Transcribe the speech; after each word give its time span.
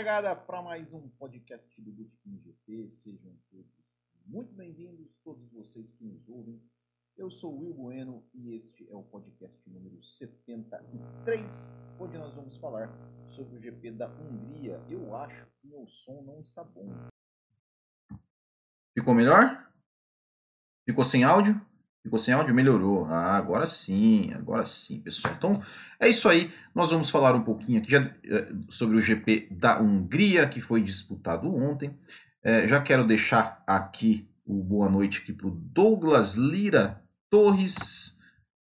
Largada 0.00 0.34
para 0.34 0.62
mais 0.62 0.94
um 0.94 1.10
podcast 1.10 1.78
do 1.78 1.92
Bootkin 1.92 2.38
GP. 2.38 2.88
Sejam 2.88 3.36
todos 3.50 3.70
muito 4.24 4.50
bem-vindos, 4.54 5.14
todos 5.22 5.46
vocês 5.52 5.92
que 5.92 6.02
nos 6.02 6.26
ouvem. 6.26 6.58
Eu 7.18 7.30
sou 7.30 7.54
o 7.54 7.60
Will 7.60 7.74
Bueno 7.74 8.26
e 8.32 8.54
este 8.54 8.90
é 8.90 8.96
o 8.96 9.02
podcast 9.02 9.60
número 9.68 10.02
73, 10.02 11.66
onde 12.00 12.16
nós 12.16 12.34
vamos 12.34 12.56
falar 12.56 12.88
sobre 13.28 13.58
o 13.58 13.60
GP 13.60 13.90
da 13.90 14.08
Hungria. 14.08 14.82
Eu 14.88 15.14
acho 15.14 15.46
que 15.60 15.68
meu 15.68 15.86
som 15.86 16.22
não 16.22 16.40
está 16.40 16.64
bom. 16.64 16.88
Ficou 18.94 19.12
melhor? 19.12 19.70
Ficou 20.88 21.04
sem 21.04 21.24
áudio? 21.24 21.60
Ficou 22.02 22.18
sem 22.18 22.32
áudio? 22.32 22.54
Melhorou. 22.54 23.04
Ah, 23.06 23.36
agora 23.36 23.66
sim, 23.66 24.32
agora 24.32 24.64
sim, 24.64 25.00
pessoal. 25.00 25.34
Então, 25.36 25.62
é 25.98 26.08
isso 26.08 26.28
aí. 26.28 26.50
Nós 26.74 26.90
vamos 26.90 27.10
falar 27.10 27.34
um 27.34 27.42
pouquinho 27.42 27.80
aqui 27.80 27.90
já, 27.90 28.00
eh, 28.24 28.48
sobre 28.70 28.96
o 28.96 29.02
GP 29.02 29.48
da 29.50 29.80
Hungria, 29.80 30.48
que 30.48 30.60
foi 30.60 30.82
disputado 30.82 31.54
ontem. 31.54 31.94
É, 32.42 32.66
já 32.66 32.80
quero 32.80 33.06
deixar 33.06 33.62
aqui 33.66 34.26
o 34.46 34.62
boa 34.62 34.88
noite 34.88 35.20
aqui 35.20 35.32
para 35.32 35.46
o 35.46 35.50
Douglas 35.50 36.34
Lira 36.34 37.02
Torres, 37.28 38.18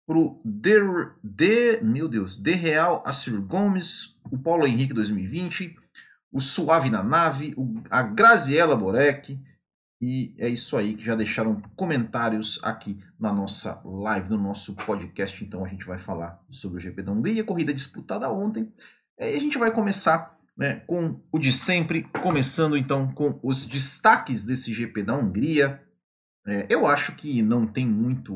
para 0.07 0.17
o 0.17 0.41
de, 0.45 0.79
de, 1.23 1.81
meu 1.83 2.09
Deus, 2.09 2.37
De 2.37 2.53
Real 2.53 3.03
Assir 3.05 3.41
Gomes, 3.41 4.17
o 4.31 4.39
Paulo 4.39 4.67
Henrique 4.67 4.95
2020, 4.95 5.77
o 6.31 6.41
Suave 6.41 6.91
na 6.91 7.03
Nave, 7.03 7.55
o, 7.57 7.83
a 7.91 8.03
Graziela 8.03 8.77
Borek, 8.77 9.39
e 10.01 10.35
é 10.39 10.49
isso 10.49 10.77
aí, 10.77 10.95
que 10.95 11.05
já 11.05 11.15
deixaram 11.15 11.61
comentários 11.75 12.63
aqui 12.63 12.99
na 13.19 13.33
nossa 13.33 13.81
live, 13.85 14.31
no 14.31 14.39
nosso 14.39 14.77
podcast. 14.77 15.43
Então 15.43 15.65
a 15.65 15.69
gente 15.69 15.87
vai 15.87 15.99
falar 15.99 16.39
sobre 16.51 16.77
o 16.77 16.81
GP 16.81 17.03
da 17.03 17.13
Hungria, 17.13 17.45
corrida 17.45 17.73
disputada 17.73 18.31
ontem. 18.31 18.71
E 19.19 19.25
a 19.25 19.41
gente 19.41 19.57
vai 19.57 19.73
começar 19.73 20.37
né, 20.57 20.81
com 20.87 21.21
o 21.33 21.39
de 21.39 21.51
sempre, 21.51 22.03
começando 22.23 22.77
então 22.77 23.11
com 23.13 23.41
os 23.43 23.65
destaques 23.65 24.45
desse 24.45 24.73
GP 24.73 25.03
da 25.03 25.17
Hungria. 25.17 25.83
É, 26.47 26.67
eu 26.69 26.87
acho 26.87 27.15
que 27.15 27.43
não 27.43 27.67
tem 27.67 27.87
muito, 27.87 28.35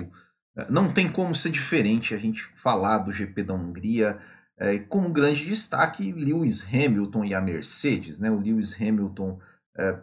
é, 0.56 0.70
não 0.70 0.90
tem 0.92 1.12
como 1.12 1.34
ser 1.34 1.50
diferente 1.50 2.14
a 2.14 2.18
gente 2.18 2.42
falar 2.54 2.98
do 2.98 3.12
GP 3.12 3.42
da 3.42 3.54
Hungria. 3.54 4.18
É, 4.58 4.78
como 4.78 5.12
grande 5.12 5.44
destaque, 5.44 6.12
Lewis 6.12 6.66
Hamilton 6.66 7.24
e 7.26 7.34
a 7.34 7.40
Mercedes. 7.40 8.18
Né? 8.18 8.30
O 8.30 8.40
Lewis 8.40 8.80
Hamilton, 8.80 9.38
é, 9.76 9.98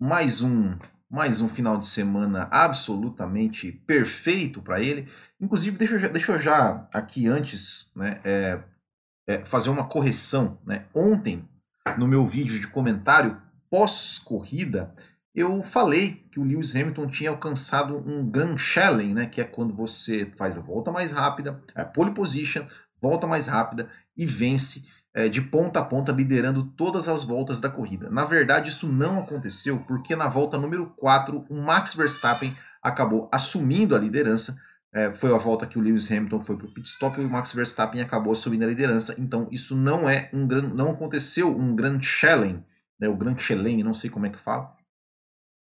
mais 0.00 0.40
um 0.40 0.76
mais 1.10 1.40
um 1.40 1.48
final 1.48 1.76
de 1.76 1.86
semana 1.86 2.46
absolutamente 2.52 3.72
perfeito 3.72 4.62
para 4.62 4.80
ele. 4.80 5.08
Inclusive, 5.40 5.76
deixa 5.76 5.94
eu, 5.94 5.98
já, 5.98 6.08
deixa 6.08 6.32
eu 6.32 6.38
já 6.38 6.88
aqui 6.94 7.26
antes 7.26 7.90
né, 7.96 8.20
é, 8.22 8.62
é, 9.26 9.44
fazer 9.44 9.70
uma 9.70 9.88
correção. 9.88 10.58
Né? 10.64 10.86
Ontem, 10.94 11.44
no 11.98 12.06
meu 12.06 12.24
vídeo 12.24 12.60
de 12.60 12.68
comentário 12.68 13.42
pós-corrida, 13.68 14.94
eu 15.34 15.62
falei 15.64 16.26
que 16.30 16.38
o 16.38 16.44
Lewis 16.44 16.76
Hamilton 16.76 17.08
tinha 17.08 17.30
alcançado 17.30 17.96
um 17.96 18.24
Grand 18.28 18.56
Challenge, 18.56 19.14
né, 19.14 19.26
que 19.26 19.40
é 19.40 19.44
quando 19.44 19.74
você 19.74 20.30
faz 20.36 20.56
a 20.56 20.60
volta 20.60 20.92
mais 20.92 21.10
rápida, 21.10 21.60
a 21.74 21.84
pole 21.84 22.12
position, 22.12 22.64
volta 23.00 23.26
mais 23.26 23.48
rápida 23.48 23.88
e 24.16 24.24
vence 24.24 24.84
é, 25.14 25.28
de 25.28 25.40
ponta 25.40 25.80
a 25.80 25.84
ponta, 25.84 26.12
liderando 26.12 26.64
todas 26.64 27.08
as 27.08 27.24
voltas 27.24 27.60
da 27.60 27.68
corrida. 27.68 28.08
Na 28.10 28.24
verdade, 28.24 28.68
isso 28.68 28.88
não 28.88 29.18
aconteceu 29.18 29.78
porque 29.86 30.14
na 30.14 30.28
volta 30.28 30.58
número 30.58 30.86
4, 30.96 31.46
o 31.48 31.54
Max 31.62 31.94
Verstappen 31.94 32.56
acabou 32.82 33.28
assumindo 33.32 33.94
a 33.94 33.98
liderança. 33.98 34.56
É, 34.92 35.12
foi 35.12 35.32
a 35.32 35.38
volta 35.38 35.66
que 35.66 35.78
o 35.78 35.82
Lewis 35.82 36.10
Hamilton 36.10 36.40
foi 36.40 36.56
para 36.56 36.66
o 36.66 36.74
pit 36.74 36.88
stop 36.88 37.20
e 37.20 37.24
o 37.24 37.30
Max 37.30 37.52
Verstappen 37.52 38.00
acabou 38.00 38.32
assumindo 38.32 38.64
a 38.64 38.68
liderança. 38.68 39.14
Então, 39.18 39.48
isso 39.50 39.76
não 39.76 40.08
é 40.08 40.28
um 40.32 40.46
gran, 40.46 40.68
não 40.68 40.90
aconteceu 40.90 41.56
um 41.56 41.74
Grand 41.74 42.00
Challenge, 42.00 42.64
né, 42.98 43.08
o 43.08 43.16
Grand 43.16 43.38
Challenge, 43.38 43.82
não 43.82 43.94
sei 43.94 44.10
como 44.10 44.26
é 44.26 44.30
que 44.30 44.38
fala. 44.38 44.76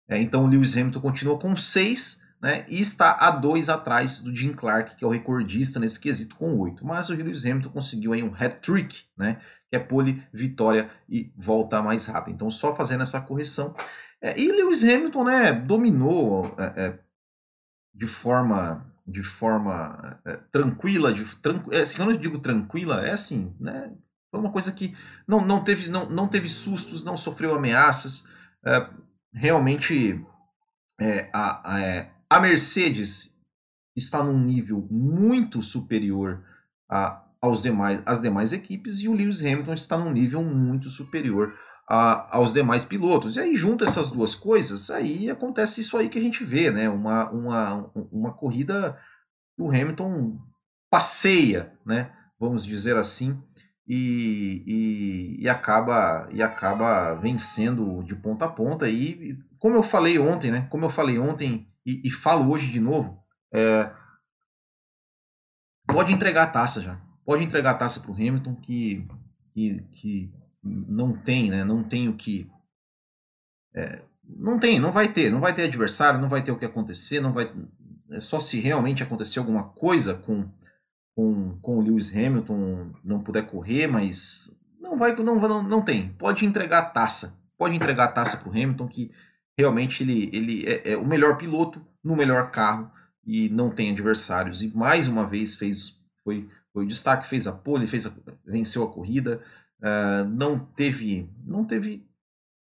É, 0.09 0.21
então, 0.21 0.45
o 0.45 0.47
Lewis 0.47 0.77
Hamilton 0.77 1.01
continua 1.01 1.39
com 1.39 1.57
6 1.57 2.25
né, 2.45 2.67
e 2.69 2.79
está 2.79 3.13
a 3.13 3.31
dois 3.31 3.71
atrás 3.71 4.19
do 4.19 4.37
Jim 4.37 4.53
Clark, 4.53 4.97
que 4.97 5.03
é 5.03 5.09
o 5.09 5.11
recordista 5.11 5.81
nesse 5.81 5.99
quesito 5.99 6.37
com 6.37 6.59
oito. 6.59 6.85
Mas 6.85 7.09
o 7.09 7.15
Lewis 7.15 7.43
Hamilton 7.43 7.71
conseguiu 7.71 8.13
aí 8.13 8.23
um 8.23 8.35
hat-trick, 8.39 9.05
né, 9.17 9.41
que 9.71 9.77
é 9.77 9.79
pole, 9.79 10.23
vitória 10.31 10.91
e 11.09 11.33
volta 11.35 11.81
mais 11.81 12.05
rápido. 12.05 12.35
Então, 12.35 12.51
só 12.51 12.75
fazendo 12.75 13.01
essa 13.01 13.19
correção. 13.19 13.75
É, 14.21 14.39
e 14.39 14.53
Lewis 14.53 14.85
Hamilton 14.85 15.25
né, 15.25 15.53
dominou 15.55 16.55
é, 16.59 16.85
é, 16.85 16.99
de 17.95 18.07
forma 18.07 18.93
de 19.07 19.23
forma 19.23 20.21
é, 20.27 20.37
tranquila, 20.53 21.15
de, 21.15 21.25
tranqu... 21.37 21.73
É, 21.73 21.81
assim, 21.81 21.97
quando 21.97 22.11
eu 22.11 22.19
digo 22.19 22.39
tranquila, 22.41 23.07
é 23.07 23.13
assim, 23.13 23.57
né, 23.59 23.91
foi 24.31 24.39
uma 24.39 24.53
coisa 24.53 24.71
que 24.71 24.95
não, 25.27 25.41
não, 25.41 25.65
teve, 25.65 25.89
não, 25.89 26.11
não 26.11 26.29
teve 26.29 26.51
sustos, 26.51 27.03
não 27.03 27.17
sofreu 27.17 27.55
ameaças, 27.55 28.29
é, 28.67 28.87
realmente 29.33 30.23
a, 31.33 31.77
a, 31.77 32.14
a 32.29 32.41
Mercedes 32.41 33.39
está 33.97 34.23
num 34.23 34.39
nível 34.39 34.87
muito 34.91 35.63
superior 35.63 36.43
a, 36.89 37.25
aos 37.41 37.63
demais, 37.63 38.03
às 38.05 38.21
demais 38.21 38.53
equipes 38.53 39.01
e 39.01 39.09
o 39.09 39.13
Lewis 39.13 39.41
Hamilton 39.41 39.75
está 39.75 39.97
num 39.97 40.11
nível 40.11 40.43
muito 40.43 40.89
superior 40.89 41.55
a, 41.89 42.37
aos 42.37 42.53
demais 42.53 42.85
pilotos. 42.85 43.37
E 43.37 43.41
aí 43.41 43.57
junta 43.57 43.85
essas 43.85 44.11
duas 44.11 44.35
coisas, 44.35 44.91
aí 44.91 45.31
acontece 45.31 45.81
isso 45.81 45.97
aí 45.97 46.09
que 46.09 46.19
a 46.19 46.23
gente 46.23 46.43
vê, 46.45 46.71
né? 46.71 46.89
Uma, 46.89 47.31
uma, 47.31 47.91
uma 48.11 48.33
corrida 48.33 48.99
o 49.59 49.69
Hamilton 49.69 50.39
passeia, 50.91 51.73
né? 51.85 52.13
Vamos 52.39 52.67
dizer 52.67 52.97
assim, 52.97 53.41
e, 53.87 54.65
e, 54.67 55.43
e, 55.43 55.49
acaba 55.49 56.29
e 56.33 56.43
acaba 56.43 57.15
vencendo 57.15 58.03
de 58.03 58.15
ponta 58.17 58.47
a 58.47 58.49
ponta. 58.49 58.89
E 58.89 59.39
como 59.59 59.77
eu 59.77 59.83
falei 59.83 60.19
ontem, 60.19 60.51
né? 60.51 60.67
Como 60.71 60.85
eu 60.85 60.91
falei 60.91 61.19
ontem 61.19 61.69
e, 61.85 62.03
e 62.05 62.11
falo 62.11 62.51
hoje 62.51 62.71
de 62.71 62.81
novo, 62.81 63.23
é, 63.53 63.91
pode 65.87 66.13
entregar 66.13 66.45
a 66.45 66.51
taça 66.51 66.81
já. 66.81 67.01
Pode 67.25 67.45
entregar 67.45 67.73
a 67.73 67.79
taça 67.79 68.01
para 68.01 68.11
o 68.11 68.15
Hamilton, 68.15 68.55
que, 68.57 69.07
que, 69.53 69.81
que, 69.93 70.33
não 70.63 71.17
tem, 71.17 71.51
né? 71.51 71.65
Não 71.65 71.83
tem 71.83 72.09
o 72.09 72.17
que. 72.17 72.51
É, 73.75 74.03
não 74.27 74.59
tem, 74.59 74.79
não 74.79 74.93
vai 74.93 75.13
ter, 75.13 75.31
não 75.31 75.41
vai 75.41 75.53
ter 75.53 75.65
adversário, 75.65 76.21
não 76.21 76.29
vai 76.29 76.43
ter 76.43 76.53
o 76.53 76.59
que 76.59 76.65
acontecer, 76.65 77.21
não 77.21 77.33
vai. 77.33 77.51
É 78.11 78.21
só 78.21 78.41
se 78.41 78.61
realmente 78.61 79.03
acontecer 79.03 79.39
alguma 79.39 79.65
coisa 79.65 80.15
com, 80.15 80.49
com, 81.15 81.59
com 81.61 81.79
o 81.79 81.81
Lewis 81.81 82.15
Hamilton, 82.15 82.93
não 83.03 83.23
puder 83.23 83.47
correr, 83.47 83.87
mas 83.87 84.51
não 84.79 84.99
vai, 84.99 85.15
não, 85.17 85.37
não, 85.37 85.63
não 85.63 85.83
tem. 85.83 86.11
Pode 86.15 86.45
entregar 86.45 86.79
a 86.79 86.91
taça, 86.91 87.39
pode 87.57 87.75
entregar 87.75 88.05
a 88.05 88.13
taça 88.13 88.37
para 88.37 88.49
o 88.49 88.53
Hamilton 88.53 88.87
que 88.89 89.11
realmente 89.59 90.03
ele, 90.03 90.31
ele 90.33 90.67
é, 90.67 90.93
é, 90.93 90.97
o 90.97 91.07
melhor 91.07 91.37
piloto 91.37 91.85
no 92.03 92.17
melhor 92.17 92.51
carro 92.51 92.91
e 93.27 93.49
não 93.49 93.71
tem 93.71 93.91
adversários. 93.91 94.63
E 94.63 94.69
mais 94.77 95.09
uma 95.09 95.27
vez 95.27 95.55
fez 95.55 96.01
foi, 96.23 96.49
foi 96.73 96.85
o 96.85 96.89
destaque, 96.89 97.29
fez 97.29 97.47
a 97.47 97.53
pole, 97.53 97.87
fez 97.87 98.07
a, 98.07 98.13
venceu 98.45 98.83
a 98.83 98.91
corrida, 98.91 99.41
uh, 99.81 100.29
não 100.29 100.59
teve 100.59 101.29
não 101.45 101.65
teve 101.65 102.07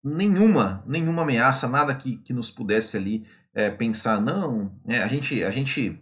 nenhuma 0.03 0.83
nenhuma 0.85 1.23
ameaça, 1.23 1.67
nada 1.67 1.95
que, 1.95 2.17
que 2.17 2.33
nos 2.33 2.51
pudesse 2.51 2.95
ali 2.97 3.25
é, 3.53 3.69
pensar 3.69 4.21
não, 4.21 4.71
é, 4.85 5.01
a 5.01 5.07
gente 5.07 5.43
a 5.43 5.51
gente 5.51 5.99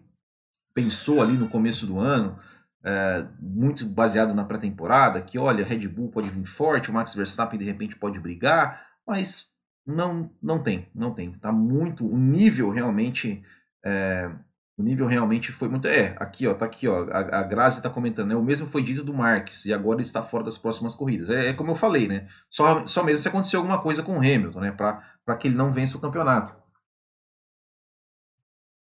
pensou 0.74 1.22
ali 1.22 1.34
no 1.34 1.48
começo 1.48 1.86
do 1.86 2.00
ano 2.00 2.38
é, 2.84 3.26
muito 3.40 3.86
baseado 3.86 4.34
na 4.34 4.44
pré-temporada 4.44 5.22
que 5.22 5.38
olha 5.38 5.64
Red 5.64 5.88
Bull 5.88 6.10
pode 6.10 6.30
vir 6.30 6.46
forte, 6.46 6.90
o 6.90 6.94
Max 6.94 7.14
Verstappen 7.14 7.60
de 7.60 7.66
repente 7.66 7.96
pode 7.96 8.20
brigar, 8.20 8.86
mas 9.08 9.53
não, 9.86 10.32
não 10.42 10.62
tem, 10.62 10.88
não 10.96 11.14
tem. 11.14 11.32
Tá 11.34 11.52
muito, 11.52 12.08
o 12.08 12.18
nível 12.18 12.70
realmente, 12.70 13.44
é, 13.84 14.32
o 14.78 14.84
nível 14.84 15.06
realmente 15.08 15.52
foi 15.52 15.68
muito. 15.68 15.88
É, 15.88 16.16
aqui 16.20 16.48
ó, 16.48 16.54
tá 16.54 16.66
aqui 16.66 16.88
ó, 16.88 17.10
a, 17.10 17.40
a 17.40 17.44
Grazi 17.44 17.82
tá 17.82 17.90
comentando, 17.90 18.30
né? 18.30 18.36
O 18.36 18.44
mesmo 18.44 18.68
foi 18.68 18.82
dito 18.82 19.04
do 19.04 19.14
Marques 19.14 19.66
e 19.66 19.74
agora 19.74 19.98
ele 19.98 20.04
está 20.04 20.24
fora 20.24 20.44
das 20.44 20.58
próximas 20.58 20.96
corridas. 20.96 21.30
É, 21.30 21.50
é 21.50 21.54
como 21.54 21.72
eu 21.72 21.76
falei, 21.76 22.08
né? 22.08 22.28
Só, 22.50 22.86
só 22.86 23.04
mesmo 23.04 23.22
se 23.22 23.28
acontecer 23.28 23.58
alguma 23.58 23.82
coisa 23.82 24.04
com 24.04 24.14
o 24.14 24.20
Hamilton, 24.20 24.60
né? 24.62 24.72
Para 24.72 25.38
que 25.38 25.48
ele 25.48 25.56
não 25.56 25.72
vença 25.72 25.98
o 25.98 26.02
campeonato. 26.02 26.56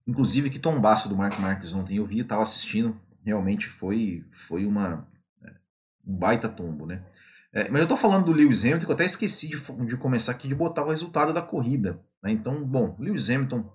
Inclusive 0.06 0.50
que 0.50 0.60
tombaço 0.60 1.08
do 1.10 1.16
Mark 1.16 1.40
Marques 1.40 1.74
ontem 1.74 1.98
eu 1.98 2.06
vi, 2.06 2.20
estava 2.20 2.42
assistindo, 2.42 3.00
realmente 3.24 3.68
foi 3.68 4.26
foi 4.32 4.66
uma 4.66 5.08
é, 5.44 5.52
um 6.06 6.16
baita 6.16 6.50
tombo, 6.50 6.86
né? 6.86 7.04
É, 7.54 7.70
mas 7.70 7.80
eu 7.80 7.84
estou 7.84 7.98
falando 7.98 8.26
do 8.26 8.32
Lewis 8.32 8.64
Hamilton, 8.64 8.86
que 8.86 8.92
eu 8.92 8.96
até 8.96 9.06
esqueci 9.06 9.48
de, 9.48 9.86
de 9.86 9.96
começar 9.96 10.32
aqui 10.32 10.48
de 10.48 10.56
botar 10.56 10.84
o 10.84 10.90
resultado 10.90 11.32
da 11.32 11.42
corrida. 11.42 12.00
Né? 12.24 12.32
Então, 12.32 12.64
bom, 12.64 12.96
Lewis 13.00 13.30
Hamilton, 13.30 13.72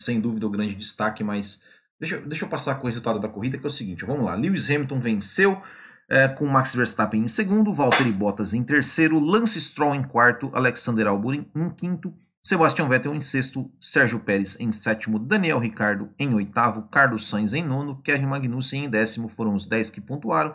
sem 0.00 0.18
dúvida, 0.18 0.46
o 0.46 0.50
grande 0.50 0.74
destaque, 0.74 1.22
mas 1.22 1.62
deixa, 2.00 2.18
deixa 2.22 2.46
eu 2.46 2.48
passar 2.48 2.76
com 2.76 2.84
o 2.84 2.86
resultado 2.86 3.20
da 3.20 3.28
corrida, 3.28 3.58
que 3.58 3.64
é 3.64 3.68
o 3.68 3.70
seguinte: 3.70 4.04
vamos 4.06 4.24
lá. 4.24 4.34
Lewis 4.34 4.70
Hamilton 4.70 4.98
venceu 4.98 5.62
é, 6.08 6.26
com 6.26 6.46
Max 6.46 6.74
Verstappen 6.74 7.22
em 7.22 7.28
segundo, 7.28 7.72
Valtteri 7.72 8.12
Bottas 8.12 8.54
em 8.54 8.62
terceiro, 8.62 9.20
Lance 9.20 9.60
Stroll 9.60 9.94
em 9.94 10.02
quarto, 10.02 10.50
Alexander 10.54 11.06
Albon 11.06 11.34
em 11.34 11.70
quinto, 11.76 12.14
Sebastian 12.40 12.88
Vettel 12.88 13.14
em 13.14 13.20
sexto, 13.20 13.70
Sérgio 13.80 14.20
Pérez 14.20 14.58
em 14.58 14.72
sétimo, 14.72 15.18
Daniel 15.18 15.58
Ricardo 15.58 16.10
em 16.18 16.34
oitavo, 16.34 16.88
Carlos 16.88 17.28
Sainz 17.28 17.52
em 17.52 17.62
nono, 17.62 18.02
Kerry 18.02 18.26
Magnussen 18.26 18.86
em 18.86 18.90
décimo, 18.90 19.28
foram 19.28 19.54
os 19.54 19.66
dez 19.66 19.90
que 19.90 20.00
pontuaram. 20.00 20.54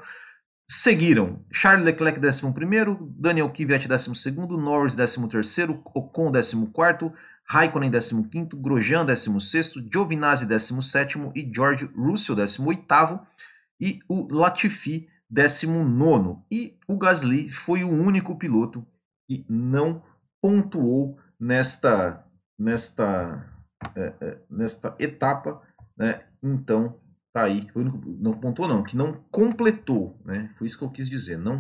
Seguiram 0.69 1.39
Charles 1.51 1.85
Leclerc 1.85 2.19
11, 2.19 2.97
Daniel 3.17 3.49
Kvyat 3.49 3.87
12, 3.87 4.31
Norris 4.57 4.95
13, 4.95 5.79
Ocon 5.93 6.31
14, 6.31 7.13
Raikkonen 7.45 7.89
15, 7.89 8.49
Grosjean 8.55 9.05
16, 9.05 9.89
Giovinazzi 9.89 10.45
17 10.45 11.31
e 11.33 11.49
George 11.53 11.89
Russell 11.95 12.35
18 12.35 13.19
e 13.79 13.99
o 14.09 14.27
Latifi 14.29 15.07
19. 15.29 16.39
E 16.51 16.77
o 16.87 16.97
Gasly 16.97 17.49
foi 17.49 17.83
o 17.83 17.89
único 17.89 18.35
piloto 18.35 18.85
que 19.27 19.45
não 19.49 20.03
pontuou 20.41 21.17
nesta, 21.39 22.25
nesta, 22.59 23.45
é, 23.95 24.13
é, 24.19 24.37
nesta 24.49 24.95
etapa. 24.99 25.61
Né? 25.97 26.21
Então, 26.43 26.99
tá 27.37 27.45
aí. 27.45 27.67
Foi 27.71 27.83
não 27.83 28.33
pontuou, 28.33 28.67
não, 28.67 28.83
que 28.83 28.97
não 28.97 29.13
completou. 29.31 30.19
Né? 30.25 30.49
Foi 30.57 30.67
isso 30.67 30.77
que 30.77 30.83
eu 30.83 30.89
quis 30.89 31.09
dizer. 31.09 31.37
Não 31.37 31.59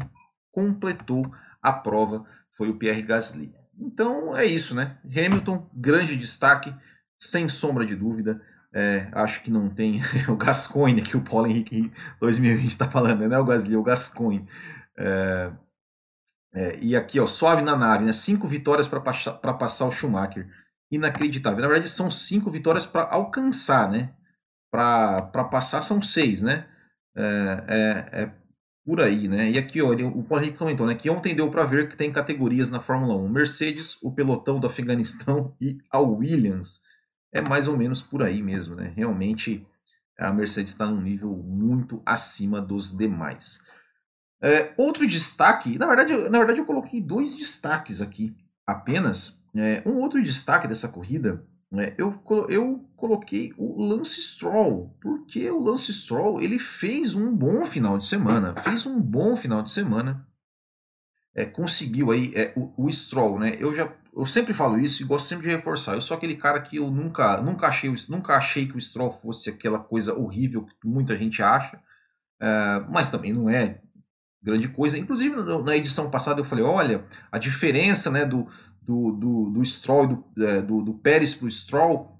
completou 0.51 1.31
a 1.61 1.71
prova. 1.71 2.25
Foi 2.51 2.69
o 2.69 2.75
Pierre 2.75 3.01
Gasly. 3.01 3.53
Então 3.79 4.35
é 4.35 4.45
isso, 4.45 4.73
né? 4.73 4.97
Hamilton, 5.05 5.69
grande 5.73 6.15
destaque, 6.15 6.73
sem 7.17 7.47
sombra 7.47 7.85
de 7.85 7.95
dúvida. 7.95 8.41
É, 8.73 9.07
acho 9.13 9.43
que 9.43 9.51
não 9.51 9.69
tem 9.69 10.01
o 10.27 10.35
Gascoigne 10.35 11.01
que 11.01 11.15
o 11.15 11.21
Paulo 11.21 11.47
Henrique 11.47 11.91
2020 12.19 12.67
está 12.67 12.89
falando, 12.89 13.19
né? 13.19 13.27
não 13.27 13.37
é 13.37 13.39
o 13.39 13.45
Gasly, 13.45 13.75
é 13.75 13.77
o 13.77 13.83
Gascoigne. 13.83 14.47
É, 14.97 15.51
é, 16.53 16.79
e 16.81 16.95
aqui, 16.95 17.19
ó, 17.19 17.27
suave 17.27 17.61
na 17.61 17.77
nave, 17.77 18.03
né? 18.03 18.11
Cinco 18.11 18.47
vitórias 18.47 18.87
para 18.87 19.53
passar 19.53 19.85
o 19.85 19.91
Schumacher. 19.91 20.49
Inacreditável. 20.89 21.61
Na 21.61 21.67
verdade, 21.67 21.89
são 21.89 22.09
cinco 22.09 22.49
vitórias 22.49 22.85
para 22.85 23.07
alcançar, 23.11 23.89
né? 23.89 24.13
Para 24.77 25.43
passar 25.45 25.81
são 25.81 25.99
seis, 25.99 26.43
né? 26.43 26.67
É, 27.15 27.63
é, 27.67 28.21
é 28.21 28.31
por 28.85 29.01
aí, 29.01 29.27
né? 29.27 29.49
E 29.49 29.57
aqui, 29.57 29.79
ele, 29.79 30.03
o 30.03 30.21
Paulo 30.21 30.43
Henrique 30.43 30.59
comentou, 30.59 30.85
né? 30.85 30.93
Que 30.93 31.09
ontem 31.09 31.33
deu 31.33 31.49
para 31.49 31.65
ver 31.65 31.89
que 31.89 31.97
tem 31.97 32.11
categorias 32.11 32.69
na 32.69 32.79
Fórmula 32.79 33.15
1. 33.15 33.27
Mercedes, 33.27 33.97
o 34.03 34.11
pelotão 34.11 34.59
do 34.59 34.67
Afeganistão 34.67 35.55
e 35.59 35.79
a 35.91 35.97
Williams. 35.97 36.81
É 37.33 37.41
mais 37.41 37.67
ou 37.67 37.75
menos 37.75 38.03
por 38.03 38.21
aí 38.21 38.39
mesmo, 38.43 38.75
né? 38.75 38.93
Realmente 38.95 39.65
a 40.15 40.31
Mercedes 40.31 40.73
está 40.73 40.85
num 40.85 41.01
nível 41.01 41.35
muito 41.35 41.99
acima 42.05 42.61
dos 42.61 42.95
demais. 42.95 43.63
É, 44.39 44.75
outro 44.77 45.07
destaque, 45.07 45.79
na 45.79 45.87
verdade, 45.87 46.13
na 46.29 46.37
verdade 46.37 46.59
eu 46.59 46.65
coloquei 46.65 47.01
dois 47.01 47.35
destaques 47.35 47.99
aqui 47.99 48.35
apenas. 48.65 49.43
É, 49.55 49.81
um 49.87 49.95
outro 49.95 50.21
destaque 50.21 50.67
dessa 50.67 50.87
corrida 50.87 51.43
eu, 51.97 52.23
eu 52.49 52.89
coloquei 52.95 53.53
o 53.57 53.81
Lance 53.81 54.21
Stroll, 54.21 54.95
porque 55.01 55.49
o 55.51 55.59
Lance 55.59 55.93
Stroll 55.93 56.41
ele 56.41 56.57
fez 56.57 57.13
um 57.13 57.35
bom 57.35 57.65
final 57.65 57.97
de 57.97 58.05
semana, 58.05 58.55
fez 58.55 58.85
um 58.85 58.99
bom 59.01 59.35
final 59.35 59.61
de 59.61 59.71
semana, 59.71 60.25
é, 61.35 61.45
conseguiu 61.45 62.11
aí 62.11 62.31
é, 62.35 62.53
o, 62.55 62.85
o, 62.85 62.91
Stroll, 62.91 63.37
né? 63.37 63.55
Eu 63.59 63.75
já 63.75 63.93
eu 64.15 64.25
sempre 64.25 64.51
falo 64.53 64.79
isso 64.79 65.03
e 65.03 65.05
gosto 65.05 65.27
sempre 65.27 65.47
de 65.47 65.55
reforçar. 65.55 65.93
Eu 65.93 66.01
sou 66.01 66.17
aquele 66.17 66.35
cara 66.35 66.59
que 66.61 66.77
eu 66.77 66.89
nunca 66.89 67.39
nunca 67.41 67.67
achei 67.67 67.93
nunca 68.09 68.35
achei 68.35 68.67
que 68.67 68.75
o 68.75 68.81
Stroll 68.81 69.11
fosse 69.11 69.49
aquela 69.49 69.77
coisa 69.77 70.17
horrível 70.17 70.65
que 70.65 70.87
muita 70.87 71.15
gente 71.15 71.43
acha, 71.43 71.79
é, 72.41 72.79
mas 72.89 73.11
também 73.11 73.33
não 73.33 73.49
é 73.49 73.81
grande 74.41 74.69
coisa. 74.69 74.97
Inclusive 74.97 75.35
na 75.63 75.75
edição 75.75 76.09
passada 76.09 76.39
eu 76.39 76.45
falei, 76.45 76.63
olha 76.63 77.05
a 77.31 77.37
diferença, 77.37 78.09
né, 78.09 78.25
do 78.25 78.47
do, 78.87 79.11
do, 79.11 79.49
do 79.49 79.65
Stroll, 79.65 80.07
do, 80.07 80.45
é, 80.45 80.61
do, 80.61 80.81
do 80.81 80.93
Pérez 80.93 81.35
para 81.35 81.47
o 81.47 81.51
Stroll, 81.51 82.17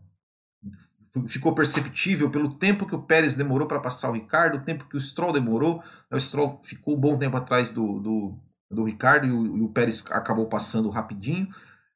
ficou 1.25 1.56
perceptível 1.56 2.30
pelo 2.30 2.54
tempo 2.56 2.86
que 2.86 2.94
o 2.94 3.02
Pérez 3.02 3.38
demorou 3.38 3.68
para 3.68 3.80
passar 3.80 4.10
o 4.10 4.14
Ricardo, 4.14 4.58
o 4.58 4.64
tempo 4.64 4.86
que 4.86 4.98
o 4.98 5.02
Stroll 5.02 5.31
demorou. 5.31 5.81
O 6.12 6.19
Stroll 6.19 6.60
ficou 6.62 6.98
um 6.98 7.00
bom 7.00 7.18
tempo 7.18 7.38
atrás 7.38 7.72
do, 7.72 8.00
do, 8.00 8.38
do 8.69 8.84
Ricardo 8.84 9.25
e 9.25 9.31
o, 9.31 9.58
e 9.58 9.62
o 9.62 9.69
Pérez 9.69 10.04
acabou 10.12 10.48
passando 10.48 10.90
rapidinho. 10.90 11.48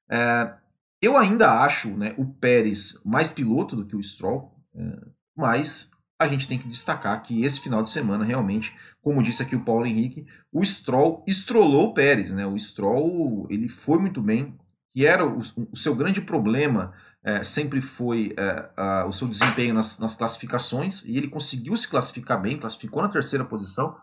É, 0.10 0.54
eu 1.02 1.18
ainda 1.18 1.64
acho 1.64 1.90
né, 1.90 2.16
o 2.18 2.26
Pérez 2.26 3.02
mais 3.06 3.30
piloto 3.30 3.76
do 3.76 3.86
que 3.86 3.96
o 3.96 4.02
Stroll, 4.02 4.56
é, 4.74 5.02
mas 5.36 5.92
a 6.18 6.28
gente 6.28 6.48
tem 6.48 6.58
que 6.58 6.70
destacar 6.70 7.22
que 7.24 7.44
esse 7.44 7.60
final 7.60 7.82
de 7.82 7.90
semana, 7.90 8.24
realmente, 8.24 8.74
como 9.02 9.24
disse 9.24 9.42
aqui 9.42 9.56
o 9.56 9.66
Paulo 9.66 9.88
Henrique, 9.88 10.28
o 10.52 10.64
Stroll 10.64 11.24
estrolou 11.28 11.88
o 11.88 11.94
Pérez. 11.96 12.32
Né? 12.32 12.46
O 12.46 12.58
Stroll 12.60 13.48
ele 13.50 13.68
foi 13.68 13.98
muito 13.98 14.22
bem, 14.22 14.56
que 14.92 15.06
era 15.06 15.26
o, 15.26 15.40
o 15.40 15.76
seu 15.76 15.96
grande 15.96 16.22
problema 16.22 16.94
é, 17.24 17.44
sempre 17.44 17.82
foi 17.82 18.34
é, 18.38 18.70
a, 18.76 19.06
o 19.06 19.14
seu 19.14 19.28
desempenho 19.28 19.74
nas, 19.74 19.98
nas, 20.00 20.16
classificações, 20.16 21.06
e 21.06 21.18
ele 21.18 21.30
conseguiu 21.30 21.76
se 21.78 21.88
classificar 21.88 22.42
bem, 22.42 22.60
classificou 22.60 23.02
na 23.02 23.10
terceira 23.10 23.46
posição, 23.46 23.98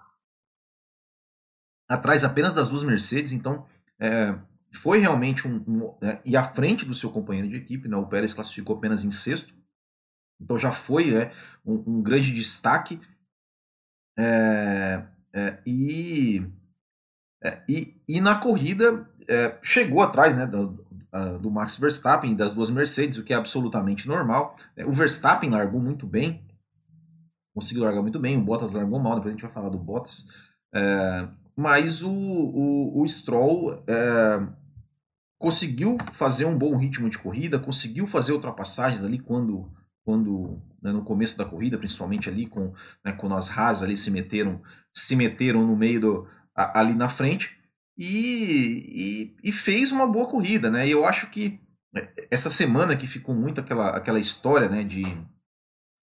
atrás 1.88 2.24
apenas 2.24 2.54
das 2.54 2.70
duas 2.70 2.82
Mercedes, 2.82 3.32
então 3.32 3.66
é, 4.00 4.38
foi 4.72 4.98
realmente 4.98 5.46
um, 5.46 5.56
um 5.66 5.98
e 6.24 6.36
à 6.36 6.44
frente 6.44 6.84
do 6.84 6.94
seu 6.94 7.10
companheiro 7.10 7.48
de 7.48 7.56
equipe, 7.56 7.88
né, 7.88 7.96
o 7.96 8.06
Pérez 8.06 8.32
classificou 8.32 8.76
apenas 8.76 9.04
em 9.04 9.10
sexto, 9.10 9.54
então 10.40 10.56
já 10.56 10.72
foi 10.72 11.14
é, 11.14 11.32
um, 11.66 11.98
um 11.98 12.02
grande 12.02 12.32
destaque. 12.32 13.00
E, 15.64 16.42
e, 17.68 18.02
e 18.08 18.20
na 18.20 18.34
corrida 18.40 19.08
é, 19.28 19.56
chegou 19.62 20.00
atrás 20.00 20.36
né, 20.36 20.46
do, 20.46 20.84
do, 21.40 21.50
Max 21.50 21.76
Verstappen 21.76 22.32
e 22.32 22.34
das 22.34 22.52
duas 22.52 22.70
Mercedes, 22.70 23.18
o 23.18 23.24
que 23.24 23.32
é 23.32 23.36
absolutamente 23.36 24.08
normal. 24.08 24.56
É, 24.76 24.86
o 24.86 24.92
Verstappen 24.92 25.50
largou 25.50 25.80
muito 25.80 26.06
bem, 26.06 26.42
conseguiu 27.54 27.84
largar 27.84 28.02
muito 28.02 28.18
bem, 28.18 28.36
o 28.36 28.42
Bottas 28.42 28.72
largou 28.72 28.98
mal, 28.98 29.16
depois 29.16 29.32
a 29.32 29.36
gente 29.36 29.42
vai 29.42 29.52
falar 29.52 29.68
do 29.68 29.78
Bottas. 29.78 30.28
mas 31.56 32.02
o, 32.02 32.10
o, 32.10 33.02
o 33.02 33.08
Stroll 33.08 33.84
conseguiu 35.38 35.96
fazer 36.12 36.44
um 36.44 36.58
bom 36.58 36.76
ritmo 36.76 37.08
de 37.08 37.18
corrida, 37.18 37.58
conseguiu 37.58 38.06
fazer 38.06 38.32
ultrapassagens 38.32 39.04
ali 39.04 39.18
quando 39.18 39.70
quando 40.04 40.62
né, 40.82 40.90
no 40.90 41.04
começo 41.04 41.36
da 41.36 41.44
corrida, 41.44 41.76
principalmente 41.76 42.30
ali 42.30 42.46
com 42.46 42.72
né, 43.04 43.12
quando 43.12 43.34
as 43.34 43.50
Haas 43.50 43.82
ali 43.82 43.96
se 43.96 44.10
meteram 44.10 44.60
se 44.92 45.14
meteram 45.14 45.66
no 45.66 45.76
meio 45.76 46.00
do 46.00 46.28
ali 46.54 46.94
na 46.94 47.08
frente 47.08 47.57
e, 47.98 49.34
e, 49.42 49.48
e, 49.48 49.52
fez 49.52 49.90
uma 49.90 50.06
boa 50.06 50.28
corrida, 50.28 50.70
né? 50.70 50.86
E 50.86 50.92
eu 50.92 51.04
acho 51.04 51.28
que 51.30 51.60
é, 51.94 52.28
essa 52.30 52.48
semana 52.48 52.96
que 52.96 53.06
ficou 53.06 53.34
muito 53.34 53.60
aquela, 53.60 53.90
aquela 53.90 54.20
história, 54.20 54.68
né, 54.68 54.84
de 54.84 55.04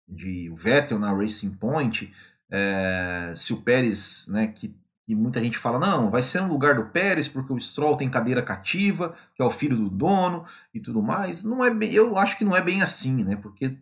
de 0.08 0.52
Vettel 0.56 1.00
na 1.00 1.12
Racing 1.12 1.56
Point, 1.56 2.14
é, 2.52 3.34
se 3.36 3.54
o 3.54 3.62
Pérez, 3.62 4.28
né, 4.30 4.48
que 4.48 4.76
e 5.08 5.14
muita 5.14 5.44
gente 5.44 5.58
fala, 5.58 5.78
não, 5.78 6.10
vai 6.10 6.24
ser 6.24 6.42
no 6.42 6.48
lugar 6.48 6.76
do 6.76 6.86
Pérez, 6.86 7.28
porque 7.28 7.54
o 7.54 7.60
Stroll 7.60 7.96
tem 7.96 8.10
cadeira 8.10 8.42
cativa, 8.42 9.16
que 9.36 9.42
é 9.42 9.46
o 9.46 9.52
filho 9.52 9.78
do 9.78 9.88
dono 9.88 10.46
e 10.74 10.80
tudo 10.80 11.00
mais. 11.00 11.44
Não 11.44 11.64
é 11.64 11.72
bem, 11.72 11.94
eu 11.94 12.18
acho 12.18 12.36
que 12.36 12.44
não 12.44 12.56
é 12.56 12.62
bem 12.62 12.82
assim, 12.82 13.24
né? 13.24 13.36
Porque 13.36 13.78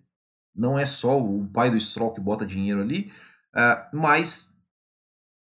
não 0.54 0.78
é 0.78 0.84
só 0.84 1.18
o 1.18 1.48
pai 1.48 1.72
do 1.72 1.80
Stroll 1.80 2.14
que 2.14 2.20
bota 2.20 2.46
dinheiro 2.46 2.82
ali, 2.82 3.10
uh, 3.56 3.96
mas 3.96 4.53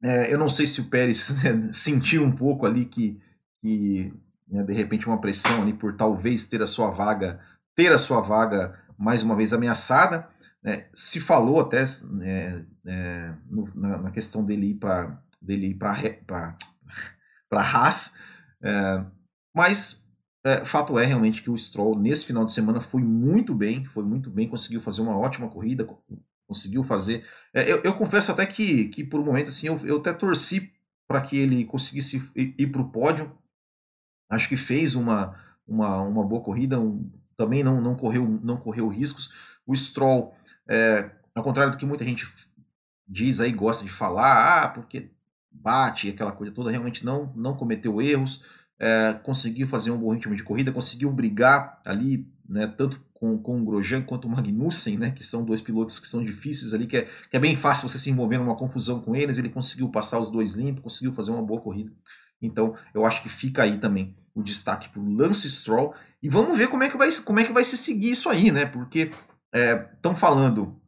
uh, 0.04 0.26
eu 0.28 0.38
não 0.38 0.48
sei 0.48 0.66
se 0.66 0.80
o 0.80 0.88
Pérez 0.88 1.30
né, 1.42 1.70
sentiu 1.72 2.24
um 2.24 2.32
pouco 2.32 2.66
ali 2.66 2.84
que, 2.84 3.20
que 3.60 4.12
né, 4.48 4.62
de 4.62 4.72
repente 4.72 5.06
uma 5.06 5.20
pressão 5.20 5.62
ali 5.62 5.72
por 5.72 5.96
talvez 5.96 6.46
ter 6.46 6.62
a 6.62 6.66
sua 6.66 6.90
vaga, 6.90 7.40
ter 7.74 7.92
a 7.92 7.98
sua 7.98 8.20
vaga 8.20 8.78
mais 8.98 9.22
uma 9.22 9.36
vez 9.36 9.52
ameaçada. 9.52 10.28
Né? 10.62 10.86
Se 10.94 11.20
falou 11.20 11.60
até 11.60 11.84
né, 12.10 12.64
é, 12.86 13.34
no, 13.48 13.68
na, 13.74 13.98
na, 13.98 14.10
questão 14.10 14.44
dele 14.44 14.70
ir 14.70 14.74
para 14.74 15.20
dele 15.40 15.68
ir 15.68 15.74
para 15.74 16.56
para 17.48 17.60
Haas, 17.62 18.16
é, 18.62 19.04
mas 19.54 20.06
é, 20.44 20.64
fato 20.64 20.98
é 20.98 21.04
realmente 21.04 21.42
que 21.42 21.50
o 21.50 21.58
Stroll 21.58 21.98
nesse 21.98 22.24
final 22.24 22.44
de 22.44 22.52
semana 22.52 22.80
foi 22.80 23.02
muito 23.02 23.54
bem, 23.54 23.84
foi 23.84 24.04
muito 24.04 24.30
bem, 24.30 24.48
conseguiu 24.48 24.80
fazer 24.80 25.02
uma 25.02 25.18
ótima 25.18 25.48
corrida, 25.48 25.84
conseguiu 26.46 26.82
fazer. 26.82 27.24
É, 27.52 27.70
eu, 27.70 27.82
eu, 27.82 27.94
confesso 27.94 28.30
até 28.30 28.46
que, 28.46 28.88
que 28.88 29.04
por 29.04 29.20
um 29.20 29.24
momento 29.24 29.48
assim 29.48 29.66
eu, 29.66 29.78
eu 29.84 29.98
até 29.98 30.12
torci 30.12 30.72
para 31.08 31.20
que 31.20 31.36
ele 31.36 31.64
conseguisse 31.64 32.22
ir, 32.34 32.54
ir 32.58 32.66
para 32.68 32.80
o 32.80 32.90
pódio. 32.90 33.36
Acho 34.30 34.48
que 34.48 34.56
fez 34.56 34.94
uma, 34.94 35.38
uma, 35.66 36.00
uma 36.02 36.24
boa 36.24 36.42
corrida, 36.42 36.80
um, 36.80 37.10
também 37.36 37.62
não, 37.62 37.80
não, 37.80 37.94
correu, 37.94 38.26
não 38.42 38.56
correu 38.56 38.88
riscos. 38.88 39.30
O 39.66 39.74
Stroll, 39.74 40.34
é, 40.68 41.10
ao 41.34 41.44
contrário 41.44 41.72
do 41.72 41.78
que 41.78 41.86
muita 41.86 42.04
gente 42.04 42.26
diz 43.06 43.40
aí, 43.40 43.52
gosta 43.52 43.84
de 43.84 43.90
falar, 43.90 44.64
ah, 44.64 44.68
porque 44.68 45.10
bate 45.50 46.08
aquela 46.08 46.32
coisa 46.32 46.52
toda, 46.52 46.70
realmente 46.70 47.04
não, 47.04 47.32
não 47.36 47.56
cometeu 47.56 48.02
erros 48.02 48.42
é, 48.78 49.14
conseguiu 49.22 49.66
fazer 49.66 49.90
um 49.90 49.98
bom 49.98 50.12
ritmo 50.12 50.34
de 50.34 50.42
corrida, 50.42 50.72
conseguiu 50.72 51.10
brigar 51.12 51.80
ali, 51.84 52.30
né, 52.48 52.66
tanto 52.66 53.04
com, 53.18 53.38
com 53.38 53.60
o 53.60 53.64
Grosjean 53.64 54.02
quanto 54.02 54.26
o 54.26 54.30
Magnussen, 54.30 54.98
né, 54.98 55.10
que 55.10 55.24
são 55.24 55.44
dois 55.44 55.60
pilotos 55.60 55.98
que 55.98 56.06
são 56.06 56.24
difíceis 56.24 56.74
ali, 56.74 56.86
que 56.86 56.98
é, 56.98 57.08
que 57.30 57.36
é 57.36 57.40
bem 57.40 57.56
fácil 57.56 57.88
você 57.88 57.98
se 57.98 58.10
envolver 58.10 58.38
numa 58.38 58.56
confusão 58.56 59.00
com 59.00 59.16
eles, 59.16 59.38
ele 59.38 59.48
conseguiu 59.48 59.88
passar 59.88 60.18
os 60.18 60.30
dois 60.30 60.54
limpos, 60.54 60.82
conseguiu 60.82 61.12
fazer 61.12 61.30
uma 61.30 61.42
boa 61.42 61.60
corrida. 61.60 61.92
Então, 62.40 62.74
eu 62.94 63.06
acho 63.06 63.22
que 63.22 63.28
fica 63.28 63.62
aí 63.62 63.78
também 63.78 64.14
o 64.34 64.42
destaque 64.42 64.90
para 64.90 65.00
Lance 65.02 65.48
Stroll. 65.48 65.94
E 66.22 66.28
vamos 66.28 66.58
ver 66.58 66.68
como 66.68 66.82
é 66.82 66.90
que 66.90 66.96
vai, 66.98 67.10
como 67.24 67.40
é 67.40 67.44
que 67.44 67.52
vai 67.52 67.64
se 67.64 67.78
seguir 67.78 68.10
isso 68.10 68.28
aí, 68.28 68.52
né? 68.52 68.66
Porque 68.66 69.10
estão 69.94 70.12
é, 70.12 70.16
falando 70.16 70.78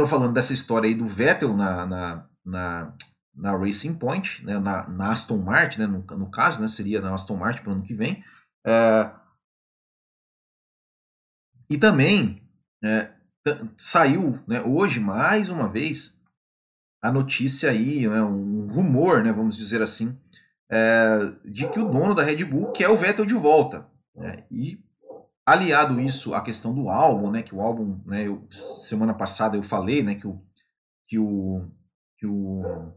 estão 0.00 0.06
falando 0.06 0.32
dessa 0.32 0.54
história 0.54 0.88
aí 0.88 0.94
do 0.94 1.06
Vettel 1.06 1.54
na, 1.54 1.84
na, 1.84 2.26
na, 2.44 2.92
na 3.34 3.56
Racing 3.56 3.94
Point, 3.94 4.44
né, 4.44 4.58
na, 4.58 4.88
na, 4.88 5.12
Aston 5.12 5.36
Martin, 5.36 5.80
né, 5.80 5.86
no, 5.86 6.02
no, 6.16 6.30
caso, 6.30 6.60
né, 6.60 6.68
seria 6.68 7.00
na 7.02 7.12
Aston 7.12 7.36
Martin 7.36 7.62
para 7.62 7.70
o 7.70 7.74
ano 7.74 7.82
que 7.82 7.94
vem. 7.94 8.24
É, 8.66 9.10
e 11.70 11.78
também 11.78 12.42
é, 12.82 13.10
saiu 13.76 14.40
né, 14.46 14.60
hoje, 14.60 14.98
mais 14.98 15.50
uma 15.50 15.68
vez, 15.68 16.20
a 17.00 17.12
notícia 17.12 17.70
aí, 17.70 18.08
né, 18.08 18.20
um 18.22 18.66
rumor, 18.66 19.22
né, 19.22 19.32
vamos 19.32 19.56
dizer 19.56 19.80
assim, 19.80 20.18
é, 20.68 21.32
de 21.44 21.68
que 21.68 21.78
o 21.78 21.88
dono 21.88 22.14
da 22.14 22.24
Red 22.24 22.44
Bull 22.44 22.72
quer 22.72 22.88
o 22.88 22.96
Vettel 22.96 23.24
de 23.24 23.34
volta. 23.34 23.86
Né, 24.14 24.44
e 24.50 24.82
aliado 25.46 26.00
isso 26.00 26.34
à 26.34 26.42
questão 26.42 26.74
do 26.74 26.88
álbum, 26.88 27.30
né, 27.30 27.40
que 27.42 27.54
o 27.54 27.60
álbum, 27.60 28.00
né, 28.04 28.26
eu, 28.26 28.44
semana 28.50 29.14
passada 29.14 29.56
eu 29.56 29.62
falei, 29.62 30.02
né, 30.02 30.16
que 30.16 30.26
o 30.26 30.42
que 31.06 31.18
o 31.18 31.70
que 32.18 32.26
o 32.26 32.92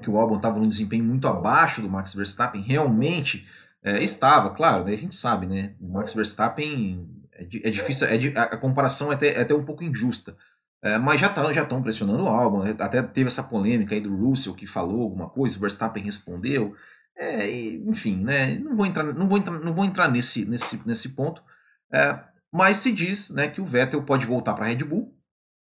que 0.00 0.10
o 0.10 0.18
álbum 0.18 0.36
estava 0.36 0.58
num 0.58 0.68
desempenho 0.68 1.04
muito 1.04 1.28
abaixo 1.28 1.82
do 1.82 1.90
Max 1.90 2.14
Verstappen, 2.14 2.62
realmente 2.62 3.46
é, 3.82 4.02
estava, 4.02 4.50
claro, 4.50 4.84
né, 4.84 4.94
a 4.94 4.98
gente 4.98 5.14
sabe, 5.14 5.46
né, 5.46 5.76
o 5.80 5.92
Max 5.92 6.12
Verstappen 6.12 7.13
é, 7.52 7.68
é 7.68 7.70
difícil, 7.70 8.06
é, 8.06 8.16
a 8.36 8.56
comparação 8.56 9.10
é 9.10 9.14
até, 9.14 9.28
é 9.34 9.40
até 9.40 9.54
um 9.54 9.64
pouco 9.64 9.84
injusta, 9.84 10.36
é, 10.82 10.98
mas 10.98 11.20
já 11.20 11.28
estão 11.28 11.52
já 11.52 11.64
pressionando 11.64 12.24
o 12.24 12.28
álbum, 12.28 12.62
né, 12.62 12.74
até 12.78 13.02
teve 13.02 13.28
essa 13.28 13.42
polêmica 13.42 13.94
aí 13.94 14.00
do 14.00 14.14
Russell 14.14 14.54
que 14.54 14.66
falou 14.66 15.02
alguma 15.02 15.28
coisa, 15.28 15.56
o 15.56 15.60
Verstappen 15.60 16.02
respondeu, 16.02 16.74
é, 17.16 17.48
enfim, 17.86 18.22
né, 18.22 18.58
não 18.58 18.76
vou 18.76 18.86
entrar, 18.86 19.04
não 19.04 19.28
vou 19.28 19.38
entrar, 19.38 19.58
não 19.58 19.74
vou 19.74 19.84
entrar 19.84 20.10
nesse, 20.10 20.44
nesse, 20.44 20.80
nesse 20.86 21.10
ponto, 21.10 21.42
é, 21.92 22.18
mas 22.52 22.76
se 22.76 22.92
diz 22.92 23.30
né, 23.30 23.48
que 23.48 23.60
o 23.60 23.64
Vettel 23.64 24.04
pode 24.04 24.26
voltar 24.26 24.54
para 24.54 24.66
a 24.66 24.68
Red 24.68 24.84
Bull 24.84 25.12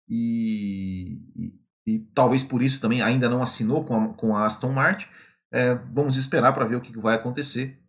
e, 0.08 1.20
e, 1.36 1.54
e, 1.88 2.00
talvez 2.14 2.44
por 2.44 2.62
isso 2.62 2.80
também 2.80 3.02
ainda 3.02 3.28
não 3.28 3.42
assinou 3.42 3.84
com 3.84 3.96
a, 3.96 4.14
com 4.14 4.36
a 4.36 4.46
Aston 4.46 4.72
Martin. 4.72 5.08
É, 5.52 5.74
vamos 5.92 6.16
esperar 6.16 6.54
para 6.54 6.66
ver 6.66 6.76
o 6.76 6.82
que 6.82 6.96
vai 7.00 7.16
acontecer. 7.16 7.82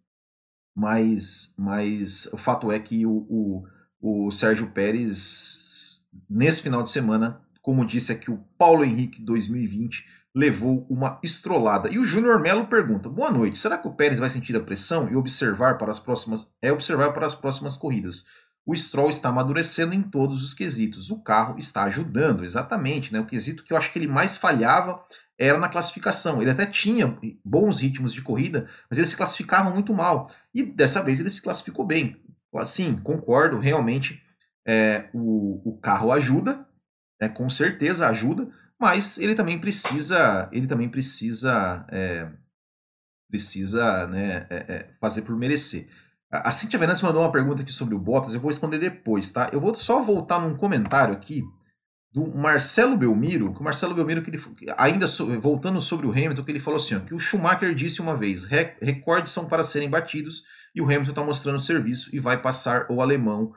Mas, 0.74 1.54
mas 1.58 2.26
o 2.32 2.36
fato 2.36 2.70
é 2.70 2.78
que 2.78 3.06
o, 3.06 3.26
o, 3.28 3.66
o 4.06 4.30
Sérgio 4.30 4.68
Pérez, 4.68 6.02
nesse 6.30 6.62
final 6.62 6.82
de 6.82 6.90
semana, 6.90 7.40
como 7.60 7.84
disse 7.84 8.12
aqui 8.12 8.30
o 8.30 8.38
Paulo 8.56 8.84
Henrique 8.84 9.20
2020, 9.20 10.04
levou 10.32 10.86
uma 10.88 11.18
estrolada. 11.24 11.88
E 11.90 11.98
o 11.98 12.04
Júnior 12.04 12.40
Melo 12.40 12.68
pergunta: 12.68 13.08
Boa 13.08 13.32
noite, 13.32 13.58
será 13.58 13.76
que 13.76 13.88
o 13.88 13.92
Pérez 13.92 14.20
vai 14.20 14.30
sentir 14.30 14.54
a 14.54 14.60
pressão 14.60 15.08
e 15.10 15.16
observar 15.16 15.76
para 15.76 15.90
as 15.90 15.98
próximas 15.98 16.52
é 16.62 16.70
observar 16.70 17.12
para 17.12 17.26
as 17.26 17.34
próximas 17.34 17.76
corridas? 17.76 18.24
O 18.64 18.74
Stroll 18.74 19.10
está 19.10 19.28
amadurecendo 19.28 19.94
em 19.94 20.02
todos 20.02 20.42
os 20.42 20.52
quesitos. 20.54 21.10
O 21.10 21.20
carro 21.20 21.58
está 21.58 21.84
ajudando, 21.84 22.44
exatamente. 22.44 23.12
Né? 23.12 23.20
O 23.20 23.26
quesito 23.26 23.64
que 23.64 23.72
eu 23.72 23.76
acho 23.76 23.92
que 23.92 23.98
ele 23.98 24.08
mais 24.08 24.36
falhava 24.36 25.00
era 25.38 25.56
na 25.56 25.68
classificação. 25.68 26.42
Ele 26.42 26.50
até 26.50 26.66
tinha 26.66 27.16
bons 27.44 27.80
ritmos 27.80 28.12
de 28.12 28.22
corrida, 28.22 28.68
mas 28.90 28.98
ele 28.98 29.06
se 29.06 29.16
classificava 29.16 29.70
muito 29.70 29.94
mal. 29.94 30.28
E 30.52 30.64
dessa 30.64 31.00
vez 31.00 31.20
ele 31.20 31.30
se 31.30 31.40
classificou 31.40 31.84
bem. 31.86 32.20
Sim, 32.64 32.96
concordo, 32.96 33.58
realmente 33.58 34.22
é, 34.66 35.08
o, 35.12 35.60
o 35.64 35.78
carro 35.78 36.10
ajuda, 36.10 36.66
é, 37.20 37.28
com 37.28 37.48
certeza 37.48 38.08
ajuda, 38.08 38.48
mas 38.78 39.18
ele 39.18 39.34
também 39.34 39.58
precisa, 39.58 40.48
ele 40.52 40.66
também 40.66 40.88
precisa, 40.88 41.86
é, 41.90 42.28
precisa 43.28 44.06
né, 44.08 44.46
é, 44.50 44.90
fazer 45.00 45.22
por 45.22 45.36
merecer. 45.36 45.88
A 46.30 46.50
Cintia 46.50 46.78
Venâncio 46.78 47.06
mandou 47.06 47.22
uma 47.22 47.32
pergunta 47.32 47.62
aqui 47.62 47.72
sobre 47.72 47.94
o 47.94 47.98
Bottas, 47.98 48.34
eu 48.34 48.40
vou 48.40 48.50
responder 48.50 48.78
depois, 48.78 49.30
tá? 49.30 49.48
Eu 49.52 49.60
vou 49.60 49.74
só 49.74 50.02
voltar 50.02 50.40
num 50.40 50.56
comentário 50.56 51.14
aqui 51.14 51.42
do 52.16 52.26
Marcelo 52.34 52.96
Belmiro, 52.96 53.52
que 53.52 53.60
o 53.60 53.62
Marcelo 53.62 53.94
Belmiro, 53.94 54.22
que 54.22 54.30
ele, 54.30 54.42
ainda 54.78 55.06
so, 55.06 55.38
voltando 55.38 55.82
sobre 55.82 56.06
o 56.06 56.10
Hamilton, 56.10 56.42
que 56.44 56.50
ele 56.50 56.58
falou 56.58 56.78
assim, 56.78 56.94
ó, 56.94 57.00
que 57.00 57.12
o 57.12 57.18
Schumacher 57.18 57.74
disse 57.74 58.00
uma 58.00 58.16
vez, 58.16 58.46
recordes 58.80 59.30
são 59.32 59.44
para 59.44 59.62
serem 59.62 59.90
batidos, 59.90 60.44
e 60.74 60.80
o 60.80 60.86
Hamilton 60.86 61.10
está 61.10 61.22
mostrando 61.22 61.58
serviço 61.58 62.08
e 62.16 62.18
vai 62.18 62.40
passar 62.40 62.86
o 62.90 63.02
alemão, 63.02 63.52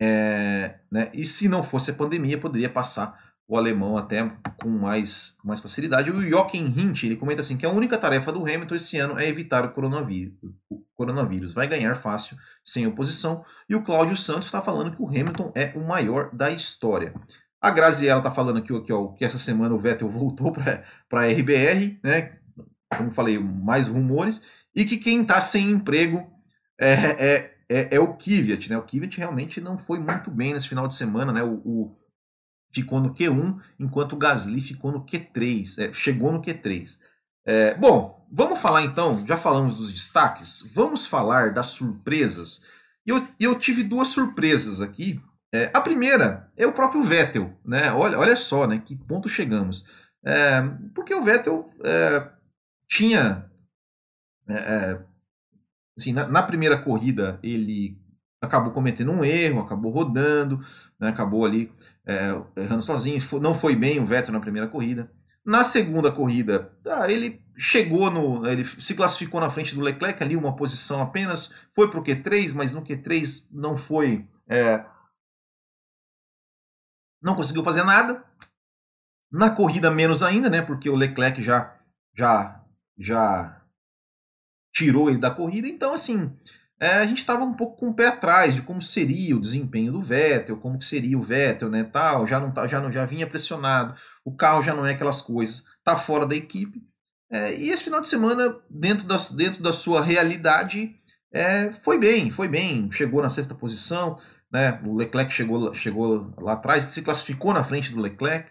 é, 0.00 0.76
né? 0.92 1.10
E 1.12 1.24
se 1.24 1.48
não 1.48 1.64
fosse 1.64 1.90
a 1.90 1.94
pandemia, 1.94 2.38
poderia 2.38 2.70
passar 2.70 3.18
o 3.48 3.56
alemão 3.56 3.98
até 3.98 4.30
com 4.62 4.68
mais, 4.68 5.36
mais 5.42 5.58
facilidade. 5.58 6.12
O 6.12 6.22
Joachim 6.22 6.66
Hint, 6.66 7.02
ele 7.02 7.16
comenta 7.16 7.40
assim 7.40 7.56
que 7.56 7.66
a 7.66 7.70
única 7.70 7.98
tarefa 7.98 8.30
do 8.30 8.42
Hamilton 8.42 8.76
esse 8.76 8.96
ano 8.96 9.18
é 9.18 9.26
evitar 9.28 9.64
o 9.64 9.72
coronavírus. 9.72 10.36
O 10.70 10.84
coronavírus 10.94 11.52
vai 11.52 11.66
ganhar 11.66 11.96
fácil, 11.96 12.36
sem 12.62 12.86
oposição. 12.86 13.44
E 13.68 13.74
o 13.74 13.82
Cláudio 13.82 14.16
Santos 14.16 14.46
está 14.46 14.62
falando 14.62 14.94
que 14.94 15.02
o 15.02 15.08
Hamilton 15.08 15.50
é 15.56 15.72
o 15.74 15.80
maior 15.80 16.32
da 16.32 16.48
história. 16.48 17.12
A 17.60 17.70
Graziella 17.70 18.20
está 18.20 18.30
falando 18.30 18.58
aqui 18.58 18.80
que, 18.82 18.92
ó, 18.92 19.08
que 19.08 19.24
essa 19.24 19.38
semana 19.38 19.74
o 19.74 19.78
Vettel 19.78 20.08
voltou 20.10 20.52
para 20.52 20.84
a 21.12 21.26
RBR, 21.26 21.98
né? 22.02 22.38
Como 22.96 23.10
falei, 23.10 23.38
mais 23.38 23.88
rumores. 23.88 24.40
E 24.74 24.84
que 24.84 24.96
quem 24.96 25.22
está 25.22 25.40
sem 25.40 25.70
emprego 25.70 26.26
é, 26.78 26.92
é, 26.92 27.58
é, 27.68 27.96
é, 27.96 28.00
o 28.00 28.14
Kvyat, 28.14 28.70
né? 28.70 28.78
O 28.78 28.82
Kvyat 28.82 29.18
realmente 29.18 29.60
não 29.60 29.76
foi 29.76 29.98
muito 29.98 30.30
bem 30.30 30.54
nesse 30.54 30.68
final 30.68 30.86
de 30.86 30.94
semana, 30.94 31.32
né? 31.32 31.42
O, 31.42 31.54
o 31.64 31.96
ficou 32.70 33.00
no 33.00 33.14
Q1, 33.14 33.60
enquanto 33.78 34.12
o 34.12 34.16
Gasly 34.16 34.60
ficou 34.60 34.92
no 34.92 35.04
Q3, 35.04 35.88
é, 35.88 35.92
chegou 35.92 36.32
no 36.32 36.42
Q3. 36.42 36.98
É, 37.44 37.74
bom, 37.74 38.26
vamos 38.30 38.60
falar 38.60 38.82
então, 38.82 39.24
já 39.26 39.36
falamos 39.36 39.78
dos 39.78 39.92
destaques, 39.92 40.62
vamos 40.74 41.06
falar 41.06 41.52
das 41.52 41.68
surpresas. 41.68 42.66
E 43.06 43.10
eu, 43.10 43.26
eu 43.40 43.54
tive 43.58 43.82
duas 43.82 44.08
surpresas 44.08 44.80
aqui. 44.80 45.20
É, 45.52 45.70
a 45.72 45.80
primeira 45.80 46.50
é 46.56 46.66
o 46.66 46.72
próprio 46.72 47.02
Vettel, 47.02 47.52
né? 47.64 47.92
Olha, 47.92 48.18
olha 48.18 48.36
só, 48.36 48.66
né? 48.66 48.82
Que 48.84 48.94
ponto 48.96 49.28
chegamos. 49.28 49.88
É, 50.24 50.60
porque 50.94 51.14
o 51.14 51.22
Vettel 51.22 51.70
é, 51.84 52.28
tinha. 52.86 53.50
É, 54.48 54.54
é, 54.54 55.04
assim, 55.98 56.12
na, 56.12 56.26
na 56.28 56.42
primeira 56.42 56.76
corrida 56.76 57.38
ele 57.42 57.98
acabou 58.40 58.72
cometendo 58.72 59.10
um 59.10 59.24
erro, 59.24 59.60
acabou 59.60 59.90
rodando, 59.90 60.60
né, 60.98 61.08
acabou 61.08 61.44
ali 61.44 61.72
é, 62.06 62.40
errando 62.56 62.82
sozinho, 62.82 63.18
não 63.40 63.52
foi 63.52 63.74
bem 63.74 63.98
o 63.98 64.04
Vettel 64.04 64.32
na 64.32 64.40
primeira 64.40 64.68
corrida. 64.68 65.10
Na 65.44 65.64
segunda 65.64 66.12
corrida, 66.12 66.70
ah, 66.86 67.10
ele 67.10 67.40
chegou 67.56 68.10
no. 68.10 68.46
Ele 68.46 68.64
se 68.64 68.94
classificou 68.94 69.40
na 69.40 69.48
frente 69.48 69.74
do 69.74 69.80
Leclerc, 69.80 70.22
ali 70.22 70.36
uma 70.36 70.54
posição 70.54 71.00
apenas, 71.00 71.54
foi 71.74 71.90
para 71.90 71.98
o 71.98 72.04
Q3, 72.04 72.52
mas 72.54 72.74
no 72.74 72.82
Q3 72.82 73.48
não 73.50 73.74
foi. 73.74 74.26
É, 74.46 74.84
não 77.22 77.34
conseguiu 77.34 77.64
fazer 77.64 77.84
nada. 77.84 78.24
Na 79.30 79.50
corrida, 79.50 79.90
menos 79.90 80.22
ainda, 80.22 80.48
né? 80.48 80.62
Porque 80.62 80.88
o 80.88 80.94
Leclerc 80.94 81.42
já, 81.42 81.76
já, 82.16 82.64
já 82.98 83.60
tirou 84.72 85.08
ele 85.08 85.18
da 85.18 85.30
corrida. 85.30 85.68
Então, 85.68 85.92
assim, 85.92 86.32
é, 86.80 86.94
a 86.94 87.06
gente 87.06 87.18
estava 87.18 87.44
um 87.44 87.54
pouco 87.54 87.76
com 87.76 87.88
o 87.88 87.94
pé 87.94 88.06
atrás 88.06 88.54
de 88.54 88.62
como 88.62 88.80
seria 88.80 89.36
o 89.36 89.40
desempenho 89.40 89.92
do 89.92 90.00
Vettel, 90.00 90.56
como 90.56 90.78
que 90.78 90.84
seria 90.84 91.18
o 91.18 91.22
Vettel, 91.22 91.68
né, 91.68 91.82
tal, 91.82 92.24
já 92.26 92.38
não 92.38 92.52
tá, 92.52 92.68
já 92.68 92.80
não 92.80 92.92
já 92.92 93.04
vinha 93.04 93.26
pressionado, 93.26 93.98
o 94.24 94.34
carro 94.34 94.62
já 94.62 94.72
não 94.74 94.86
é 94.86 94.92
aquelas 94.92 95.20
coisas, 95.20 95.64
tá 95.82 95.98
fora 95.98 96.24
da 96.24 96.36
equipe. 96.36 96.80
É, 97.30 97.54
e 97.54 97.68
esse 97.70 97.84
final 97.84 98.00
de 98.00 98.08
semana, 98.08 98.56
dentro 98.70 99.06
da, 99.06 99.16
dentro 99.34 99.62
da 99.62 99.72
sua 99.72 100.00
realidade, 100.00 100.94
é, 101.32 101.72
foi 101.72 101.98
bem, 101.98 102.30
foi 102.30 102.46
bem, 102.46 102.90
chegou 102.92 103.20
na 103.20 103.28
sexta 103.28 103.54
posição, 103.54 104.16
né, 104.50 104.80
o 104.84 104.96
Leclerc 104.96 105.32
chegou, 105.32 105.74
chegou 105.74 106.32
lá 106.38 106.54
atrás, 106.54 106.84
se 106.84 107.02
classificou 107.02 107.52
na 107.52 107.64
frente 107.64 107.92
do 107.92 108.00
Leclerc. 108.00 108.50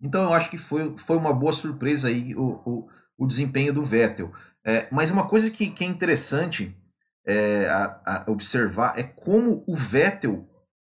Então 0.00 0.22
eu 0.24 0.32
acho 0.32 0.50
que 0.50 0.58
foi, 0.58 0.96
foi 0.96 1.16
uma 1.16 1.32
boa 1.32 1.52
surpresa 1.52 2.08
aí 2.08 2.34
o, 2.34 2.62
o, 2.64 2.88
o 3.18 3.26
desempenho 3.26 3.72
do 3.72 3.82
Vettel. 3.82 4.32
É, 4.64 4.86
mas 4.90 5.10
uma 5.10 5.26
coisa 5.26 5.50
que, 5.50 5.70
que 5.70 5.84
é 5.84 5.86
interessante 5.86 6.76
é, 7.26 7.68
a, 7.68 8.24
a 8.26 8.30
observar 8.30 8.98
é 8.98 9.02
como 9.02 9.64
o 9.66 9.74
Vettel, 9.74 10.48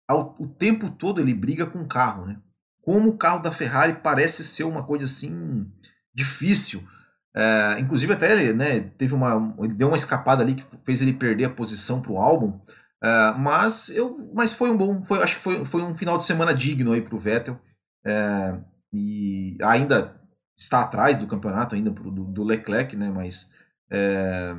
ao, 0.08 0.34
o 0.38 0.46
tempo 0.46 0.90
todo, 0.90 1.20
ele 1.20 1.34
briga 1.34 1.66
com 1.66 1.80
o 1.80 1.88
carro, 1.88 2.26
né? 2.26 2.38
Como 2.82 3.10
o 3.10 3.16
carro 3.16 3.40
da 3.40 3.50
Ferrari 3.50 3.94
parece 3.94 4.44
ser 4.44 4.64
uma 4.64 4.84
coisa 4.84 5.04
assim 5.06 5.70
difícil. 6.14 6.86
É, 7.34 7.78
inclusive 7.80 8.12
até 8.12 8.32
ele, 8.32 8.52
né, 8.54 8.80
teve 8.96 9.12
uma, 9.12 9.54
ele 9.58 9.74
deu 9.74 9.88
uma 9.88 9.96
escapada 9.96 10.42
ali 10.42 10.54
que 10.54 10.64
fez 10.84 11.02
ele 11.02 11.12
perder 11.12 11.44
a 11.44 11.50
posição 11.50 12.00
para 12.00 12.12
o 12.12 12.18
álbum. 12.18 12.58
É, 13.02 13.32
mas 13.38 13.90
eu, 13.90 14.30
mas 14.34 14.52
foi 14.52 14.70
um 14.70 14.76
bom, 14.76 15.02
foi, 15.04 15.22
acho 15.22 15.36
que 15.36 15.42
foi, 15.42 15.64
foi 15.64 15.82
um 15.82 15.94
final 15.94 16.16
de 16.16 16.24
semana 16.24 16.54
digno 16.54 16.92
aí 16.92 17.02
para 17.02 17.14
o 17.14 17.18
Vettel. 17.18 17.60
É, 18.04 18.58
e 18.92 19.56
ainda 19.62 20.20
está 20.56 20.80
atrás 20.80 21.18
do 21.18 21.26
campeonato 21.26 21.74
ainda 21.74 21.90
do, 21.90 22.10
do 22.10 22.44
Leclerc, 22.44 22.96
né? 22.96 23.10
Mas 23.10 23.52
é, 23.90 24.56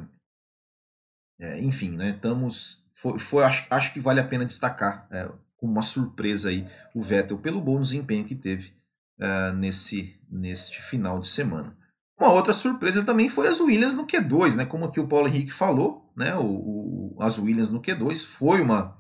enfim, 1.60 1.92
né, 1.96 2.12
estamos. 2.12 2.86
Foi, 2.94 3.20
foi, 3.20 3.44
acho, 3.44 3.68
acho 3.70 3.94
que 3.94 4.00
vale 4.00 4.20
a 4.20 4.28
pena 4.28 4.46
destacar 4.46 5.08
como 5.56 5.72
uma 5.72 5.84
surpresa 5.84 6.50
aí 6.50 6.66
o 6.96 7.02
Vettel 7.02 7.38
pelo 7.38 7.62
bom 7.62 7.80
desempenho 7.80 8.26
que 8.26 8.36
teve 8.36 8.74
nesse, 9.56 10.20
neste 10.30 10.82
final 10.82 11.20
de 11.20 11.28
semana. 11.28 11.78
Uma 12.20 12.32
outra 12.32 12.52
surpresa 12.52 13.06
também 13.06 13.30
foi 13.30 13.48
as 13.48 13.60
Williams 13.60 13.96
no 13.96 14.08
Q2, 14.08 14.56
né? 14.56 14.66
Como 14.66 14.86
aqui 14.86 15.00
o 15.00 15.08
Paulo 15.08 15.28
Henrique 15.28 15.54
falou, 15.54 16.12
né? 16.16 16.36
O, 16.36 17.16
o, 17.16 17.18
as 17.20 17.38
Williams 17.38 17.72
no 17.72 17.82
Q2 17.82 18.26
foi 18.26 18.62
uma 18.62 18.98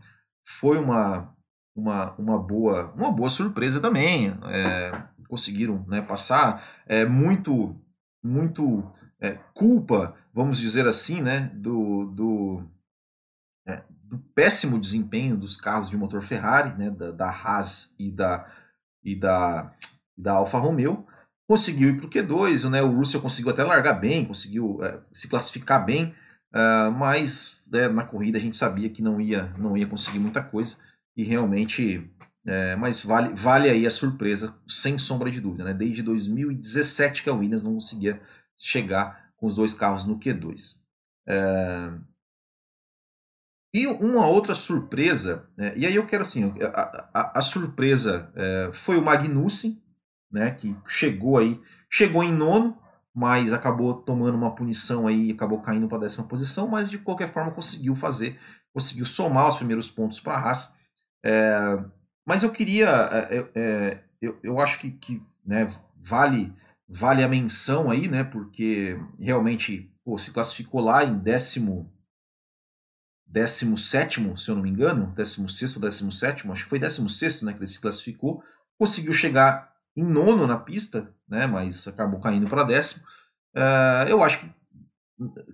foi 0.59 0.77
uma, 0.77 1.35
uma, 1.75 2.13
uma, 2.15 2.39
boa, 2.39 2.93
uma 2.95 3.11
boa 3.11 3.29
surpresa 3.29 3.81
também. 3.81 4.29
É, 4.45 5.03
conseguiram 5.27 5.85
né, 5.87 6.01
passar. 6.01 6.63
É 6.85 7.05
muito, 7.05 7.75
muito 8.23 8.89
é, 9.19 9.37
culpa, 9.53 10.15
vamos 10.33 10.57
dizer 10.57 10.87
assim, 10.87 11.21
né, 11.21 11.51
do, 11.53 12.05
do, 12.05 12.63
é, 13.67 13.83
do, 13.89 14.17
péssimo 14.33 14.79
desempenho 14.79 15.35
dos 15.35 15.57
carros 15.57 15.89
de 15.89 15.97
motor 15.97 16.21
Ferrari, 16.21 16.77
né, 16.77 16.89
da, 16.89 17.11
da 17.11 17.29
Haas 17.29 17.93
e 17.99 18.09
da, 18.09 18.49
e 19.03 19.15
da, 19.15 19.73
da 20.17 20.33
Alfa 20.33 20.57
Romeo. 20.57 21.05
Conseguiu 21.47 21.89
ir 21.89 21.97
para 21.97 22.05
o 22.05 22.09
Q2, 22.09 22.69
né, 22.69 22.81
o 22.81 22.93
Russell 22.93 23.21
conseguiu 23.21 23.51
até 23.51 23.63
largar 23.63 23.93
bem, 23.93 24.25
conseguiu 24.25 24.83
é, 24.83 24.99
se 25.13 25.29
classificar 25.29 25.85
bem, 25.85 26.13
uh, 26.53 26.91
mas 26.91 27.63
né, 27.71 27.87
na 27.87 28.03
corrida 28.03 28.37
a 28.37 28.41
gente 28.41 28.57
sabia 28.57 28.89
que 28.89 29.01
não 29.01 29.21
ia, 29.21 29.53
não 29.57 29.77
ia 29.77 29.87
conseguir 29.87 30.19
muita 30.19 30.43
coisa 30.43 30.75
e 31.15 31.23
realmente 31.23 32.05
é, 32.47 32.77
mas 32.77 33.03
vale, 33.03 33.33
vale 33.35 33.69
aí 33.69 33.85
a 33.85 33.91
surpresa, 33.91 34.55
sem 34.65 34.97
sombra 34.97 35.29
de 35.29 35.41
dúvida. 35.41 35.65
Né? 35.65 35.73
Desde 35.73 36.01
2017 36.01 37.21
que 37.21 37.29
a 37.29 37.33
Williams 37.33 37.65
não 37.65 37.73
conseguia 37.73 38.21
chegar 38.57 39.31
com 39.35 39.45
os 39.45 39.53
dois 39.53 39.73
carros 39.73 40.05
no 40.05 40.17
Q2. 40.17 40.79
É... 41.27 41.91
E 43.73 43.85
uma 43.85 44.25
outra 44.25 44.55
surpresa, 44.55 45.45
né? 45.57 45.73
e 45.75 45.85
aí 45.85 45.95
eu 45.95 46.07
quero 46.07 46.21
assim, 46.21 46.53
a, 46.61 47.11
a, 47.13 47.39
a 47.39 47.41
surpresa 47.41 48.31
foi 48.71 48.97
o 48.97 49.03
Magnussen, 49.03 49.79
né, 50.31 50.51
que 50.51 50.75
chegou 50.85 51.37
aí, 51.37 51.59
chegou 51.89 52.23
em 52.23 52.31
nono, 52.31 52.77
mas 53.13 53.51
acabou 53.51 53.95
tomando 53.95 54.35
uma 54.35 54.53
punição 54.53 55.07
aí, 55.07 55.31
acabou 55.31 55.59
caindo 55.59 55.87
para 55.87 55.97
a 55.97 56.01
décima 56.01 56.27
posição, 56.27 56.67
mas 56.67 56.89
de 56.89 56.99
qualquer 56.99 57.29
forma 57.29 57.51
conseguiu 57.51 57.95
fazer, 57.95 58.39
conseguiu 58.71 59.05
somar 59.05 59.49
os 59.49 59.57
primeiros 59.57 59.89
pontos 59.89 60.19
para 60.19 60.33
a 60.33 60.39
Haas. 60.39 60.77
É, 61.25 61.83
mas 62.27 62.43
eu 62.43 62.51
queria, 62.51 62.87
é, 62.87 63.49
é, 63.55 64.03
eu, 64.21 64.37
eu 64.43 64.59
acho 64.59 64.79
que, 64.79 64.91
que 64.91 65.23
né, 65.45 65.65
vale, 65.95 66.53
vale 66.87 67.23
a 67.23 67.27
menção 67.27 67.89
aí, 67.89 68.07
né? 68.07 68.23
Porque 68.23 68.99
realmente 69.19 69.91
pô, 70.03 70.17
se 70.17 70.31
classificou 70.31 70.81
lá 70.81 71.03
em 71.03 71.17
décimo, 71.17 71.91
décimo 73.25 73.77
sétimo, 73.77 74.37
se 74.37 74.51
eu 74.51 74.55
não 74.55 74.61
me 74.61 74.69
engano, 74.69 75.13
décimo 75.15 75.49
sexto 75.49 75.79
décimo 75.79 76.11
sétimo, 76.11 76.53
acho 76.53 76.65
que 76.65 76.69
foi 76.69 76.79
décimo 76.79 77.09
sexto, 77.09 77.45
né? 77.45 77.53
Que 77.53 77.59
ele 77.59 77.67
se 77.67 77.79
classificou, 77.79 78.43
conseguiu 78.77 79.13
chegar 79.13 79.73
em 79.97 80.03
nono 80.03 80.47
na 80.47 80.57
pista, 80.57 81.13
né? 81.27 81.47
Mas 81.47 81.87
acabou 81.87 82.19
caindo 82.19 82.47
para 82.47 82.63
décimo. 82.63 83.05
Uh, 83.55 84.07
eu 84.07 84.23
acho 84.23 84.39
que 84.39 84.57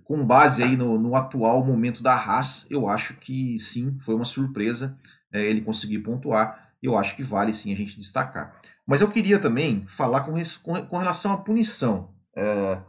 com 0.04 0.24
base 0.26 0.62
aí 0.62 0.76
no, 0.76 0.98
no, 0.98 1.16
atual 1.16 1.64
momento 1.64 2.02
da 2.02 2.14
Haas, 2.14 2.66
eu 2.70 2.86
acho 2.86 3.14
que 3.14 3.58
sim, 3.58 3.98
foi 3.98 4.14
uma 4.14 4.24
surpresa 4.24 4.98
é, 5.32 5.42
ele 5.42 5.62
conseguir 5.62 6.00
pontuar 6.00 6.64
eu 6.84 6.98
acho 6.98 7.16
que 7.16 7.22
vale 7.22 7.52
sim 7.52 7.72
a 7.72 7.76
gente 7.76 7.98
destacar. 7.98 8.60
Mas 8.86 9.00
eu 9.00 9.10
queria 9.10 9.40
também 9.40 9.86
falar 9.86 10.20
com, 10.20 10.32
com, 10.62 10.86
com 10.86 10.98
relação 10.98 11.32
à 11.32 11.38
punição. 11.38 12.14
É... 12.36 12.82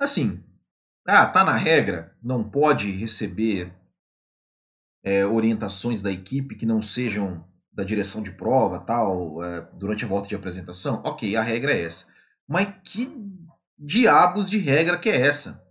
Assim, 0.00 0.42
ah, 1.06 1.26
tá 1.26 1.44
na 1.44 1.52
regra, 1.52 2.16
não 2.22 2.42
pode 2.42 2.90
receber 2.90 3.72
é, 5.04 5.26
orientações 5.26 6.00
da 6.00 6.10
equipe 6.10 6.56
que 6.56 6.64
não 6.64 6.80
sejam 6.80 7.46
da 7.76 7.84
direção 7.84 8.22
de 8.22 8.32
prova, 8.32 8.80
tal, 8.80 9.44
é, 9.44 9.68
durante 9.74 10.04
a 10.04 10.08
volta 10.08 10.28
de 10.28 10.34
apresentação. 10.34 11.02
Ok, 11.04 11.36
a 11.36 11.42
regra 11.42 11.72
é 11.72 11.84
essa. 11.84 12.06
Mas 12.48 12.68
que 12.82 13.14
diabos 13.78 14.48
de 14.48 14.56
regra 14.56 14.96
que 14.96 15.10
é 15.10 15.20
essa? 15.20 15.62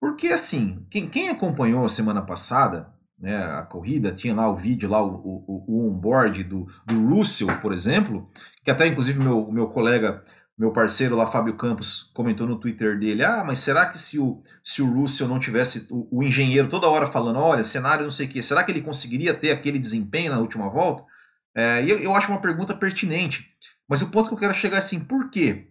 Porque 0.00 0.28
assim, 0.28 0.86
quem, 0.88 1.10
quem 1.10 1.28
acompanhou 1.28 1.84
a 1.84 1.88
semana 1.88 2.22
passada 2.22 2.94
né, 3.20 3.36
a 3.36 3.62
corrida, 3.62 4.12
tinha 4.12 4.34
lá 4.34 4.48
o 4.48 4.56
vídeo, 4.56 4.88
lá 4.88 5.04
o, 5.04 5.14
o, 5.14 5.64
o 5.68 5.88
onboard 5.88 6.42
do, 6.44 6.66
do 6.86 7.08
Russell, 7.08 7.54
por 7.60 7.74
exemplo, 7.74 8.30
que 8.64 8.70
até 8.70 8.86
inclusive 8.86 9.18
meu, 9.18 9.52
meu 9.52 9.66
colega, 9.66 10.24
meu 10.56 10.72
parceiro 10.72 11.16
lá, 11.16 11.26
Fábio 11.26 11.54
Campos, 11.54 12.10
comentou 12.14 12.46
no 12.46 12.58
Twitter 12.58 12.98
dele, 12.98 13.22
ah, 13.22 13.44
mas 13.44 13.58
será 13.58 13.86
que 13.86 13.98
se 13.98 14.18
o, 14.18 14.40
se 14.64 14.80
o 14.80 14.90
Russell 14.90 15.28
não 15.28 15.38
tivesse 15.38 15.86
o, 15.90 16.08
o 16.10 16.22
engenheiro 16.22 16.66
toda 16.66 16.88
hora 16.88 17.06
falando, 17.06 17.38
olha, 17.40 17.62
cenário 17.62 18.04
não 18.04 18.10
sei 18.10 18.26
o 18.26 18.30
que, 18.30 18.42
será 18.42 18.64
que 18.64 18.72
ele 18.72 18.80
conseguiria 18.80 19.34
ter 19.34 19.50
aquele 19.50 19.78
desempenho 19.78 20.32
na 20.32 20.38
última 20.38 20.70
volta? 20.70 21.09
É, 21.56 21.82
eu, 21.84 21.98
eu 21.98 22.14
acho 22.14 22.30
uma 22.30 22.40
pergunta 22.40 22.74
pertinente, 22.74 23.46
mas 23.88 24.02
o 24.02 24.10
ponto 24.10 24.28
que 24.28 24.34
eu 24.34 24.38
quero 24.38 24.54
chegar 24.54 24.76
é 24.76 24.78
assim, 24.78 25.00
por 25.00 25.30
quê? 25.30 25.70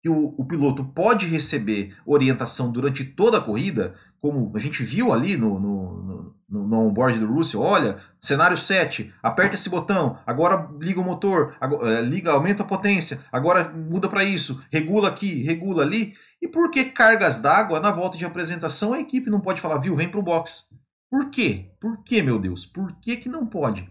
que 0.00 0.08
o, 0.08 0.34
o, 0.38 0.44
piloto 0.44 0.84
pode 0.84 1.26
receber 1.26 1.96
orientação 2.06 2.70
durante 2.70 3.04
toda 3.04 3.38
a 3.38 3.40
corrida, 3.40 3.94
como 4.20 4.52
a 4.54 4.58
gente 4.58 4.82
viu 4.82 5.12
ali 5.12 5.36
no, 5.36 5.58
no, 5.58 6.34
no, 6.48 6.68
no 6.68 6.86
onboard 6.86 7.18
do 7.18 7.32
Russell, 7.32 7.60
olha, 7.60 7.98
cenário 8.20 8.56
7, 8.56 9.12
aperta 9.22 9.54
esse 9.54 9.68
botão, 9.68 10.18
agora 10.26 10.68
liga 10.80 11.00
o 11.00 11.04
motor, 11.04 11.56
agora, 11.60 11.98
eh, 11.98 12.02
liga, 12.02 12.32
aumenta 12.32 12.62
a 12.62 12.66
potência, 12.66 13.24
agora 13.32 13.68
muda 13.70 14.08
para 14.08 14.24
isso, 14.24 14.62
regula 14.70 15.08
aqui, 15.08 15.42
regula 15.42 15.82
ali. 15.82 16.14
E 16.40 16.46
por 16.46 16.70
que 16.70 16.84
cargas 16.84 17.40
d'água 17.40 17.80
na 17.80 17.90
volta 17.90 18.16
de 18.16 18.24
apresentação 18.24 18.92
a 18.92 19.00
equipe 19.00 19.30
não 19.30 19.40
pode 19.40 19.60
falar, 19.60 19.78
viu, 19.78 19.96
vem 19.96 20.08
para 20.08 20.20
o 20.20 20.22
box? 20.22 20.68
Por 21.10 21.30
quê? 21.30 21.72
Por 21.80 22.04
que, 22.04 22.22
meu 22.22 22.38
Deus? 22.38 22.66
Por 22.66 22.92
que, 23.00 23.16
que 23.16 23.28
não 23.28 23.46
pode? 23.46 23.88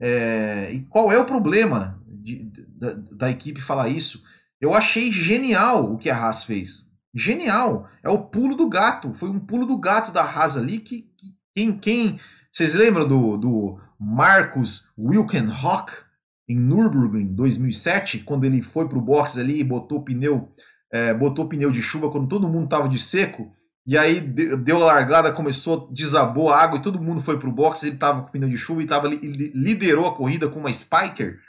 É, 0.00 0.72
e 0.72 0.80
qual 0.82 1.10
é 1.10 1.18
o 1.18 1.26
problema 1.26 2.00
de, 2.06 2.50
da, 2.68 2.94
da 2.94 3.30
equipe 3.30 3.60
falar 3.60 3.88
isso? 3.88 4.22
Eu 4.60 4.74
achei 4.74 5.12
genial 5.12 5.92
o 5.92 5.98
que 5.98 6.10
a 6.10 6.16
Haas 6.16 6.44
fez. 6.44 6.92
Genial. 7.14 7.88
É 8.02 8.08
o 8.08 8.18
pulo 8.18 8.54
do 8.54 8.68
gato. 8.68 9.14
Foi 9.14 9.28
um 9.28 9.40
pulo 9.40 9.66
do 9.66 9.78
gato 9.78 10.12
da 10.12 10.22
Haas 10.22 10.56
ali 10.56 10.78
que, 10.78 11.02
que 11.16 11.34
quem, 11.54 11.78
quem. 11.78 12.20
Vocês 12.52 12.74
lembram 12.74 13.06
do, 13.06 13.36
do 13.36 13.80
Marcus 13.98 14.88
Wilkenhock 14.98 15.92
em 16.48 16.56
Nürburgring 16.56 17.34
2007, 17.34 18.20
quando 18.20 18.44
ele 18.44 18.62
foi 18.62 18.88
para 18.88 18.98
o 18.98 19.02
box 19.02 19.38
ali 19.38 19.60
e 19.60 19.64
botou 19.64 20.02
pneu, 20.02 20.50
é, 20.90 21.12
botou 21.12 21.46
pneu 21.46 21.70
de 21.70 21.82
chuva 21.82 22.10
quando 22.10 22.26
todo 22.26 22.48
mundo 22.48 22.64
estava 22.64 22.88
de 22.88 22.98
seco? 22.98 23.52
E 23.88 23.96
aí 23.96 24.20
deu 24.20 24.78
largada, 24.80 25.32
começou, 25.32 25.90
desabou 25.90 26.50
a 26.50 26.62
água 26.62 26.78
e 26.78 26.82
todo 26.82 27.00
mundo 27.00 27.22
foi 27.22 27.38
para 27.38 27.48
o 27.48 27.52
box. 27.52 27.82
Ele 27.82 27.94
estava 27.94 28.20
com 28.20 28.30
pneu 28.30 28.46
de 28.46 28.58
chuva 28.58 28.82
e 28.82 28.86
tava, 28.86 29.08
liderou 29.08 30.06
a 30.06 30.14
corrida 30.14 30.46
com 30.46 30.60
uma 30.60 30.70
Spiker, 30.70 31.40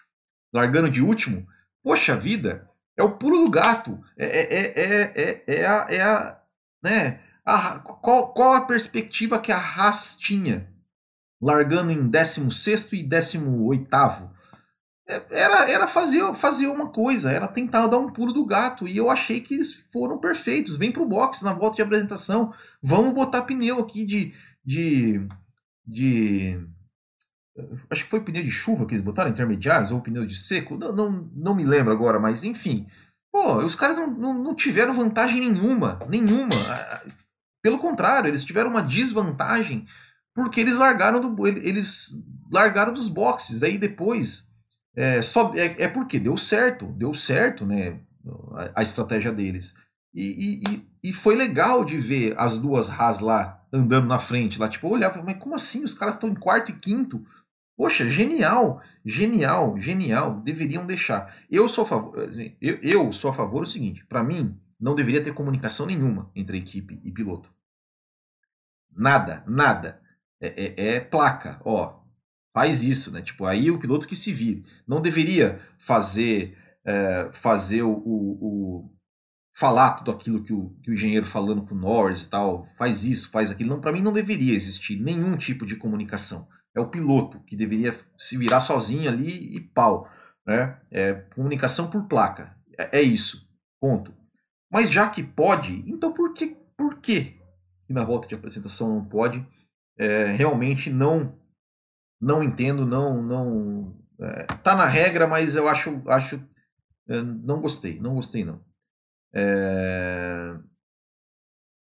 largando 0.54 0.90
de 0.90 1.02
último. 1.02 1.46
Poxa 1.84 2.16
vida, 2.16 2.66
é 2.96 3.04
o 3.04 3.18
pulo 3.18 3.44
do 3.44 3.52
gato. 3.52 4.02
É, 4.18 4.26
é, 4.26 4.66
é, 4.68 5.22
é, 5.22 5.44
é, 5.48 5.66
a, 5.66 5.88
é 5.90 6.02
a, 6.02 6.40
né? 6.82 7.20
A, 7.46 7.80
qual, 7.80 8.34
qual 8.34 8.54
a 8.54 8.66
perspectiva 8.66 9.42
que 9.42 9.52
a 9.52 9.58
Haas 9.58 10.16
tinha? 10.16 10.66
Largando 11.42 11.92
em 11.92 12.08
16 12.08 12.94
e 12.94 13.04
18. 13.04 13.90
Era, 15.32 15.68
era 15.68 15.88
fazer, 15.88 16.36
fazer 16.36 16.68
uma 16.68 16.90
coisa, 16.90 17.32
era 17.32 17.48
tentar 17.48 17.88
dar 17.88 17.98
um 17.98 18.12
pulo 18.12 18.32
do 18.32 18.46
gato. 18.46 18.88
E 18.88 18.96
eu 18.96 19.10
achei 19.10 19.42
que 19.42 19.56
eles 19.56 19.74
foram 19.74 20.20
perfeitos. 20.20 20.78
Vem 20.78 20.92
pro 20.92 21.08
box 21.08 21.42
na 21.42 21.52
volta 21.52 21.78
de 21.78 21.82
apresentação. 21.82 22.54
Vamos 22.80 23.12
botar 23.12 23.42
pneu 23.42 23.80
aqui 23.80 24.06
de. 24.06 24.34
de, 24.64 25.28
de 25.84 26.64
Acho 27.90 28.04
que 28.04 28.10
foi 28.12 28.22
pneu 28.22 28.44
de 28.44 28.52
chuva 28.52 28.86
que 28.86 28.94
eles 28.94 29.04
botaram, 29.04 29.32
intermediários, 29.32 29.90
ou 29.90 30.00
pneu 30.00 30.28
de 30.28 30.36
seco, 30.36 30.78
não, 30.78 30.94
não, 30.94 31.30
não 31.36 31.56
me 31.56 31.66
lembro 31.66 31.92
agora, 31.92 32.20
mas 32.20 32.44
enfim. 32.44 32.86
Pô, 33.32 33.58
os 33.58 33.74
caras 33.74 33.98
não, 33.98 34.08
não, 34.08 34.34
não 34.34 34.56
tiveram 34.56 34.94
vantagem 34.94 35.50
nenhuma, 35.50 36.00
nenhuma. 36.08 36.50
Pelo 37.64 37.80
contrário, 37.80 38.28
eles 38.28 38.46
tiveram 38.46 38.70
uma 38.70 38.84
desvantagem 38.84 39.88
porque 40.36 40.62
eles 40.62 40.76
largaram 40.76 41.20
do, 41.20 41.48
eles 41.48 42.24
largaram 42.52 42.94
dos 42.94 43.10
boxes. 43.10 43.64
Aí 43.64 43.78
depois 43.78 44.49
é, 44.96 45.22
só 45.22 45.54
é, 45.56 45.84
é 45.84 45.88
porque 45.88 46.20
deu 46.20 46.36
certo, 46.38 46.86
deu 46.88 47.14
certo, 47.14 47.66
né? 47.66 48.00
A, 48.54 48.82
a 48.82 48.84
estratégia 48.84 49.32
deles. 49.32 49.74
E, 50.14 50.64
e, 50.68 50.90
e, 51.04 51.14
foi 51.14 51.36
legal 51.36 51.86
de 51.86 51.98
ver 51.98 52.34
as 52.38 52.58
duas 52.58 52.90
Haas 52.90 53.20
lá 53.20 53.64
andando 53.72 54.08
na 54.08 54.20
frente, 54.20 54.60
lá 54.60 54.68
tipo, 54.68 54.90
olhava, 54.90 55.22
mas 55.22 55.38
como 55.38 55.56
assim? 55.56 55.84
Os 55.84 55.94
caras 55.94 56.16
estão 56.16 56.30
em 56.30 56.36
quarto 56.36 56.72
e 56.72 56.76
quinto. 56.76 57.24
Poxa, 57.78 58.06
genial, 58.10 58.82
genial, 59.06 59.80
genial. 59.80 60.42
Deveriam 60.42 60.86
deixar. 60.86 61.34
Eu 61.50 61.68
sou 61.68 61.86
a 61.86 61.88
favor, 61.88 62.20
assim, 62.20 62.56
eu, 62.60 62.78
eu 62.82 63.14
sou 63.14 63.32
a 63.32 63.34
favor 63.34 63.62
do 63.62 63.70
seguinte: 63.70 64.04
para 64.06 64.24
mim, 64.24 64.60
não 64.80 64.96
deveria 64.96 65.24
ter 65.24 65.34
comunicação 65.34 65.86
nenhuma 65.86 66.30
entre 66.36 66.58
equipe 66.58 67.00
e 67.04 67.12
piloto. 67.12 67.50
Nada, 68.92 69.44
nada. 69.48 70.02
É, 70.42 70.48
é, 70.48 70.96
é 70.96 71.00
placa, 71.00 71.62
ó. 71.64 71.99
Faz 72.60 72.84
isso, 72.84 73.12
né? 73.14 73.22
Tipo, 73.22 73.46
aí 73.46 73.72
o 73.72 73.80
piloto 73.80 74.06
que 74.06 74.18
se 74.18 74.34
vire. 74.34 74.66
Não 74.86 75.02
deveria 75.02 75.62
fazer 75.78 76.58
é, 76.86 77.30
fazer 77.32 77.84
o, 77.84 77.92
o, 77.92 78.38
o, 78.42 78.96
falar 79.56 79.92
tudo 79.92 80.12
aquilo 80.12 80.44
que 80.44 80.52
o, 80.52 80.70
que 80.84 80.92
o 80.92 80.94
engenheiro 80.94 81.26
falando 81.26 81.66
com 81.66 81.74
o 81.74 81.78
Norris 81.78 82.24
e 82.24 82.30
tal. 82.30 82.66
Faz 82.78 83.06
isso, 83.06 83.32
faz 83.32 83.50
aquilo. 83.50 83.70
Não, 83.70 83.80
para 83.80 83.94
mim 83.94 84.02
não 84.02 84.12
deveria 84.12 84.54
existir 84.54 85.00
nenhum 85.00 85.38
tipo 85.38 85.66
de 85.66 85.78
comunicação 85.78 86.50
é 86.76 86.80
o 86.82 86.90
piloto 86.90 87.40
que 87.42 87.56
deveria 87.56 87.94
se 88.18 88.38
virar 88.38 88.60
sozinho 88.60 89.10
ali 89.10 89.56
e 89.56 89.60
pau. 89.60 90.10
Né? 90.46 90.78
É 90.92 91.14
comunicação 91.14 91.90
por 91.90 92.08
placa. 92.08 92.56
É, 92.78 93.00
é 93.00 93.02
isso. 93.02 93.48
Ponto. 93.80 94.14
Mas 94.70 94.92
já 94.92 95.10
que 95.10 95.24
pode, 95.24 95.84
então 95.88 96.14
por 96.14 96.34
que, 96.34 96.58
por 96.78 97.00
que 97.00 97.40
na 97.88 98.04
volta 98.04 98.28
de 98.28 98.36
apresentação 98.36 98.90
não 98.90 99.06
pode? 99.06 99.46
É, 99.98 100.26
realmente 100.26 100.90
não 100.90 101.39
não 102.20 102.44
entendo, 102.44 102.86
não 102.86 103.22
não 103.22 104.00
É, 104.22 104.44
tá 104.64 104.76
na 104.76 104.86
regra, 104.86 105.28
mas 105.28 105.56
eu 105.56 105.68
acho, 105.70 106.02
acho 106.08 106.44
é, 107.08 107.22
não 107.22 107.62
gostei, 107.62 108.00
não 108.00 108.16
gostei 108.16 108.44
não. 108.46 108.62
É, 109.34 110.56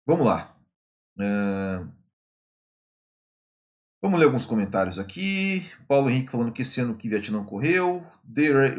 vamos 0.06 0.26
lá. 0.26 0.54
É, 1.20 1.84
vamos 4.02 4.18
ler 4.20 4.26
alguns 4.26 4.46
comentários 4.46 4.98
aqui. 4.98 5.66
Paulo 5.88 6.08
Henrique 6.10 6.30
falando 6.30 6.52
que 6.52 6.62
esse 6.62 6.80
ano 6.80 6.96
que 6.96 7.08
Vietnã 7.08 7.44
correu. 7.44 8.06
The 8.32 8.76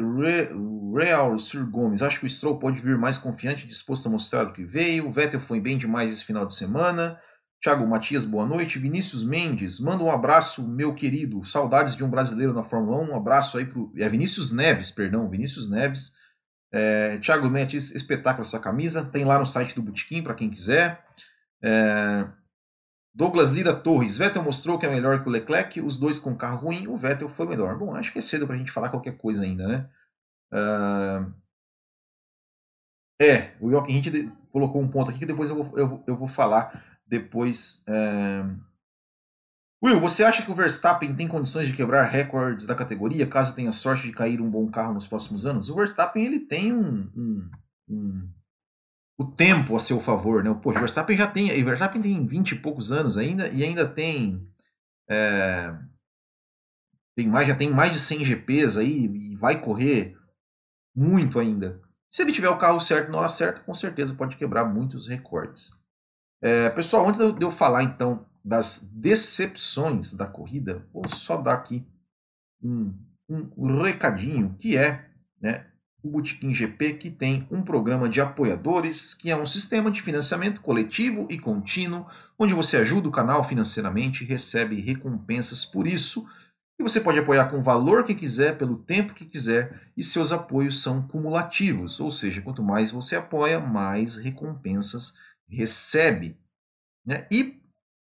Real 0.94 1.36
Sir 1.38 1.66
Gomes. 1.68 2.02
Acho 2.02 2.20
que 2.20 2.26
o 2.26 2.30
Stroll 2.30 2.58
pode 2.58 2.80
vir 2.80 2.96
mais 2.96 3.18
confiante, 3.18 3.66
disposto 3.66 4.06
a 4.08 4.10
mostrar 4.10 4.46
o 4.46 4.52
que 4.52 4.64
veio. 4.64 5.08
O 5.08 5.12
Vettel 5.12 5.40
foi 5.40 5.60
bem 5.60 5.76
demais 5.76 6.10
esse 6.10 6.24
final 6.24 6.46
de 6.46 6.54
semana. 6.54 7.20
Thiago 7.62 7.86
Matias, 7.86 8.24
boa 8.24 8.46
noite. 8.46 8.78
Vinícius 8.78 9.22
Mendes, 9.22 9.78
manda 9.80 10.02
um 10.02 10.10
abraço, 10.10 10.66
meu 10.66 10.94
querido. 10.94 11.44
Saudades 11.44 11.94
de 11.94 12.02
um 12.02 12.08
brasileiro 12.08 12.54
na 12.54 12.64
Fórmula 12.64 12.98
1. 12.98 13.10
Um 13.10 13.16
abraço 13.16 13.58
aí 13.58 13.66
pro. 13.66 13.92
É 13.98 14.08
Vinícius 14.08 14.50
Neves, 14.50 14.90
perdão, 14.90 15.28
Vinícius 15.28 15.68
Neves. 15.68 16.14
É, 16.72 17.18
Thiago 17.18 17.50
Matias, 17.50 17.90
espetáculo 17.90 18.46
essa 18.46 18.58
camisa. 18.58 19.04
Tem 19.04 19.26
lá 19.26 19.38
no 19.38 19.44
site 19.44 19.74
do 19.74 19.82
Botequim 19.82 20.22
para 20.22 20.34
quem 20.34 20.48
quiser. 20.48 21.04
É, 21.62 22.26
Douglas 23.14 23.50
Lira 23.50 23.74
Torres, 23.74 24.16
Vettel 24.16 24.42
mostrou 24.42 24.78
que 24.78 24.86
é 24.86 24.90
melhor 24.90 25.22
que 25.22 25.28
o 25.28 25.32
Leclerc, 25.32 25.80
os 25.82 25.98
dois 25.98 26.18
com 26.18 26.34
carro 26.34 26.66
ruim, 26.66 26.86
o 26.86 26.96
Vettel 26.96 27.28
foi 27.28 27.46
melhor. 27.46 27.76
Bom, 27.76 27.94
acho 27.94 28.10
que 28.10 28.18
é 28.18 28.22
cedo 28.22 28.46
para 28.46 28.54
a 28.54 28.58
gente 28.58 28.72
falar 28.72 28.88
qualquer 28.88 29.18
coisa 29.18 29.44
ainda, 29.44 29.66
né? 29.68 29.90
Uh... 30.52 31.40
É, 33.20 33.52
o 33.60 33.70
Jochen 33.70 33.98
Hint 33.98 34.06
colocou 34.50 34.80
um 34.80 34.88
ponto 34.88 35.10
aqui 35.10 35.20
que 35.20 35.26
depois 35.26 35.50
eu 35.50 35.62
vou, 35.62 35.78
eu, 35.78 36.02
eu 36.06 36.16
vou 36.16 36.26
falar 36.26 36.89
depois. 37.10 37.84
É... 37.86 38.44
Will, 39.82 39.98
você 39.98 40.22
acha 40.22 40.42
que 40.42 40.50
o 40.50 40.54
Verstappen 40.54 41.14
tem 41.14 41.26
condições 41.26 41.66
de 41.66 41.74
quebrar 41.74 42.04
recordes 42.04 42.66
da 42.66 42.74
categoria 42.74 43.26
caso 43.26 43.54
tenha 43.54 43.72
sorte 43.72 44.06
de 44.06 44.12
cair 44.12 44.40
um 44.40 44.50
bom 44.50 44.70
carro 44.70 44.94
nos 44.94 45.06
próximos 45.06 45.44
anos? 45.44 45.68
O 45.68 45.74
Verstappen 45.74 46.24
ele 46.24 46.40
tem 46.40 46.72
um, 46.72 47.10
um, 47.16 47.50
um 47.88 48.28
o 49.18 49.24
tempo 49.24 49.74
a 49.74 49.78
seu 49.78 49.98
favor, 50.00 50.44
né? 50.44 50.54
Pô, 50.62 50.70
o 50.70 50.74
Verstappen 50.74 51.16
já 51.16 51.26
tem, 51.26 51.50
o 51.60 51.64
Verstappen 51.64 52.00
tem 52.00 52.26
20 52.26 52.52
e 52.52 52.56
poucos 52.56 52.92
anos 52.92 53.16
ainda 53.16 53.48
e 53.48 53.64
ainda 53.64 53.88
tem 53.88 54.46
é, 55.08 55.74
tem 57.16 57.28
mais, 57.28 57.48
já 57.48 57.54
tem 57.54 57.70
mais 57.70 57.92
de 57.92 57.98
100 57.98 58.24
GPs 58.24 58.78
aí 58.78 59.06
e 59.06 59.36
vai 59.36 59.60
correr 59.60 60.16
muito 60.94 61.38
ainda. 61.38 61.80
Se 62.10 62.22
ele 62.22 62.32
tiver 62.32 62.48
o 62.48 62.58
carro 62.58 62.80
certo 62.80 63.10
na 63.10 63.18
hora 63.18 63.28
certa, 63.28 63.60
com 63.60 63.74
certeza 63.74 64.14
pode 64.14 64.36
quebrar 64.36 64.64
muitos 64.64 65.06
recordes. 65.06 65.79
É, 66.42 66.70
pessoal, 66.70 67.06
antes 67.06 67.20
de 67.20 67.44
eu 67.44 67.50
falar 67.50 67.82
então 67.82 68.24
das 68.42 68.90
decepções 68.94 70.14
da 70.14 70.26
corrida, 70.26 70.86
vou 70.92 71.06
só 71.06 71.36
dar 71.36 71.54
aqui 71.54 71.84
um, 72.62 72.94
um 73.28 73.82
recadinho 73.82 74.56
que 74.58 74.76
é 74.76 75.06
né, 75.40 75.66
o 76.02 76.08
Botequim 76.08 76.52
GP, 76.52 76.94
que 76.94 77.10
tem 77.10 77.46
um 77.50 77.62
programa 77.62 78.08
de 78.08 78.20
apoiadores, 78.20 79.12
que 79.12 79.30
é 79.30 79.36
um 79.36 79.44
sistema 79.44 79.90
de 79.90 80.00
financiamento 80.00 80.62
coletivo 80.62 81.26
e 81.28 81.38
contínuo, 81.38 82.06
onde 82.38 82.54
você 82.54 82.78
ajuda 82.78 83.08
o 83.08 83.12
canal 83.12 83.44
financeiramente 83.44 84.24
e 84.24 84.26
recebe 84.26 84.80
recompensas 84.80 85.64
por 85.66 85.86
isso. 85.86 86.26
E 86.78 86.82
você 86.82 86.98
pode 86.98 87.18
apoiar 87.18 87.50
com 87.50 87.58
o 87.58 87.62
valor 87.62 88.04
que 88.04 88.14
quiser, 88.14 88.56
pelo 88.56 88.78
tempo 88.78 89.12
que 89.12 89.26
quiser, 89.26 89.78
e 89.94 90.02
seus 90.02 90.32
apoios 90.32 90.82
são 90.82 91.02
cumulativos, 91.06 92.00
ou 92.00 92.10
seja, 92.10 92.40
quanto 92.40 92.62
mais 92.62 92.90
você 92.90 93.16
apoia, 93.16 93.60
mais 93.60 94.16
recompensas 94.16 95.18
recebe. 95.50 96.38
Né? 97.04 97.26
E 97.30 97.60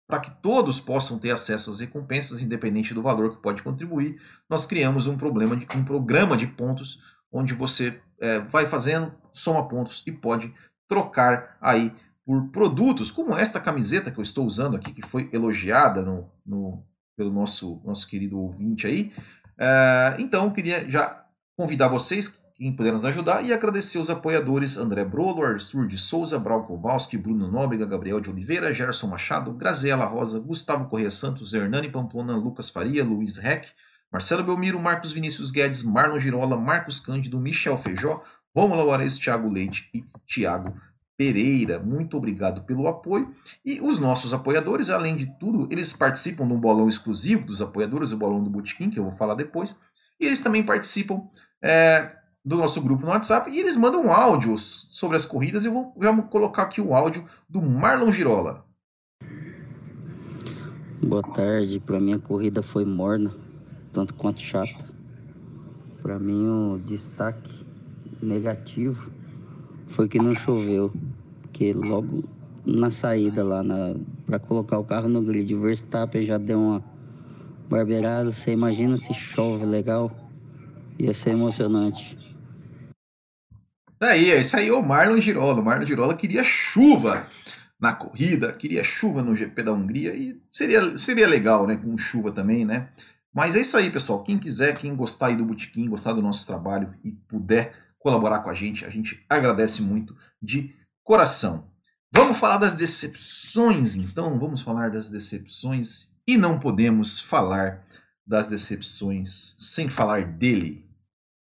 para 0.09 0.20
que 0.20 0.31
todos 0.42 0.81
possam 0.81 1.18
ter 1.18 1.31
acesso 1.31 1.70
às 1.70 1.81
recompensas, 1.81 2.42
independente 2.42 2.94
do 2.94 3.03
valor 3.03 3.37
que 3.37 3.42
pode 3.42 3.62
contribuir, 3.62 4.20
nós 4.48 4.64
criamos 4.64 5.07
um, 5.07 5.18
problema 5.18 5.55
de, 5.55 5.66
um 5.77 5.85
programa 5.85 6.37
de 6.37 6.46
pontos 6.46 7.18
onde 7.31 7.53
você 7.53 8.01
é, 8.18 8.40
vai 8.40 8.66
fazendo, 8.66 9.12
soma 9.35 9.68
pontos 9.68 10.03
e 10.07 10.12
pode 10.12 10.53
trocar 10.88 11.59
aí 11.61 11.94
por 12.24 12.48
produtos, 12.48 13.11
como 13.11 13.37
esta 13.37 13.61
camiseta 13.61 14.11
que 14.11 14.18
eu 14.18 14.22
estou 14.22 14.44
usando 14.44 14.77
aqui, 14.77 14.92
que 14.92 15.03
foi 15.03 15.29
elogiada 15.33 16.03
no, 16.03 16.31
no 16.44 16.83
pelo 17.16 17.33
nosso, 17.33 17.81
nosso 17.85 18.07
querido 18.07 18.38
ouvinte 18.38 18.87
aí. 18.87 19.12
É, 19.59 20.16
então, 20.18 20.44
eu 20.44 20.53
queria 20.53 20.88
já 20.88 21.27
convidar 21.57 21.88
vocês, 21.88 22.40
quem 22.59 22.75
puder 22.75 22.92
nos 22.92 23.05
ajudar, 23.05 23.44
e 23.44 23.53
agradecer 23.53 23.99
os 23.99 24.11
apoiadores 24.11 24.77
André 24.77 25.05
Brolo, 25.05 25.44
Arthur 25.44 25.87
de 25.87 25.97
Souza, 25.97 26.40
Brau 26.40 26.64
Kowalski, 26.64 27.16
Bruno 27.16 27.49
Nóbrega, 27.49 27.87
Gabriel 27.87 28.21
de 28.21 28.29
Oliveira, 28.29 28.75
Gerson 28.75 29.07
Machado, 29.07 29.53
Graziela 29.53 30.05
Rosa, 30.05 30.40
Gustavo 30.40 30.88
Correia 30.88 31.09
Santos, 31.09 31.55
Hernani 31.55 31.88
Pamplona, 31.88 32.37
Lucas 32.37 32.68
Faria, 32.68 33.05
Luiz 33.05 33.38
Reck, 33.38 33.68
Marcelo 34.12 34.42
Belmiro, 34.42 34.81
Marcos 34.81 35.12
Vinícius 35.12 35.53
Guedes, 35.53 35.85
Marlon 35.85 36.18
Girola, 36.18 36.57
Marcos 36.57 36.99
Cândido, 36.99 37.38
Michel 37.38 37.79
Feijó, 37.79 38.25
Romulo 38.53 38.81
Alvarez, 38.81 39.16
Thiago 39.18 39.49
Leite 39.49 39.88
e 39.94 40.05
Thiago 40.27 40.75
Pereira. 41.16 41.79
Muito 41.79 42.16
obrigado 42.16 42.62
pelo 42.62 42.88
apoio. 42.88 43.33
E 43.64 43.81
os 43.81 44.01
nossos 44.01 44.33
apoiadores, 44.33 44.90
além 44.90 45.14
de 45.14 45.27
tudo, 45.38 45.68
eles 45.71 45.92
participam 45.92 46.44
de 46.44 46.55
um 46.55 46.61
bolão 46.61 46.88
exclusivo 46.88 47.47
dos 47.47 47.62
apoiadores, 47.62 48.11
o 48.11 48.16
bolão 48.16 48.42
do 48.42 48.51
Botequim, 48.51 48.90
que 48.90 48.99
eu 48.99 49.05
vou 49.05 49.12
falar 49.12 49.35
depois. 49.35 49.77
E 50.18 50.27
eles 50.27 50.40
também 50.40 50.64
participam 50.64 51.29
é, 51.62 52.17
do 52.44 52.57
nosso 52.57 52.81
grupo 52.81 53.05
no 53.05 53.11
WhatsApp 53.11 53.51
e 53.51 53.59
eles 53.59 53.77
mandam 53.77 54.12
áudios 54.12 54.88
sobre 54.90 55.16
as 55.16 55.24
corridas. 55.24 55.64
Eu 55.64 55.72
vou, 55.72 55.94
vou 55.96 56.22
colocar 56.24 56.62
aqui 56.62 56.81
o 56.81 56.94
áudio 56.94 57.24
do 57.48 57.61
Marlon 57.61 58.11
Girola. 58.12 58.64
Boa 61.03 61.22
tarde. 61.22 61.81
Para 61.81 62.01
mim 62.01 62.14
a 62.14 62.18
corrida 62.18 62.62
foi 62.62 62.85
morna 62.85 63.35
tanto 63.92 64.14
quanto 64.14 64.40
chata. 64.40 64.85
Para 66.03 66.18
mim, 66.18 66.46
o 66.46 66.79
destaque 66.79 67.66
negativo 68.22 69.11
foi 69.87 70.09
que 70.09 70.18
não 70.18 70.35
choveu, 70.35 70.92
porque 71.42 71.72
logo 71.72 72.24
na 72.64 72.90
saída 72.90 73.42
lá 73.42 73.62
na 73.62 73.94
para 74.27 74.38
colocar 74.38 74.79
o 74.79 74.85
carro 74.85 75.09
no 75.09 75.22
grid, 75.22 75.55
o 75.55 75.61
Verstappen 75.62 76.22
já 76.22 76.38
deu 76.38 76.61
uma 76.61 76.85
barbeirada. 77.68 78.31
Você 78.31 78.53
imagina 78.53 78.96
se 78.96 79.12
chove 79.14 79.64
legal? 79.64 80.12
Ia 80.99 81.15
ser 81.15 81.31
emocionante. 81.31 82.17
Daí, 84.01 84.31
esse 84.31 84.57
aí 84.57 84.69
é 84.69 84.73
o 84.73 84.83
Marlon 84.83 85.21
Girola. 85.21 85.61
O 85.61 85.65
Marlon 85.65 85.87
Girola 85.87 86.17
queria 86.17 86.43
chuva 86.45 87.29
na 87.81 87.93
corrida, 87.93 88.53
queria 88.53 88.83
chuva 88.83 89.23
no 89.23 89.35
GP 89.35 89.63
da 89.63 89.73
Hungria 89.73 90.15
e 90.15 90.41
seria, 90.51 90.99
seria 90.99 91.27
legal, 91.27 91.67
né? 91.67 91.77
Com 91.77 91.97
chuva 91.97 92.33
também, 92.33 92.65
né? 92.65 92.89
Mas 93.33 93.57
é 93.57 93.61
isso 93.61 93.77
aí, 93.77 93.91
pessoal. 93.91 94.25
Quem 94.25 94.39
quiser, 94.39 94.77
quem 94.79 94.97
gostar 94.97 95.29
aí 95.29 95.37
do 95.37 95.45
Botequim, 95.45 95.89
gostar 95.89 96.13
do 96.13 96.23
nosso 96.23 96.47
trabalho 96.47 96.95
e 97.05 97.13
puder 97.13 97.73
colaborar 97.99 98.41
com 98.41 98.51
a 98.51 98.55
gente, 98.55 98.85
a 98.85 98.91
gente 98.91 99.25
agradece 99.29 99.83
muito 99.83 100.17
de 100.43 100.75
coração. 101.05 101.71
Vamos 102.13 102.39
falar 102.39 102.57
das 102.59 102.75
decepções, 102.75 103.95
então. 103.95 104.39
Vamos 104.39 104.63
falar 104.63 104.89
das 104.91 105.09
decepções 105.09 106.15
e 106.27 106.37
não 106.37 106.59
podemos 106.59 107.21
falar 107.21 107.85
das 108.27 108.49
decepções 108.49 109.57
sem 109.59 109.89
falar 109.91 110.25
dele. 110.25 110.88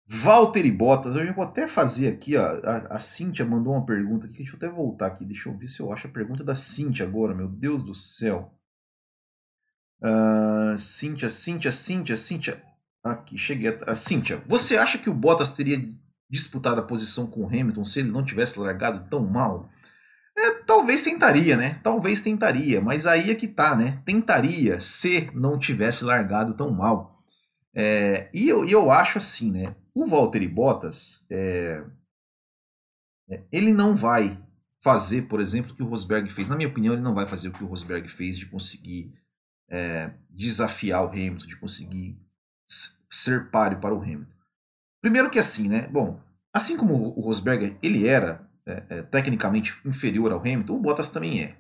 Valtteri 0.06 0.72
Bottas, 0.72 1.16
eu 1.16 1.26
já 1.26 1.32
vou 1.34 1.44
até 1.44 1.68
fazer 1.68 2.10
aqui, 2.10 2.36
ó, 2.36 2.42
a, 2.42 2.96
a 2.96 3.00
Cíntia 3.00 3.46
mandou 3.46 3.74
uma 3.74 3.86
pergunta 3.86 4.28
aqui, 4.28 4.38
deixa 4.38 4.54
eu 4.54 4.58
até 4.58 4.70
voltar 4.70 5.08
aqui, 5.08 5.26
deixa 5.26 5.50
eu 5.50 5.58
ver 5.58 5.68
se 5.70 5.80
eu 5.80 5.92
acho 5.94 6.08
a 6.08 6.12
pergunta 6.12 6.44
da 6.44 6.54
Cíntia 6.54 7.06
agora, 7.06 7.34
meu 7.34 7.48
Deus 7.48 7.82
do 7.82 7.94
céu. 7.94 8.54
Uh, 10.02 10.78
Cíntia, 10.78 11.30
Cíntia, 11.30 11.72
Cíntia, 11.72 12.18
Cíntia. 12.18 12.62
Aqui, 13.02 13.38
cheguei. 13.38 13.70
A, 13.70 13.92
a 13.92 13.96
Cíntia, 13.96 14.44
você 14.46 14.76
acha 14.76 14.98
que 14.98 15.10
o 15.10 15.14
Bottas 15.14 15.54
teria 15.54 15.82
disputado 16.30 16.82
a 16.82 16.84
posição 16.84 17.28
com 17.28 17.42
o 17.42 17.48
Hamilton 17.48 17.86
se 17.86 18.00
ele 18.00 18.12
não 18.12 18.26
tivesse 18.26 18.60
largado 18.60 19.08
tão 19.10 19.26
mal? 19.26 19.70
É, 20.38 20.52
talvez 20.52 21.04
tentaria, 21.04 21.56
né? 21.56 21.80
Talvez 21.84 22.20
tentaria, 22.20 22.82
mas 22.82 23.06
aí 23.06 23.30
é 23.32 23.36
que 23.36 23.48
tá, 23.48 23.76
né? 23.76 24.02
Tentaria 24.06 24.82
se 24.82 25.30
não 25.34 25.60
tivesse 25.60 26.04
largado 26.04 26.56
tão 26.56 26.72
mal. 26.72 27.13
É, 27.76 28.30
e 28.34 28.48
eu, 28.48 28.68
eu 28.68 28.92
acho 28.92 29.18
assim, 29.18 29.52
né? 29.52 29.76
O 29.94 30.06
Valtteri 30.06 30.48
Bottas, 30.48 31.26
é, 31.30 31.84
é, 33.30 33.44
ele 33.52 33.74
não 33.74 33.96
vai 33.96 34.40
fazer, 34.82 35.24
por 35.24 35.40
exemplo, 35.40 35.72
o 35.72 35.76
que 35.76 35.84
o 35.84 35.88
Rosberg 35.88 36.30
fez. 36.30 36.50
Na 36.50 36.56
minha 36.56 36.70
opinião, 36.70 36.94
ele 36.94 37.02
não 37.02 37.14
vai 37.14 37.26
fazer 37.26 37.48
o 37.48 37.54
que 37.54 37.64
o 37.64 37.68
Rosberg 37.68 38.08
fez 38.08 38.38
de 38.38 38.46
conseguir 38.46 39.14
é, 39.70 40.12
desafiar 40.30 41.04
o 41.04 41.10
Hamilton, 41.10 41.48
de 41.48 41.58
conseguir 41.58 42.20
ser 43.10 43.50
páreo 43.50 43.80
para 43.80 43.96
o 43.96 44.02
Hamilton. 44.02 44.34
Primeiro 45.02 45.30
que 45.30 45.40
assim, 45.40 45.70
né? 45.70 45.88
Bom, 45.88 46.20
assim 46.54 46.78
como 46.78 46.96
o 46.96 47.22
Rosberg 47.22 47.78
ele 47.82 48.08
era 48.08 48.48
é, 48.66 48.84
é, 48.90 49.02
tecnicamente 49.02 49.80
inferior 49.86 50.32
ao 50.32 50.40
Hamilton, 50.40 50.76
o 50.76 50.80
Bottas 50.80 51.10
também 51.10 51.42
é. 51.42 51.58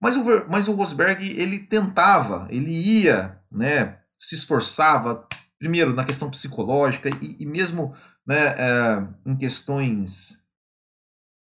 Mas 0.00 0.16
o, 0.16 0.24
mas 0.48 0.68
o 0.68 0.74
Rosberg 0.74 1.26
ele 1.40 1.58
tentava, 1.58 2.46
ele 2.50 2.70
ia, 2.70 3.40
né? 3.50 3.98
Se 4.18 4.34
esforçava 4.34 5.26
primeiro 5.58 5.94
na 5.94 6.04
questão 6.04 6.30
psicológica 6.30 7.08
e, 7.20 7.42
e 7.42 7.46
mesmo 7.46 7.94
né, 8.26 8.54
é, 8.58 9.08
em 9.24 9.36
questões 9.36 10.46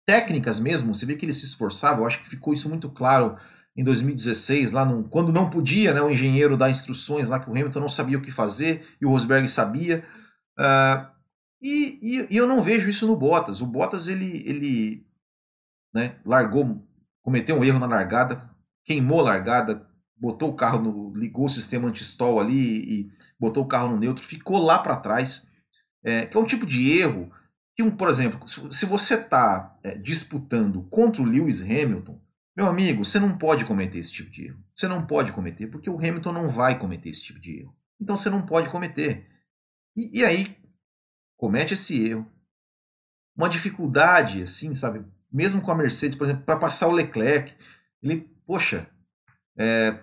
técnicas 0.05 0.59
mesmo, 0.59 0.95
você 0.95 1.05
vê 1.05 1.15
que 1.15 1.25
ele 1.25 1.33
se 1.33 1.45
esforçava, 1.45 2.01
eu 2.01 2.07
acho 2.07 2.21
que 2.21 2.29
ficou 2.29 2.53
isso 2.53 2.67
muito 2.67 2.89
claro 2.89 3.38
em 3.75 3.83
2016, 3.83 4.71
lá 4.71 4.83
no, 4.83 5.03
quando 5.03 5.31
não 5.31 5.49
podia, 5.49 5.93
né, 5.93 6.01
o 6.01 6.09
engenheiro 6.09 6.57
dar 6.57 6.69
instruções 6.69 7.29
lá 7.29 7.39
que 7.39 7.49
o 7.49 7.53
Hamilton 7.53 7.79
não 7.79 7.89
sabia 7.89 8.17
o 8.17 8.21
que 8.21 8.31
fazer 8.31 8.85
e 8.99 9.05
o 9.05 9.09
Rosberg 9.09 9.47
sabia. 9.47 10.03
Uh, 10.57 11.07
e, 11.62 11.99
e, 12.01 12.27
e, 12.33 12.38
eu 12.38 12.47
não 12.47 12.62
vejo 12.62 12.89
isso 12.89 13.05
no 13.05 13.15
Bottas. 13.15 13.62
O 13.62 13.67
Bottas 13.67 14.07
ele, 14.07 14.43
ele 14.45 15.07
né, 15.93 16.15
largou, 16.25 16.85
cometeu 17.21 17.57
um 17.57 17.63
erro 17.63 17.79
na 17.79 17.85
largada, 17.85 18.49
queimou 18.83 19.19
a 19.19 19.23
largada, 19.23 19.88
botou 20.19 20.49
o 20.49 20.55
carro 20.55 20.82
no, 20.82 21.13
ligou 21.13 21.45
o 21.45 21.49
sistema 21.49 21.88
anti-stall 21.88 22.39
ali 22.39 22.99
e 23.01 23.12
botou 23.39 23.63
o 23.63 23.67
carro 23.67 23.89
no 23.89 23.97
neutro, 23.97 24.23
ficou 24.23 24.58
lá 24.58 24.79
para 24.79 24.97
trás, 24.97 25.51
é, 26.03 26.25
que 26.25 26.36
é 26.36 26.39
um 26.39 26.45
tipo 26.45 26.65
de 26.65 26.99
erro 26.99 27.32
que, 27.75 27.84
um, 27.84 27.89
por 27.89 28.10
exemplo, 28.10 28.45
se 28.45 28.86
você 28.86 29.13
está 29.13 29.79
é, 29.84 29.95
disputando 29.95 30.84
contra 30.89 31.21
o 31.21 31.25
Lewis 31.25 31.62
Hamilton, 31.62 32.19
meu 32.55 32.67
amigo, 32.67 33.05
você 33.05 33.19
não 33.19 33.38
pode 33.38 33.63
cometer 33.63 33.99
esse 33.99 34.12
tipo 34.12 34.29
de 34.29 34.47
erro. 34.47 34.62
Você 34.75 34.86
não 34.86 35.08
pode 35.08 35.32
cometer, 35.32 35.67
porque 35.67 35.89
o 35.89 35.97
Hamilton 35.97 36.34
não 36.34 36.49
vai 36.49 36.77
cometer 36.77 37.08
esse 37.10 37.23
tipo 37.23 37.39
de 37.39 37.62
erro. 37.62 37.73
Então 37.97 38.17
você 38.17 38.29
não 38.29 38.45
pode 38.45 38.69
cometer. 38.69 39.25
E, 39.95 40.19
e 40.19 40.25
aí, 40.25 40.58
comete 41.38 41.73
esse 41.73 42.05
erro. 42.05 42.29
Uma 43.34 43.47
dificuldade, 43.47 44.41
assim, 44.41 44.73
sabe? 44.73 45.05
Mesmo 45.32 45.62
com 45.62 45.71
a 45.71 45.75
Mercedes, 45.75 46.17
por 46.17 46.25
exemplo, 46.25 46.43
para 46.43 46.58
passar 46.58 46.88
o 46.88 46.91
Leclerc, 46.91 47.55
ele, 48.03 48.29
poxa, 48.45 48.89
é, 49.58 50.01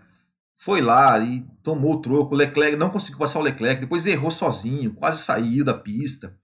foi 0.57 0.81
lá 0.81 1.19
e 1.19 1.47
tomou 1.62 1.95
o 1.95 2.01
troco. 2.01 2.35
O 2.35 2.38
Leclerc 2.38 2.77
não 2.77 2.90
conseguiu 2.90 3.19
passar 3.19 3.38
o 3.38 3.42
Leclerc, 3.42 3.81
depois 3.81 4.07
errou 4.07 4.31
sozinho, 4.31 4.95
quase 4.95 5.23
saiu 5.23 5.64
da 5.64 5.75
pista 5.75 6.37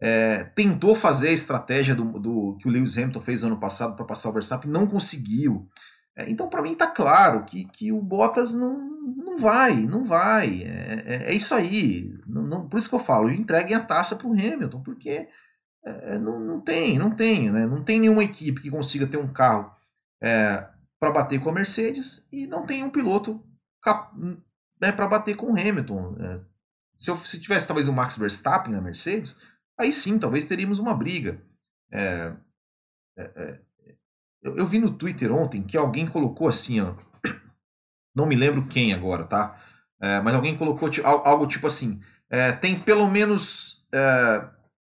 é, 0.00 0.44
tentou 0.44 0.94
fazer 0.94 1.28
a 1.28 1.32
estratégia 1.32 1.94
do, 1.94 2.04
do, 2.18 2.56
que 2.58 2.66
o 2.66 2.70
Lewis 2.70 2.96
Hamilton 2.96 3.20
fez 3.20 3.44
ano 3.44 3.60
passado 3.60 3.94
para 3.94 4.06
passar 4.06 4.30
o 4.30 4.32
Verstappen, 4.32 4.70
não 4.70 4.86
conseguiu. 4.86 5.68
É, 6.16 6.28
então, 6.30 6.48
para 6.48 6.62
mim, 6.62 6.72
está 6.72 6.86
claro 6.86 7.44
que, 7.44 7.66
que 7.66 7.92
o 7.92 8.00
Bottas 8.00 8.54
não, 8.54 8.78
não 9.14 9.36
vai, 9.36 9.76
não 9.76 10.02
vai. 10.02 10.62
É, 10.62 11.02
é, 11.06 11.30
é 11.30 11.34
isso 11.34 11.54
aí. 11.54 12.18
Não, 12.26 12.42
não, 12.42 12.68
por 12.68 12.78
isso 12.78 12.88
que 12.88 12.94
eu 12.94 13.00
falo, 13.00 13.30
entreguem 13.30 13.76
a 13.76 13.84
taça 13.84 14.16
para 14.16 14.26
o 14.26 14.32
Hamilton, 14.32 14.82
porque 14.82 15.28
é, 15.84 16.18
não, 16.18 16.40
não 16.40 16.60
tem, 16.62 16.98
não 16.98 17.10
tem, 17.10 17.50
né? 17.50 17.66
não 17.66 17.84
tem 17.84 18.00
nenhuma 18.00 18.24
equipe 18.24 18.62
que 18.62 18.70
consiga 18.70 19.06
ter 19.06 19.18
um 19.18 19.30
carro 19.30 19.70
é, 20.22 20.66
para 20.98 21.10
bater 21.10 21.38
com 21.40 21.50
a 21.50 21.52
Mercedes 21.52 22.26
e 22.32 22.46
não 22.46 22.64
tem 22.64 22.82
um 22.82 22.90
piloto 22.90 23.42
né, 24.80 24.92
para 24.92 25.08
bater 25.08 25.36
com 25.36 25.52
o 25.52 25.58
Hamilton. 25.58 26.16
se 26.98 27.10
eu 27.10 27.16
se 27.16 27.40
tivesse 27.40 27.66
talvez 27.66 27.88
o 27.88 27.92
Max 27.92 28.16
Verstappen 28.16 28.72
na 28.72 28.80
Mercedes, 28.80 29.36
aí 29.78 29.92
sim, 29.92 30.18
talvez 30.18 30.46
teríamos 30.46 30.78
uma 30.78 30.94
briga. 30.94 31.40
É, 31.92 32.32
é, 33.18 33.22
é, 33.22 33.60
eu, 34.42 34.56
eu, 34.56 34.66
vi 34.66 34.78
no 34.78 34.90
Twitter 34.90 35.32
ontem 35.32 35.62
que 35.62 35.76
alguém 35.76 36.06
colocou 36.08 36.48
assim, 36.48 36.80
ó, 36.80 36.94
não 38.14 38.26
me 38.26 38.36
lembro 38.36 38.66
quem 38.66 38.92
agora, 38.92 39.24
tá? 39.24 39.60
É, 40.00 40.20
mas 40.20 40.34
alguém 40.34 40.56
colocou 40.56 40.88
algo 41.04 41.46
tipo 41.46 41.66
assim: 41.66 42.00
é, 42.30 42.52
tem 42.52 42.80
pelo 42.80 43.08
menos 43.10 43.86
é, 43.92 44.48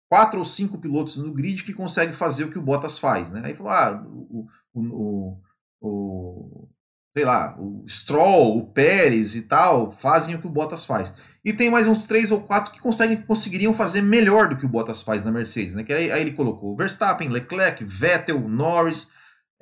quatro 0.09 0.39
ou 0.39 0.45
cinco 0.45 0.77
pilotos 0.77 1.17
no 1.17 1.33
grid 1.33 1.63
que 1.63 1.73
conseguem 1.73 2.13
fazer 2.13 2.45
o 2.45 2.51
que 2.51 2.59
o 2.59 2.61
Bottas 2.61 2.99
faz, 2.99 3.31
né? 3.31 3.41
Aí 3.45 3.55
falou: 3.55 3.71
ah, 3.71 4.03
o, 4.05 4.47
o, 4.73 5.41
o 5.79 6.69
sei 7.17 7.25
lá, 7.25 7.59
o 7.59 7.83
Stroll, 7.87 8.59
o 8.59 8.67
Pérez 8.67 9.35
e 9.35 9.41
tal 9.41 9.89
fazem 9.89 10.35
o 10.35 10.39
que 10.39 10.45
o 10.45 10.51
Bottas 10.51 10.85
faz. 10.85 11.15
E 11.43 11.51
tem 11.51 11.67
mais 11.67 11.87
uns 11.87 12.03
três 12.03 12.31
ou 12.31 12.43
quatro 12.43 12.71
que 12.71 12.79
conseguem, 12.79 13.17
conseguiriam 13.17 13.73
fazer 13.73 14.03
melhor 14.03 14.49
do 14.49 14.55
que 14.55 14.67
o 14.67 14.69
Bottas 14.69 15.01
faz 15.01 15.25
na 15.25 15.31
Mercedes. 15.31 15.73
Né? 15.73 15.83
Que 15.83 15.93
aí, 15.93 16.11
aí 16.11 16.21
ele 16.21 16.33
colocou 16.33 16.77
Verstappen, 16.77 17.29
Leclerc, 17.29 17.83
Vettel, 17.83 18.47
Norris. 18.47 19.09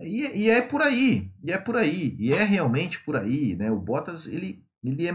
E, 0.01 0.25
e, 0.43 0.49
é 0.49 0.61
por 0.61 0.81
aí. 0.81 1.31
E 1.41 1.53
é 1.53 1.57
por 1.57 1.77
aí. 1.77 2.17
E 2.19 2.33
é 2.33 2.43
realmente 2.43 2.99
por 3.05 3.15
aí. 3.15 3.55
Né? 3.55 3.71
O 3.71 3.79
Bottas 3.79 4.27
ele, 4.27 4.61
ele 4.83 5.07
é, 5.07 5.13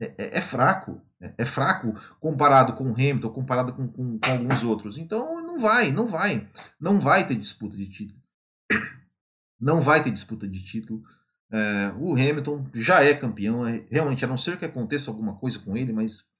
é, 0.00 0.14
é, 0.18 0.38
é 0.38 0.40
fraco. 0.40 1.02
É, 1.20 1.34
é 1.38 1.44
fraco 1.44 1.96
comparado 2.20 2.74
com 2.74 2.84
o 2.84 2.92
Hamilton, 2.92 3.30
comparado 3.30 3.72
com, 3.72 3.88
com, 3.88 4.20
com 4.20 4.30
alguns 4.30 4.62
outros. 4.62 4.98
Então 4.98 5.42
não 5.44 5.58
vai, 5.58 5.90
não 5.90 6.06
vai. 6.06 6.46
Não 6.80 7.00
vai 7.00 7.26
ter 7.26 7.34
disputa 7.34 7.76
de 7.76 7.88
título. 7.88 8.20
Não 9.58 9.80
vai 9.80 10.02
ter 10.02 10.10
disputa 10.10 10.46
de 10.46 10.62
título. 10.62 11.02
É, 11.50 11.92
o 11.98 12.12
Hamilton 12.12 12.66
já 12.74 13.02
é 13.02 13.14
campeão, 13.14 13.66
é, 13.66 13.84
realmente, 13.90 14.24
a 14.24 14.28
não 14.28 14.36
ser 14.36 14.58
que 14.58 14.64
aconteça 14.64 15.10
alguma 15.10 15.34
coisa 15.36 15.58
com 15.60 15.76
ele, 15.76 15.92
mas 15.92 16.32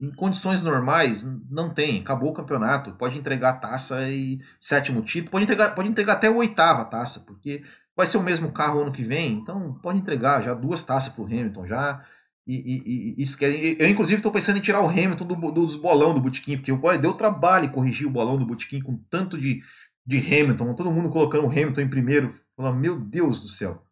em 0.00 0.10
condições 0.10 0.62
normais 0.62 1.24
não 1.50 1.72
tem, 1.72 2.00
acabou 2.00 2.30
o 2.30 2.34
campeonato, 2.34 2.92
pode 2.92 3.18
entregar 3.18 3.50
a 3.50 3.56
taça 3.56 4.08
e 4.08 4.40
sétimo 4.58 5.02
título, 5.02 5.30
pode 5.30 5.44
entregar, 5.44 5.74
pode 5.74 5.88
entregar 5.88 6.14
até 6.14 6.28
a 6.28 6.32
oitava 6.32 6.84
taça, 6.84 7.20
porque 7.20 7.62
vai 7.94 8.06
ser 8.06 8.16
o 8.16 8.22
mesmo 8.22 8.50
carro 8.50 8.80
ano 8.80 8.92
que 8.92 9.04
vem, 9.04 9.34
então 9.34 9.74
pode 9.82 9.98
entregar 9.98 10.42
já 10.42 10.54
duas 10.54 10.82
taças 10.82 11.12
para 11.12 11.22
o 11.22 11.26
Hamilton 11.26 11.66
já. 11.66 12.04
E, 12.46 13.14
e, 13.16 13.22
e, 13.22 13.76
eu, 13.78 13.86
inclusive, 13.88 14.16
estou 14.16 14.32
pensando 14.32 14.56
em 14.56 14.62
tirar 14.62 14.80
o 14.80 14.88
Hamilton 14.88 15.26
do, 15.26 15.36
do, 15.36 15.52
dos 15.52 15.76
bolão 15.76 16.14
do 16.14 16.20
Botequim, 16.20 16.56
porque 16.56 16.72
eu, 16.72 16.80
deu 16.98 17.12
trabalho 17.12 17.70
corrigir 17.70 18.06
o 18.06 18.10
bolão 18.10 18.38
do 18.38 18.46
Botequim 18.46 18.80
com 18.80 18.96
tanto 19.10 19.38
de, 19.38 19.60
de 20.06 20.18
Hamilton, 20.18 20.74
todo 20.74 20.92
mundo 20.92 21.10
colocando 21.10 21.46
o 21.46 21.50
Hamilton 21.50 21.82
em 21.82 21.90
primeiro. 21.90 22.28
Falando, 22.56 22.78
meu 22.78 22.98
Deus 22.98 23.40
do 23.40 23.48
céu, 23.48 23.86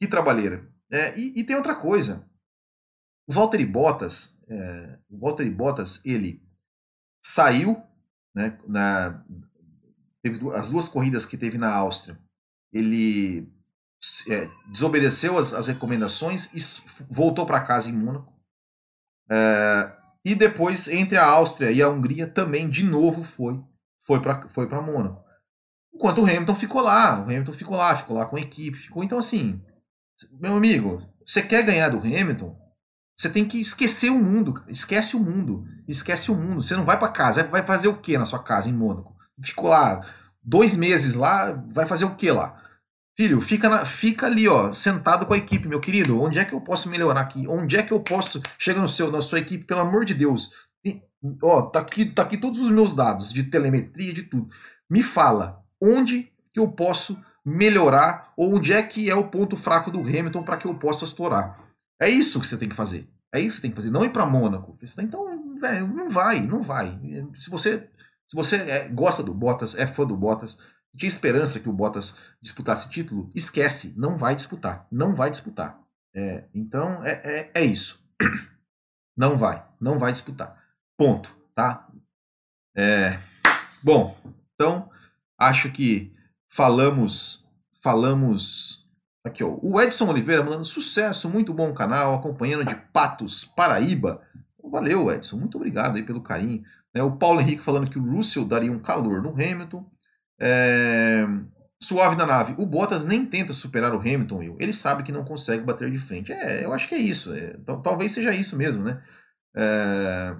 que 0.00 0.06
trabalheira. 0.06 0.68
É, 0.90 1.18
e, 1.18 1.40
e, 1.40 1.44
tem 1.44 1.56
outra 1.56 1.74
coisa. 1.74 2.28
O 3.28 3.32
Valtteri 3.32 3.64
Bottas, 3.64 4.42
é, 4.48 4.98
o 5.08 5.18
Valtteri 5.18 5.50
Bottas, 5.50 6.04
ele 6.04 6.42
saiu, 7.24 7.80
né, 8.34 8.58
na, 8.66 9.24
teve 10.22 10.50
as 10.54 10.70
duas 10.70 10.88
corridas 10.88 11.26
que 11.26 11.36
teve 11.36 11.56
na 11.56 11.72
Áustria, 11.72 12.18
ele 12.72 13.48
é, 14.28 14.50
desobedeceu 14.68 15.38
as, 15.38 15.52
as, 15.52 15.68
recomendações 15.68 16.52
e 16.54 17.04
voltou 17.08 17.46
para 17.46 17.60
casa 17.60 17.88
em 17.90 17.92
Mônaco. 17.92 18.32
É, 19.30 19.96
e 20.24 20.34
depois, 20.34 20.88
entre 20.88 21.16
a 21.16 21.24
Áustria 21.24 21.70
e 21.70 21.80
a 21.80 21.88
Hungria, 21.88 22.26
também 22.26 22.68
de 22.68 22.84
novo 22.84 23.22
foi 23.22 23.62
foi 24.00 24.20
para 24.20 24.48
foi 24.48 24.66
Mônaco. 24.66 25.24
Enquanto 25.94 26.22
o 26.22 26.24
Hamilton 26.24 26.54
ficou 26.54 26.80
lá, 26.80 27.20
o 27.20 27.24
Hamilton 27.24 27.52
ficou 27.52 27.76
lá, 27.76 27.96
ficou 27.96 28.16
lá 28.16 28.26
com 28.26 28.36
a 28.36 28.40
equipe, 28.40 28.76
ficou. 28.76 29.02
Então, 29.02 29.18
assim, 29.18 29.60
meu 30.40 30.54
amigo, 30.54 31.02
você 31.26 31.42
quer 31.42 31.64
ganhar 31.64 31.88
do 31.88 31.98
Hamilton? 31.98 32.56
Você 33.16 33.28
tem 33.28 33.44
que 33.44 33.60
esquecer 33.60 34.10
o 34.10 34.18
mundo, 34.18 34.64
esquece 34.68 35.14
o 35.14 35.20
mundo, 35.20 35.64
esquece 35.86 36.30
o 36.30 36.34
mundo. 36.34 36.62
Você 36.62 36.74
não 36.74 36.86
vai 36.86 36.98
para 36.98 37.12
casa, 37.12 37.44
vai 37.44 37.64
fazer 37.64 37.88
o 37.88 37.98
que 37.98 38.16
na 38.16 38.24
sua 38.24 38.42
casa 38.42 38.70
em 38.70 38.72
Mônaco? 38.72 39.14
Ficou 39.42 39.68
lá 39.68 40.00
dois 40.42 40.76
meses 40.76 41.14
lá, 41.14 41.52
vai 41.70 41.84
fazer 41.84 42.06
o 42.06 42.14
que 42.14 42.30
lá? 42.30 42.62
Filho, 43.16 43.40
fica, 43.40 43.68
na, 43.68 43.84
fica 43.84 44.24
ali, 44.26 44.48
ó, 44.48 44.72
sentado 44.72 45.26
com 45.26 45.34
a 45.34 45.36
equipe, 45.36 45.68
meu 45.68 45.80
querido. 45.80 46.18
Onde 46.22 46.38
é 46.38 46.44
que 46.44 46.54
eu 46.54 46.60
posso 46.62 46.88
melhorar 46.88 47.20
aqui? 47.20 47.46
Onde 47.46 47.76
é 47.76 47.82
que 47.82 47.92
eu 47.92 48.00
posso 48.00 48.40
chega 48.58 48.80
no 48.80 48.88
seu, 48.88 49.10
na 49.10 49.20
sua 49.20 49.40
equipe, 49.40 49.66
pelo 49.66 49.80
amor 49.80 50.06
de 50.06 50.14
Deus? 50.14 50.50
ó, 51.42 51.62
tá 51.62 51.80
aqui, 51.80 52.06
tá 52.06 52.22
aqui 52.22 52.38
todos 52.38 52.60
os 52.60 52.70
meus 52.70 52.94
dados 52.94 53.32
de 53.32 53.44
telemetria, 53.44 54.12
de 54.12 54.22
tudo. 54.22 54.48
Me 54.88 55.02
fala, 55.02 55.62
onde 55.80 56.32
que 56.52 56.60
eu 56.60 56.68
posso 56.68 57.22
melhorar 57.44 58.32
ou 58.36 58.54
onde 58.54 58.72
é 58.72 58.82
que 58.82 59.08
é 59.08 59.14
o 59.14 59.28
ponto 59.28 59.56
fraco 59.56 59.90
do 59.90 60.00
Hamilton 60.00 60.42
para 60.42 60.56
que 60.56 60.66
eu 60.66 60.74
possa 60.74 61.04
explorar. 61.04 61.58
É 62.00 62.08
isso 62.08 62.40
que 62.40 62.46
você 62.46 62.56
tem 62.56 62.68
que 62.68 62.76
fazer. 62.76 63.08
É 63.32 63.40
isso 63.40 63.48
que 63.48 63.56
você 63.56 63.62
tem 63.62 63.70
que 63.70 63.76
fazer. 63.76 63.90
Não 63.90 64.04
ir 64.04 64.10
para 64.10 64.26
Mônaco. 64.26 64.76
Então, 64.98 65.58
velho, 65.60 65.86
não 65.88 66.08
vai, 66.08 66.40
não 66.46 66.62
vai. 66.62 66.98
Se 67.36 67.48
você, 67.48 67.88
se 68.26 68.34
você 68.34 68.56
é, 68.56 68.88
gosta 68.88 69.22
do 69.22 69.32
Bottas, 69.32 69.74
é 69.74 69.86
fã 69.86 70.04
do 70.04 70.16
Bottas, 70.16 70.58
tinha 70.96 71.08
esperança 71.08 71.60
que 71.60 71.68
o 71.68 71.72
Bottas 71.72 72.18
disputasse 72.42 72.90
título, 72.90 73.30
esquece, 73.34 73.94
não 73.96 74.16
vai 74.16 74.34
disputar. 74.34 74.86
Não 74.90 75.14
vai 75.14 75.30
disputar. 75.30 75.80
É, 76.14 76.44
então, 76.54 77.04
é, 77.04 77.20
é, 77.24 77.50
é 77.54 77.64
isso. 77.64 78.00
Não 79.16 79.36
vai, 79.36 79.62
não 79.78 79.98
vai 79.98 80.12
disputar. 80.12 80.64
Ponto, 80.96 81.36
tá? 81.54 81.86
É, 82.74 83.20
bom, 83.82 84.16
então 84.54 84.89
Acho 85.40 85.72
que 85.72 86.12
falamos, 86.46 87.50
falamos 87.82 88.86
aqui, 89.24 89.42
ó. 89.42 89.58
O 89.62 89.80
Edson 89.80 90.08
Oliveira 90.10 90.44
mandando 90.44 90.66
sucesso, 90.66 91.30
muito 91.30 91.54
bom 91.54 91.72
canal, 91.72 92.14
acompanhando 92.14 92.64
de 92.66 92.74
Patos, 92.92 93.44
Paraíba. 93.44 94.20
Valeu, 94.62 95.10
Edson, 95.10 95.38
muito 95.38 95.56
obrigado 95.56 95.96
aí 95.96 96.02
pelo 96.02 96.20
carinho. 96.20 96.62
É, 96.92 97.02
o 97.02 97.16
Paulo 97.16 97.40
Henrique 97.40 97.62
falando 97.62 97.88
que 97.88 97.98
o 97.98 98.04
Russell 98.04 98.44
daria 98.44 98.70
um 98.70 98.78
calor 98.78 99.22
no 99.22 99.30
Hamilton. 99.30 99.88
É... 100.38 101.26
Suave 101.82 102.16
na 102.16 102.26
nave. 102.26 102.54
O 102.58 102.66
Bottas 102.66 103.04
nem 103.04 103.24
tenta 103.24 103.54
superar 103.54 103.94
o 103.94 104.00
Hamilton, 104.00 104.36
Will. 104.36 104.56
Ele 104.60 104.72
sabe 104.72 105.02
que 105.02 105.12
não 105.12 105.24
consegue 105.24 105.64
bater 105.64 105.90
de 105.90 105.98
frente. 105.98 106.30
É, 106.30 106.62
eu 106.64 106.72
acho 106.74 106.86
que 106.86 106.94
é 106.94 106.98
isso. 106.98 107.32
É, 107.34 107.56
talvez 107.82 108.12
seja 108.12 108.34
isso 108.34 108.56
mesmo, 108.56 108.84
né? 108.84 109.02
É... 109.56 110.36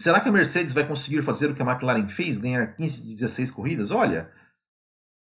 Será 0.00 0.20
que 0.20 0.28
a 0.28 0.32
Mercedes 0.32 0.72
vai 0.72 0.86
conseguir 0.86 1.22
fazer 1.22 1.50
o 1.50 1.54
que 1.54 1.62
a 1.62 1.64
McLaren 1.64 2.08
fez, 2.08 2.38
ganhar 2.38 2.74
15 2.74 3.02
de 3.02 3.14
16 3.14 3.50
corridas? 3.50 3.90
Olha, 3.90 4.30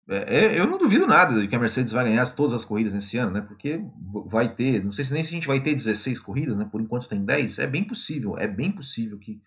é, 0.08 0.36
é, 0.36 0.60
eu 0.60 0.66
não 0.66 0.78
duvido 0.78 1.06
nada 1.06 1.40
de 1.40 1.48
que 1.48 1.56
a 1.56 1.58
Mercedes 1.58 1.92
vai 1.92 2.04
ganhar 2.04 2.26
todas 2.34 2.52
as 2.52 2.64
corridas 2.64 2.92
nesse 2.92 3.16
ano, 3.16 3.30
né? 3.30 3.40
Porque 3.40 3.80
vai 4.26 4.54
ter, 4.54 4.84
não 4.84 4.92
sei 4.92 5.04
se 5.04 5.12
nem 5.14 5.22
se 5.22 5.30
a 5.30 5.32
gente 5.32 5.46
vai 5.46 5.60
ter 5.60 5.74
16 5.74 6.20
corridas, 6.20 6.56
né? 6.56 6.68
Por 6.70 6.80
enquanto 6.80 7.08
tem 7.08 7.24
10. 7.24 7.58
É 7.58 7.66
bem 7.66 7.84
possível, 7.84 8.36
é 8.38 8.46
bem 8.46 8.70
possível 8.70 9.18
que, 9.18 9.40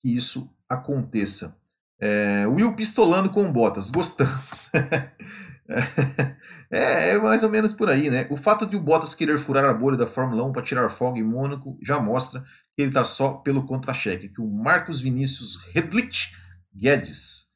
que 0.00 0.14
isso 0.14 0.48
aconteça. 0.68 1.58
É, 1.98 2.46
Will 2.46 2.74
pistolando 2.74 3.30
com 3.30 3.50
botas, 3.50 3.90
gostamos. 3.90 4.70
É, 6.70 7.10
é, 7.10 7.18
mais 7.18 7.42
ou 7.42 7.50
menos 7.50 7.72
por 7.72 7.88
aí, 7.88 8.10
né? 8.10 8.26
O 8.30 8.36
fato 8.36 8.66
de 8.66 8.76
o 8.76 8.80
Bottas 8.80 9.14
querer 9.14 9.38
furar 9.38 9.64
a 9.64 9.74
bolha 9.74 9.96
da 9.96 10.06
Fórmula 10.06 10.44
1 10.44 10.52
para 10.52 10.62
tirar 10.62 10.88
folga 10.90 11.18
em 11.18 11.24
Mônaco 11.24 11.78
já 11.82 12.00
mostra 12.00 12.42
que 12.74 12.82
ele 12.82 12.88
está 12.90 13.04
só 13.04 13.34
pelo 13.34 13.66
contra-cheque. 13.66 14.28
Que 14.28 14.40
o 14.40 14.50
Marcos 14.50 15.00
Vinícius 15.00 15.56
Redlich 15.72 16.32
Guedes. 16.74 17.46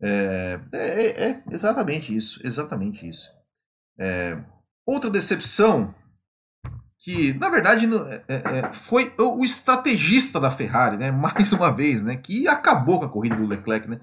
É, 0.00 0.60
é, 0.72 1.28
é, 1.30 1.44
exatamente 1.50 2.14
isso, 2.14 2.40
exatamente 2.46 3.08
isso. 3.08 3.28
É, 3.98 4.38
outra 4.86 5.10
decepção 5.10 5.92
que, 7.00 7.32
na 7.34 7.48
verdade, 7.48 7.86
é, 8.28 8.34
é, 8.34 8.72
foi 8.72 9.14
o 9.18 9.44
estrategista 9.44 10.38
da 10.38 10.50
Ferrari, 10.50 10.96
né? 10.96 11.10
Mais 11.12 11.52
uma 11.52 11.70
vez, 11.70 12.02
né? 12.02 12.16
Que 12.16 12.46
acabou 12.46 12.98
com 12.98 13.06
a 13.06 13.10
corrida 13.10 13.36
do 13.36 13.46
Leclerc, 13.46 13.88
né? 13.88 14.00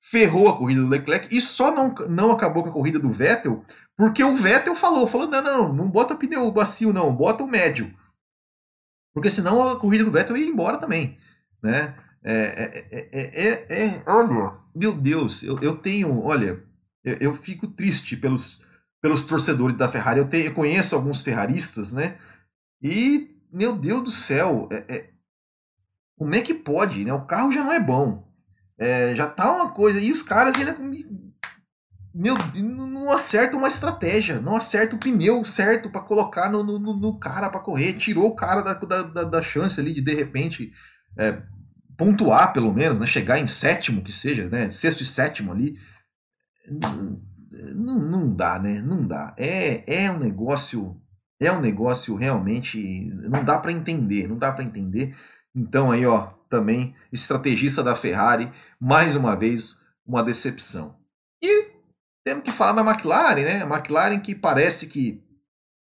Ferrou 0.00 0.48
a 0.48 0.56
corrida 0.56 0.80
do 0.80 0.88
Leclerc 0.88 1.34
e 1.34 1.40
só 1.40 1.74
não, 1.74 1.94
não 2.08 2.30
acabou 2.30 2.62
com 2.62 2.70
a 2.70 2.72
corrida 2.72 2.98
do 2.98 3.10
Vettel 3.10 3.64
porque 3.98 4.22
o 4.22 4.36
Vettel 4.36 4.76
falou, 4.76 5.08
falou, 5.08 5.26
não, 5.26 5.42
não, 5.42 5.72
não 5.72 5.90
bota 5.90 6.14
pneu 6.14 6.52
macio 6.52 6.92
não, 6.92 7.14
bota 7.14 7.42
o 7.42 7.48
médio. 7.48 7.92
Porque 9.12 9.28
senão 9.28 9.68
a 9.68 9.78
corrida 9.80 10.04
do 10.04 10.12
Vettel 10.12 10.36
ia 10.36 10.46
embora 10.46 10.78
também, 10.78 11.18
né? 11.60 11.96
É, 12.22 12.86
é, 12.92 13.08
é, 13.12 13.86
é, 13.86 14.02
olha, 14.06 14.56
meu 14.72 14.92
Deus, 14.92 15.42
eu, 15.42 15.58
eu 15.60 15.76
tenho, 15.76 16.22
olha, 16.22 16.62
eu, 17.02 17.16
eu, 17.20 17.34
fico 17.34 17.66
triste 17.66 18.16
pelos, 18.16 18.64
pelos 19.00 19.26
torcedores 19.26 19.76
da 19.76 19.88
Ferrari. 19.88 20.20
Eu, 20.20 20.28
tenho, 20.28 20.46
eu 20.46 20.54
conheço 20.54 20.94
alguns 20.94 21.20
ferraristas, 21.20 21.92
né? 21.92 22.18
E, 22.80 23.36
meu 23.52 23.74
Deus 23.76 24.04
do 24.04 24.10
céu, 24.12 24.68
como 26.16 26.34
é 26.36 26.40
que 26.40 26.54
pode, 26.54 27.04
né? 27.04 27.12
O 27.12 27.26
carro 27.26 27.50
já 27.50 27.64
não 27.64 27.72
é 27.72 27.80
bom. 27.80 28.27
É, 28.78 29.14
já 29.14 29.26
tá 29.26 29.50
uma 29.52 29.70
coisa. 29.70 30.00
E 30.00 30.12
os 30.12 30.22
caras 30.22 30.54
ainda 30.54 30.72
meu, 32.18 32.34
não 32.56 33.10
acertam 33.10 33.60
uma 33.60 33.68
estratégia, 33.68 34.40
não 34.40 34.56
acerta 34.56 34.96
o 34.96 34.98
pneu 34.98 35.44
certo 35.44 35.88
para 35.88 36.00
colocar 36.00 36.50
no, 36.50 36.64
no, 36.64 36.78
no 36.78 37.18
cara 37.18 37.48
para 37.48 37.60
correr, 37.60 37.92
tirou 37.92 38.26
o 38.26 38.34
cara 38.34 38.60
da, 38.60 38.74
da, 38.74 39.22
da, 39.22 39.42
chance 39.42 39.78
ali 39.78 39.92
de 39.92 40.00
de 40.00 40.14
repente 40.14 40.72
é, 41.16 41.40
pontuar 41.96 42.52
pelo 42.52 42.72
menos, 42.72 42.98
né, 42.98 43.06
chegar 43.06 43.38
em 43.38 43.46
sétimo 43.46 44.02
que 44.02 44.10
seja, 44.10 44.48
né, 44.48 44.68
sexto 44.68 45.02
e 45.02 45.04
sétimo 45.04 45.52
ali, 45.52 45.78
não, 47.74 48.00
não 48.00 48.34
dá, 48.34 48.58
né, 48.58 48.82
não 48.82 49.06
dá. 49.06 49.34
É, 49.36 50.04
é 50.04 50.10
um 50.10 50.18
negócio, 50.18 51.00
é 51.38 51.52
um 51.52 51.60
negócio 51.60 52.16
realmente, 52.16 53.12
não 53.14 53.44
dá 53.44 53.58
para 53.58 53.70
entender, 53.70 54.26
não 54.26 54.38
dá 54.38 54.50
para 54.50 54.64
entender. 54.64 55.16
Então 55.54 55.92
aí, 55.92 56.04
ó, 56.04 56.32
também 56.48 56.94
estrategista 57.12 57.82
da 57.82 57.94
Ferrari, 57.94 58.52
mais 58.80 59.16
uma 59.16 59.36
vez 59.36 59.80
uma 60.06 60.22
decepção. 60.22 60.96
E 61.42 61.70
temos 62.24 62.44
que 62.44 62.50
falar 62.50 62.72
da 62.72 62.90
McLaren, 62.90 63.42
né? 63.42 63.62
A 63.62 63.66
McLaren 63.66 64.18
que 64.20 64.34
parece 64.34 64.88
que 64.88 65.22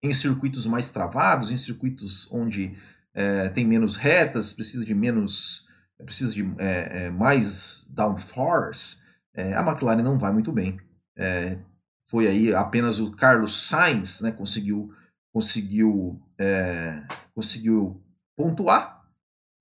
em 0.03 0.13
circuitos 0.13 0.67
mais 0.67 0.91
travados, 0.91 1.51
em 1.51 1.57
circuitos 1.57 2.31
onde 2.31 2.75
é, 3.15 3.49
tem 3.49 3.67
menos 3.67 3.97
retas, 3.97 4.53
precisa 4.53 4.85
de 4.85 4.95
menos, 4.95 5.69
precisa 6.05 6.35
de 6.35 6.43
é, 6.59 7.05
é, 7.05 7.11
mais 7.11 7.87
downforce, 7.91 8.99
é, 9.35 9.55
a 9.55 9.61
McLaren 9.61 10.03
não 10.03 10.19
vai 10.19 10.33
muito 10.33 10.53
bem. 10.53 10.81
É, 11.17 11.59
foi 12.07 12.27
aí 12.27 12.55
apenas 12.55 12.99
o 12.99 13.13
Carlos 13.13 13.69
Sainz, 13.69 14.21
né? 14.21 14.33
Conseguiu, 14.33 14.93
conseguiu, 15.33 16.21
é, 16.39 17.03
conseguiu 17.35 18.03
pontuar 18.37 19.00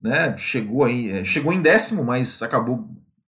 né? 0.02 0.36
Chegou, 0.38 0.84
aí, 0.84 1.10
é, 1.10 1.24
chegou 1.24 1.52
em 1.52 1.60
décimo, 1.60 2.04
mas 2.04 2.42
acabou 2.42 2.88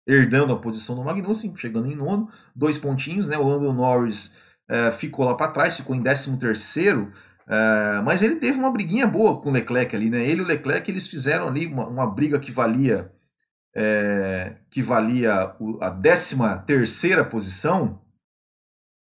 herdando 0.06 0.52
a 0.52 0.58
posição 0.58 0.94
do 0.94 1.04
Magnussen, 1.04 1.54
chegando 1.56 1.90
em 1.90 1.94
nono, 1.94 2.28
dois 2.54 2.78
pontinhos, 2.78 3.28
né? 3.28 3.38
O 3.38 3.46
Lando 3.46 3.72
Norris 3.72 4.38
é, 4.68 4.90
ficou 4.90 5.24
lá 5.24 5.34
para 5.34 5.52
trás, 5.52 5.76
ficou 5.76 5.94
em 5.94 6.02
décimo 6.02 6.38
terceiro, 6.38 7.12
é, 7.46 8.02
mas 8.02 8.22
ele 8.22 8.36
teve 8.36 8.58
uma 8.58 8.70
briguinha 8.70 9.06
boa 9.06 9.40
com 9.40 9.50
o 9.50 9.52
Leclerc 9.52 9.94
ali, 9.94 10.10
né? 10.10 10.24
Ele 10.24 10.40
e 10.40 10.44
o 10.44 10.46
Leclerc 10.46 10.90
eles 10.90 11.08
fizeram 11.08 11.48
ali 11.48 11.66
uma, 11.66 11.86
uma 11.86 12.06
briga 12.06 12.38
que 12.38 12.50
valia 12.50 13.10
é, 13.76 14.56
que 14.70 14.80
valia 14.82 15.54
a 15.80 15.90
décima 15.90 16.58
terceira 16.58 17.24
posição 17.24 18.00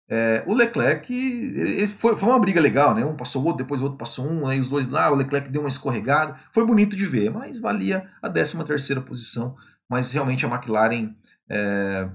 é, 0.07 0.43
o 0.45 0.53
Leclerc, 0.53 1.11
ele 1.11 1.87
foi, 1.87 2.15
foi 2.15 2.29
uma 2.29 2.39
briga 2.39 2.61
legal, 2.61 2.93
né? 2.93 3.03
Um 3.03 3.15
passou 3.15 3.41
o 3.41 3.45
outro, 3.45 3.63
depois 3.63 3.81
o 3.81 3.85
outro 3.85 3.97
passou 3.97 4.29
um, 4.29 4.47
aí 4.47 4.59
os 4.59 4.69
dois 4.69 4.87
lá, 4.87 5.11
o 5.11 5.15
Leclerc 5.15 5.49
deu 5.49 5.61
uma 5.61 5.67
escorregada. 5.67 6.39
Foi 6.51 6.65
bonito 6.65 6.95
de 6.95 7.05
ver, 7.05 7.31
mas 7.31 7.59
valia 7.59 8.09
a 8.21 8.29
13 8.29 8.63
terceira 8.65 9.01
posição. 9.01 9.55
Mas 9.89 10.11
realmente 10.11 10.45
a 10.45 10.49
McLaren 10.49 11.15
é, 11.49 12.09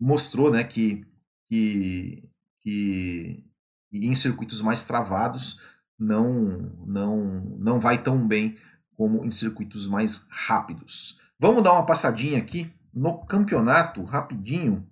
mostrou 0.00 0.50
né, 0.50 0.64
que, 0.64 1.06
que, 1.50 2.24
que 2.62 3.44
em 3.92 4.14
circuitos 4.14 4.62
mais 4.62 4.82
travados 4.82 5.60
não, 5.98 6.72
não, 6.86 7.56
não 7.58 7.78
vai 7.78 8.02
tão 8.02 8.26
bem 8.26 8.56
como 8.96 9.24
em 9.24 9.30
circuitos 9.30 9.86
mais 9.86 10.26
rápidos. 10.30 11.18
Vamos 11.38 11.62
dar 11.62 11.72
uma 11.72 11.86
passadinha 11.86 12.38
aqui 12.38 12.72
no 12.92 13.24
campeonato 13.26 14.02
rapidinho 14.02 14.86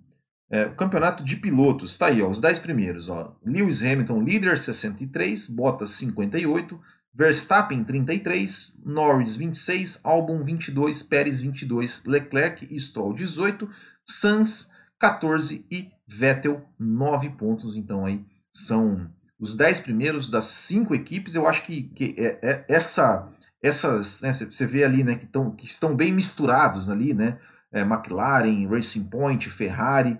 é, 0.51 0.65
o 0.65 0.75
campeonato 0.75 1.23
de 1.23 1.37
pilotos, 1.37 1.91
está 1.91 2.07
aí, 2.07 2.21
ó, 2.21 2.29
os 2.29 2.37
10 2.37 2.59
primeiros. 2.59 3.09
Ó. 3.09 3.37
Lewis 3.45 3.81
Hamilton, 3.81 4.21
líder, 4.21 4.57
63, 4.59 5.47
Bottas, 5.47 5.91
58, 5.91 6.77
Verstappen, 7.13 7.81
33, 7.85 8.81
Norris, 8.85 9.37
26, 9.37 10.01
Albon, 10.03 10.43
22, 10.43 11.03
Pérez, 11.03 11.39
22, 11.39 12.03
Leclerc 12.05 12.67
e 12.69 12.77
Stroll, 12.77 13.13
18, 13.13 13.69
Sainz, 14.05 14.73
14 14.99 15.65
e 15.71 15.89
Vettel, 16.05 16.61
9 16.77 17.29
pontos. 17.29 17.75
Então 17.77 18.05
aí 18.05 18.21
são 18.51 19.09
os 19.39 19.55
10 19.55 19.79
primeiros 19.79 20.29
das 20.29 20.45
5 20.45 20.93
equipes. 20.93 21.33
Eu 21.33 21.47
acho 21.47 21.63
que, 21.63 21.83
que 21.83 22.13
é, 22.17 22.39
é, 22.41 22.65
essa, 22.67 23.29
essas, 23.63 24.21
né, 24.21 24.33
você 24.33 24.65
vê 24.65 24.83
ali, 24.83 25.01
né, 25.01 25.15
que, 25.15 25.25
tão, 25.25 25.51
que 25.51 25.65
estão 25.65 25.95
bem 25.95 26.11
misturados 26.11 26.89
ali, 26.89 27.13
né? 27.13 27.39
É, 27.73 27.81
McLaren, 27.81 28.67
Racing 28.67 29.05
Point, 29.05 29.49
Ferrari, 29.49 30.19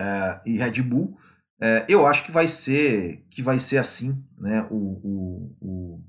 uh, 0.00 0.40
e 0.46 0.58
Red 0.58 0.82
Bull, 0.82 1.18
uh, 1.60 1.84
eu 1.88 2.06
acho 2.06 2.24
que 2.24 2.32
vai 2.32 2.48
ser 2.48 3.24
que 3.30 3.42
vai 3.42 3.58
ser 3.58 3.78
assim, 3.78 4.24
né? 4.38 4.66
O, 4.70 4.76
o, 4.76 5.56
o, 5.60 6.04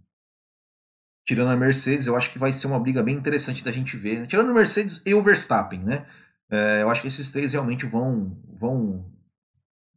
tirando 1.26 1.52
a 1.52 1.58
Mercedes, 1.58 2.08
eu 2.08 2.15
acho 2.15 2.32
que 2.32 2.39
vai 2.39 2.52
ser 2.52 2.67
uma 2.67 2.80
briga 2.80 3.02
bem 3.02 3.15
interessante 3.15 3.63
da 3.63 3.72
gente 3.72 3.96
ver. 3.96 4.19
Né? 4.19 4.26
Tirando 4.26 4.52
a 4.52 4.54
Mercedes 4.54 5.02
e 5.06 5.13
o 5.13 5.24
Verstappen, 5.24 5.80
né? 5.80 6.06
Uh, 6.52 6.82
eu 6.82 6.89
acho 6.89 7.02
que 7.02 7.08
esses 7.08 7.32
três 7.32 7.54
realmente 7.54 7.86
vão 7.86 8.38
vão 8.60 9.06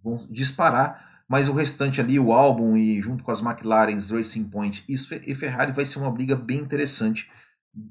vão 0.03 0.17
disparar. 0.31 1.07
Mas 1.29 1.49
o 1.49 1.53
restante 1.53 2.01
ali, 2.01 2.21
o 2.21 2.33
álbum 2.33 2.77
e 2.77 3.03
junto 3.03 3.25
com 3.25 3.33
as 3.33 3.43
McLarens, 3.43 4.11
Racing 4.11 4.49
Point 4.49 4.85
e 4.89 5.35
Ferrari, 5.35 5.73
vai 5.73 5.85
ser 5.85 5.99
uma 5.99 6.11
briga 6.11 6.37
bem 6.37 6.59
interessante 6.59 7.29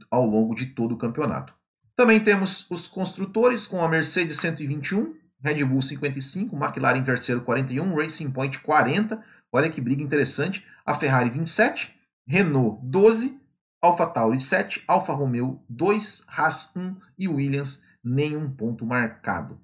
ao 0.09 0.25
longo 0.25 0.55
de 0.55 0.67
todo 0.67 0.93
o 0.93 0.97
campeonato. 0.97 1.53
Também 1.95 2.19
temos 2.19 2.69
os 2.69 2.87
construtores 2.87 3.67
com 3.67 3.81
a 3.81 3.87
Mercedes 3.87 4.37
121, 4.37 5.15
Red 5.45 5.63
Bull 5.63 5.81
55, 5.81 6.55
McLaren 6.55 6.97
em 6.97 7.03
terceiro 7.03 7.41
41, 7.41 7.95
Racing 7.95 8.31
Point 8.31 8.57
40, 8.59 9.23
olha 9.51 9.69
que 9.69 9.79
briga 9.79 10.01
interessante, 10.01 10.65
a 10.83 10.95
Ferrari 10.95 11.29
27, 11.29 11.93
Renault 12.27 12.79
12, 12.83 13.39
Alfa 13.79 14.07
Tauri 14.07 14.39
7, 14.39 14.83
Alfa 14.87 15.13
Romeo 15.13 15.61
2, 15.69 16.25
Haas 16.27 16.75
1 16.75 16.95
e 17.19 17.27
Williams 17.27 17.83
nenhum 18.03 18.49
ponto 18.49 18.87
marcado. 18.87 19.59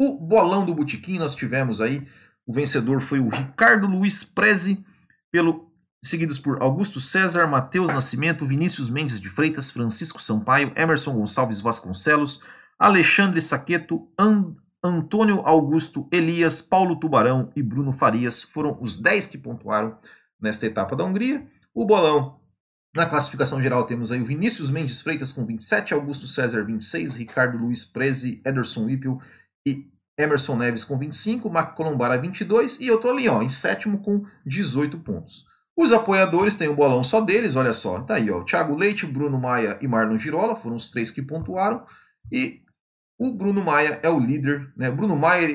O 0.00 0.18
bolão 0.18 0.64
do 0.64 0.74
Botequim 0.74 1.18
nós 1.18 1.34
tivemos 1.34 1.82
aí, 1.82 2.06
o 2.46 2.52
vencedor 2.54 3.02
foi 3.02 3.20
o 3.20 3.28
Ricardo 3.28 3.86
Luiz 3.86 4.24
Prezi, 4.24 4.82
pelo, 5.30 5.70
seguidos 6.02 6.38
por 6.38 6.62
Augusto 6.62 6.98
César, 6.98 7.46
Matheus 7.46 7.90
Nascimento, 7.90 8.46
Vinícius 8.46 8.88
Mendes 8.88 9.20
de 9.20 9.28
Freitas, 9.28 9.70
Francisco 9.70 10.20
Sampaio, 10.22 10.72
Emerson 10.74 11.12
Gonçalves 11.12 11.60
Vasconcelos, 11.60 12.40
Alexandre 12.78 13.42
Saqueto, 13.42 14.08
And 14.18 14.54
Antônio 14.82 15.40
Augusto, 15.44 16.08
Elias, 16.10 16.62
Paulo 16.62 16.96
Tubarão 16.96 17.52
e 17.54 17.62
Bruno 17.62 17.92
Farias 17.92 18.42
foram 18.42 18.78
os 18.80 18.98
10 18.98 19.26
que 19.26 19.38
pontuaram 19.38 19.98
nesta 20.40 20.66
etapa 20.66 20.96
da 20.96 21.04
Hungria. 21.04 21.46
O 21.74 21.84
bolão, 21.84 22.40
na 22.94 23.06
classificação 23.06 23.60
geral, 23.60 23.84
temos 23.84 24.10
aí 24.10 24.20
o 24.20 24.24
Vinícius 24.24 24.70
Mendes 24.70 25.02
Freitas 25.02 25.32
com 25.32 25.44
27, 25.44 25.92
Augusto 25.92 26.26
César 26.26 26.64
26, 26.64 27.16
Ricardo 27.16 27.58
Luiz 27.58 27.84
Prezi, 27.84 28.40
Ederson 28.44 28.84
Whippel 28.84 29.20
e 29.66 29.90
Emerson 30.18 30.56
Neves 30.56 30.84
com 30.84 30.98
25, 30.98 31.50
Marco 31.50 31.76
Colombara 31.76 32.18
22 32.18 32.80
e 32.80 32.86
eu 32.86 32.98
tô 32.98 33.10
ali 33.10 33.28
ó, 33.28 33.42
em 33.42 33.48
sétimo 33.48 33.98
com 33.98 34.24
18 34.46 34.98
pontos. 35.00 35.46
Os 35.76 35.92
apoiadores 35.92 36.56
têm 36.56 36.68
um 36.68 36.74
bolão 36.74 37.02
só 37.02 37.20
deles, 37.20 37.56
olha 37.56 37.72
só, 37.72 38.00
tá 38.00 38.14
aí 38.14 38.30
ó, 38.30 38.42
Thiago 38.42 38.76
Leite, 38.76 39.06
Bruno 39.06 39.38
Maia 39.38 39.78
e 39.80 39.88
Marlon 39.88 40.18
Girola 40.18 40.56
foram 40.56 40.76
os 40.76 40.90
três 40.90 41.10
que 41.10 41.22
pontuaram 41.22 41.84
e 42.30 42.62
o 43.20 43.30
Bruno 43.30 43.62
Maia 43.62 44.00
é 44.02 44.08
o 44.08 44.18
líder, 44.18 44.72
né? 44.74 44.88
O 44.88 44.96
Bruno 44.96 45.14
Maia, 45.14 45.46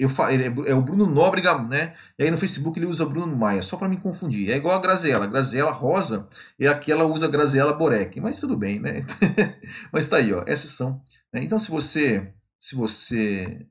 eu 0.00 0.08
falo, 0.08 0.32
ele 0.32 0.42
é, 0.42 0.70
é, 0.70 0.74
o 0.74 0.82
Bruno 0.82 1.06
Nóbrega, 1.06 1.56
né? 1.62 1.94
E 2.18 2.24
aí 2.24 2.30
no 2.30 2.36
Facebook 2.36 2.76
ele 2.76 2.86
usa 2.86 3.06
Bruno 3.06 3.36
Maia, 3.36 3.62
só 3.62 3.76
para 3.76 3.88
me 3.88 3.98
confundir. 3.98 4.50
É 4.50 4.56
igual 4.56 4.74
a 4.74 4.82
Graziella, 4.82 5.28
Graziella 5.28 5.70
rosa, 5.70 6.28
e 6.58 6.66
aqui 6.66 6.90
ela 6.90 7.04
usa 7.04 7.28
Graziella 7.28 7.72
Borek, 7.72 8.20
mas 8.20 8.40
tudo 8.40 8.56
bem, 8.56 8.80
né? 8.80 9.00
mas 9.92 10.08
tá 10.08 10.16
aí, 10.16 10.32
ó, 10.32 10.42
essas 10.44 10.72
são. 10.72 11.00
Né? 11.32 11.44
Então 11.44 11.56
se 11.56 11.70
você, 11.70 12.32
se 12.58 12.74
você 12.74 13.64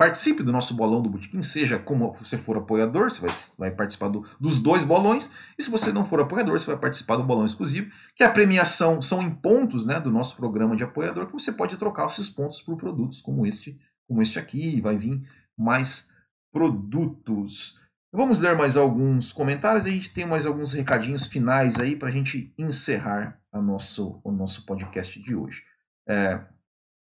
participe 0.00 0.42
do 0.42 0.50
nosso 0.50 0.72
bolão 0.72 1.02
do 1.02 1.10
Botequim, 1.10 1.42
seja 1.42 1.78
como 1.78 2.14
você 2.14 2.38
for 2.38 2.56
apoiador, 2.56 3.10
você 3.10 3.20
vai, 3.20 3.30
vai 3.58 3.70
participar 3.70 4.08
do, 4.08 4.26
dos 4.40 4.58
dois 4.58 4.82
bolões, 4.82 5.28
e 5.58 5.62
se 5.62 5.70
você 5.70 5.92
não 5.92 6.06
for 6.06 6.20
apoiador, 6.20 6.58
você 6.58 6.64
vai 6.64 6.78
participar 6.78 7.16
do 7.16 7.22
bolão 7.22 7.44
exclusivo, 7.44 7.92
que 8.16 8.24
a 8.24 8.30
premiação 8.30 9.02
são 9.02 9.20
em 9.20 9.28
pontos 9.28 9.84
né, 9.84 10.00
do 10.00 10.10
nosso 10.10 10.38
programa 10.38 10.74
de 10.74 10.82
apoiador, 10.82 11.26
que 11.26 11.34
você 11.34 11.52
pode 11.52 11.76
trocar 11.76 12.06
esses 12.06 12.30
pontos 12.30 12.62
por 12.62 12.78
produtos 12.78 13.20
como 13.20 13.44
este, 13.44 13.78
como 14.08 14.22
este 14.22 14.38
aqui, 14.38 14.80
vai 14.80 14.96
vir 14.96 15.22
mais 15.54 16.10
produtos. 16.50 17.78
Vamos 18.10 18.38
ler 18.38 18.56
mais 18.56 18.78
alguns 18.78 19.34
comentários, 19.34 19.84
a 19.84 19.90
gente 19.90 20.14
tem 20.14 20.24
mais 20.24 20.46
alguns 20.46 20.72
recadinhos 20.72 21.26
finais 21.26 21.78
aí 21.78 21.94
para 21.94 22.08
a 22.08 22.12
gente 22.12 22.54
encerrar 22.56 23.38
a 23.52 23.60
nosso, 23.60 24.18
o 24.24 24.32
nosso 24.32 24.64
podcast 24.64 25.20
de 25.20 25.34
hoje. 25.34 25.62
É, 26.08 26.40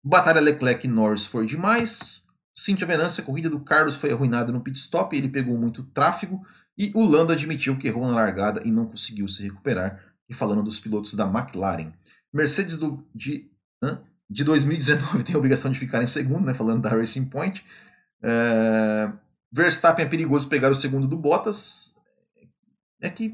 Batalha 0.01 0.39
Leclerc 0.39 0.87
e 0.87 0.89
Norris 0.89 1.25
foi 1.25 1.45
demais. 1.45 2.24
Cintia 2.57 2.87
Venâncio, 2.87 3.21
a 3.21 3.25
corrida 3.25 3.49
do 3.49 3.59
Carlos 3.59 3.95
foi 3.95 4.11
arruinada 4.11 4.51
no 4.51 4.61
pit 4.61 4.77
stop, 4.77 5.15
ele 5.15 5.27
pegou 5.27 5.57
muito 5.57 5.83
tráfego 5.83 6.45
e 6.77 6.91
o 6.95 7.05
Lando 7.05 7.33
admitiu 7.33 7.77
que 7.77 7.87
errou 7.87 8.07
na 8.07 8.15
largada 8.15 8.61
e 8.65 8.71
não 8.71 8.85
conseguiu 8.85 9.27
se 9.27 9.43
recuperar. 9.43 10.01
E 10.27 10.33
falando 10.33 10.63
dos 10.63 10.79
pilotos 10.79 11.13
da 11.13 11.25
McLaren. 11.25 11.93
Mercedes 12.33 12.77
do, 12.77 13.05
de, 13.13 13.49
de 14.29 14.43
2019 14.43 15.23
tem 15.23 15.35
a 15.35 15.37
obrigação 15.37 15.71
de 15.71 15.77
ficar 15.77 16.01
em 16.01 16.07
segundo, 16.07 16.45
né, 16.45 16.53
falando 16.53 16.81
da 16.81 16.89
Racing 16.89 17.25
Point. 17.25 17.63
É, 18.23 19.11
Verstappen 19.51 20.05
é 20.05 20.09
perigoso 20.09 20.49
pegar 20.49 20.71
o 20.71 20.75
segundo 20.75 21.07
do 21.07 21.15
Bottas. 21.15 21.95
É 23.01 23.09
que, 23.09 23.33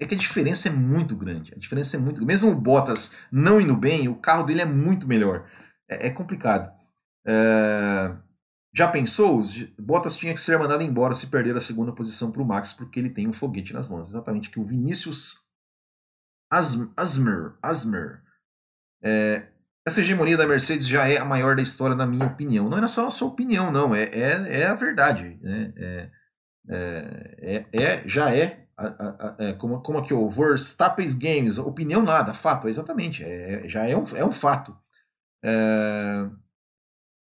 é 0.00 0.06
que 0.06 0.14
a 0.14 0.18
diferença 0.18 0.68
é 0.68 0.72
muito 0.72 1.16
grande. 1.16 1.54
A 1.54 1.58
diferença 1.58 1.96
é 1.96 2.00
muito 2.00 2.24
Mesmo 2.24 2.50
o 2.50 2.54
Bottas 2.54 3.14
não 3.30 3.60
indo 3.60 3.76
bem, 3.76 4.08
o 4.08 4.16
carro 4.16 4.44
dele 4.44 4.62
é 4.62 4.66
muito 4.66 5.06
melhor. 5.06 5.48
É, 5.88 6.08
é 6.08 6.10
complicado. 6.10 6.70
É, 7.24 8.16
já 8.76 8.86
pensou? 8.88 9.42
Bottas 9.78 10.16
tinha 10.16 10.34
que 10.34 10.40
ser 10.40 10.58
mandado 10.58 10.84
embora 10.84 11.14
se 11.14 11.28
perder 11.28 11.56
a 11.56 11.60
segunda 11.60 11.92
posição 11.92 12.30
para 12.30 12.42
o 12.42 12.44
Max, 12.44 12.74
porque 12.74 13.00
ele 13.00 13.08
tem 13.08 13.26
um 13.26 13.32
foguete 13.32 13.72
nas 13.72 13.88
mãos. 13.88 14.08
Exatamente 14.08 14.50
que 14.50 14.60
o 14.60 14.64
Vinícius 14.64 15.46
Asmer, 16.50 17.54
Asmer 17.62 18.22
é, 19.02 19.48
essa 19.86 20.00
hegemonia 20.00 20.36
da 20.36 20.46
Mercedes 20.46 20.86
já 20.86 21.08
é 21.08 21.16
a 21.16 21.24
maior 21.24 21.56
da 21.56 21.62
história, 21.62 21.96
na 21.96 22.06
minha 22.06 22.26
opinião. 22.26 22.68
Não 22.68 22.76
é 22.76 22.86
só 22.86 23.06
a 23.06 23.10
sua 23.10 23.28
opinião, 23.28 23.70
não. 23.70 23.94
É, 23.94 24.04
é, 24.04 24.60
é 24.60 24.66
a 24.66 24.74
verdade. 24.74 25.38
Né? 25.40 25.72
É, 25.76 26.10
é, 26.68 27.66
é, 27.72 27.82
é 27.82 28.02
já 28.08 28.34
é, 28.34 28.66
a, 28.76 28.86
a, 28.86 29.08
a, 29.08 29.36
é, 29.38 29.52
como, 29.54 29.80
como 29.80 29.98
aqui 29.98 30.12
o 30.12 30.28
Verstappen's 30.28 31.14
Games, 31.14 31.56
opinião 31.56 32.02
nada, 32.02 32.34
fato, 32.34 32.68
exatamente. 32.68 33.24
É, 33.24 33.66
já 33.66 33.86
é 33.86 33.96
um, 33.96 34.04
é 34.14 34.24
um 34.24 34.32
fato. 34.32 34.76
É, 35.42 36.28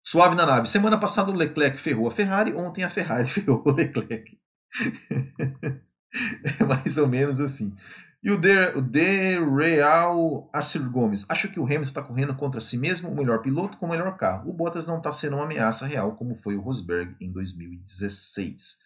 Suave 0.06 0.36
na 0.36 0.44
nave. 0.44 0.68
Semana 0.68 0.98
passada 0.98 1.30
o 1.30 1.34
Leclerc 1.34 1.80
ferrou 1.80 2.06
a 2.06 2.10
Ferrari, 2.10 2.54
ontem 2.54 2.84
a 2.84 2.90
Ferrari 2.90 3.26
ferrou 3.30 3.62
o 3.64 3.72
Leclerc. 3.72 4.38
é 6.60 6.64
mais 6.64 6.98
ou 6.98 7.08
menos 7.08 7.40
assim. 7.40 7.74
E 8.22 8.30
o 8.30 8.38
De, 8.38 8.68
o 8.76 8.80
De 8.80 9.38
Real 9.38 10.48
Assir 10.52 10.82
Gomes. 10.88 11.26
Acho 11.28 11.48
que 11.48 11.60
o 11.60 11.64
Hamilton 11.64 11.82
está 11.82 12.02
correndo 12.02 12.34
contra 12.34 12.60
si 12.60 12.78
mesmo, 12.78 13.10
o 13.10 13.14
melhor 13.14 13.42
piloto 13.42 13.76
com 13.76 13.86
o 13.86 13.90
melhor 13.90 14.16
carro. 14.16 14.48
O 14.48 14.52
Bottas 14.52 14.86
não 14.86 14.98
está 14.98 15.12
sendo 15.12 15.36
uma 15.36 15.44
ameaça 15.44 15.86
real, 15.86 16.12
como 16.16 16.34
foi 16.34 16.56
o 16.56 16.60
Rosberg 16.60 17.14
em 17.20 17.30
2016. 17.30 18.78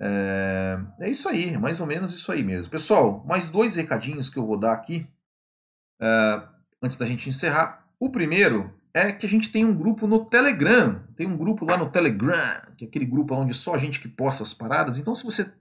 É, 0.00 0.78
é 1.00 1.10
isso 1.10 1.28
aí, 1.28 1.54
é 1.54 1.58
mais 1.58 1.78
ou 1.78 1.86
menos 1.86 2.14
isso 2.14 2.32
aí 2.32 2.42
mesmo. 2.42 2.70
Pessoal, 2.70 3.22
mais 3.26 3.50
dois 3.50 3.74
recadinhos 3.74 4.30
que 4.30 4.38
eu 4.38 4.46
vou 4.46 4.56
dar 4.56 4.72
aqui 4.72 5.06
uh, 6.00 6.48
antes 6.82 6.96
da 6.96 7.04
gente 7.04 7.28
encerrar. 7.28 7.86
O 7.98 8.08
primeiro 8.08 8.72
é 8.92 9.12
que 9.12 9.26
a 9.26 9.28
gente 9.28 9.50
tem 9.50 9.64
um 9.64 9.74
grupo 9.74 10.06
no 10.06 10.24
Telegram. 10.24 11.02
Tem 11.14 11.26
um 11.26 11.36
grupo 11.36 11.64
lá 11.64 11.76
no 11.76 11.90
Telegram, 11.90 12.60
que 12.76 12.84
é 12.84 12.88
aquele 12.88 13.06
grupo 13.06 13.34
onde 13.34 13.54
só 13.54 13.74
a 13.74 13.78
gente 13.78 14.00
que 14.00 14.08
posta 14.08 14.42
as 14.42 14.54
paradas. 14.54 14.98
Então, 14.98 15.14
se 15.14 15.24
você 15.24 15.52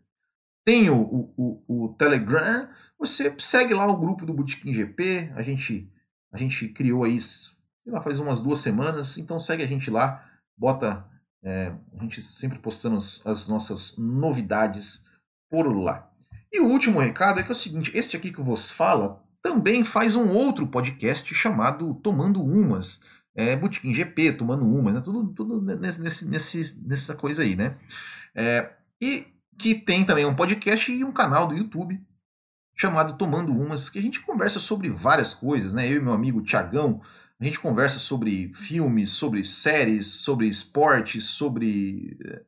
tem 0.65 0.89
o, 0.89 1.31
o, 1.37 1.63
o, 1.67 1.89
Telegram, 1.97 2.69
você 2.97 3.33
segue 3.39 3.73
lá 3.73 3.87
o 3.87 3.97
grupo 3.97 4.25
do 4.25 4.33
Botequim 4.33 4.73
GP. 4.73 5.31
A 5.35 5.43
gente, 5.43 5.91
a 6.31 6.37
gente 6.37 6.67
criou 6.69 7.03
aí, 7.03 7.19
sei 7.21 7.53
lá, 7.87 8.01
faz 8.01 8.19
umas 8.19 8.39
duas 8.39 8.59
semanas. 8.59 9.17
Então, 9.17 9.39
segue 9.39 9.63
a 9.63 9.67
gente 9.67 9.89
lá, 9.89 10.23
bota. 10.57 11.05
É, 11.41 11.71
a 11.97 12.03
gente 12.03 12.21
sempre 12.21 12.59
postando 12.59 12.97
as, 12.97 13.25
as 13.25 13.47
nossas 13.47 13.97
novidades 13.97 15.05
por 15.49 15.73
lá. 15.73 16.11
E 16.51 16.59
o 16.59 16.67
último 16.67 16.99
recado 16.99 17.39
é 17.39 17.43
que 17.43 17.49
é 17.49 17.53
o 17.53 17.55
seguinte: 17.55 17.91
este 17.95 18.17
aqui 18.17 18.31
que 18.31 18.41
vos 18.41 18.69
fala 18.71 19.23
também 19.41 19.83
faz 19.83 20.15
um 20.15 20.29
outro 20.29 20.67
podcast 20.67 21.33
chamado 21.33 21.93
Tomando 21.95 22.43
Umas 22.43 23.01
é, 23.39 23.55
Botequim 23.55 23.93
GP, 23.93 24.33
tomando 24.33 24.65
uma, 24.65 24.91
né? 24.91 24.99
tudo, 24.99 25.29
tudo 25.33 25.61
nesse, 25.61 26.27
nesse, 26.27 26.81
nessa 26.85 27.15
coisa 27.15 27.41
aí, 27.41 27.55
né? 27.55 27.77
É, 28.35 28.73
e 29.01 29.27
que 29.57 29.75
tem 29.75 30.03
também 30.03 30.25
um 30.25 30.35
podcast 30.35 30.91
e 30.91 31.05
um 31.05 31.11
canal 31.13 31.47
do 31.47 31.55
YouTube 31.55 32.01
chamado 32.75 33.17
Tomando 33.17 33.53
Umas, 33.53 33.89
que 33.89 33.97
a 33.97 34.01
gente 34.01 34.19
conversa 34.19 34.59
sobre 34.59 34.89
várias 34.89 35.33
coisas, 35.33 35.73
né? 35.73 35.87
Eu 35.87 35.97
e 35.97 36.01
meu 36.01 36.11
amigo 36.11 36.41
Tiagão, 36.41 37.01
a 37.39 37.45
gente 37.45 37.59
conversa 37.61 37.97
sobre 37.97 38.51
filmes, 38.53 39.11
sobre 39.11 39.41
séries, 39.45 40.07
sobre 40.07 40.47
esportes, 40.47 41.23
sobre 41.23 42.17
eh, 42.21 42.41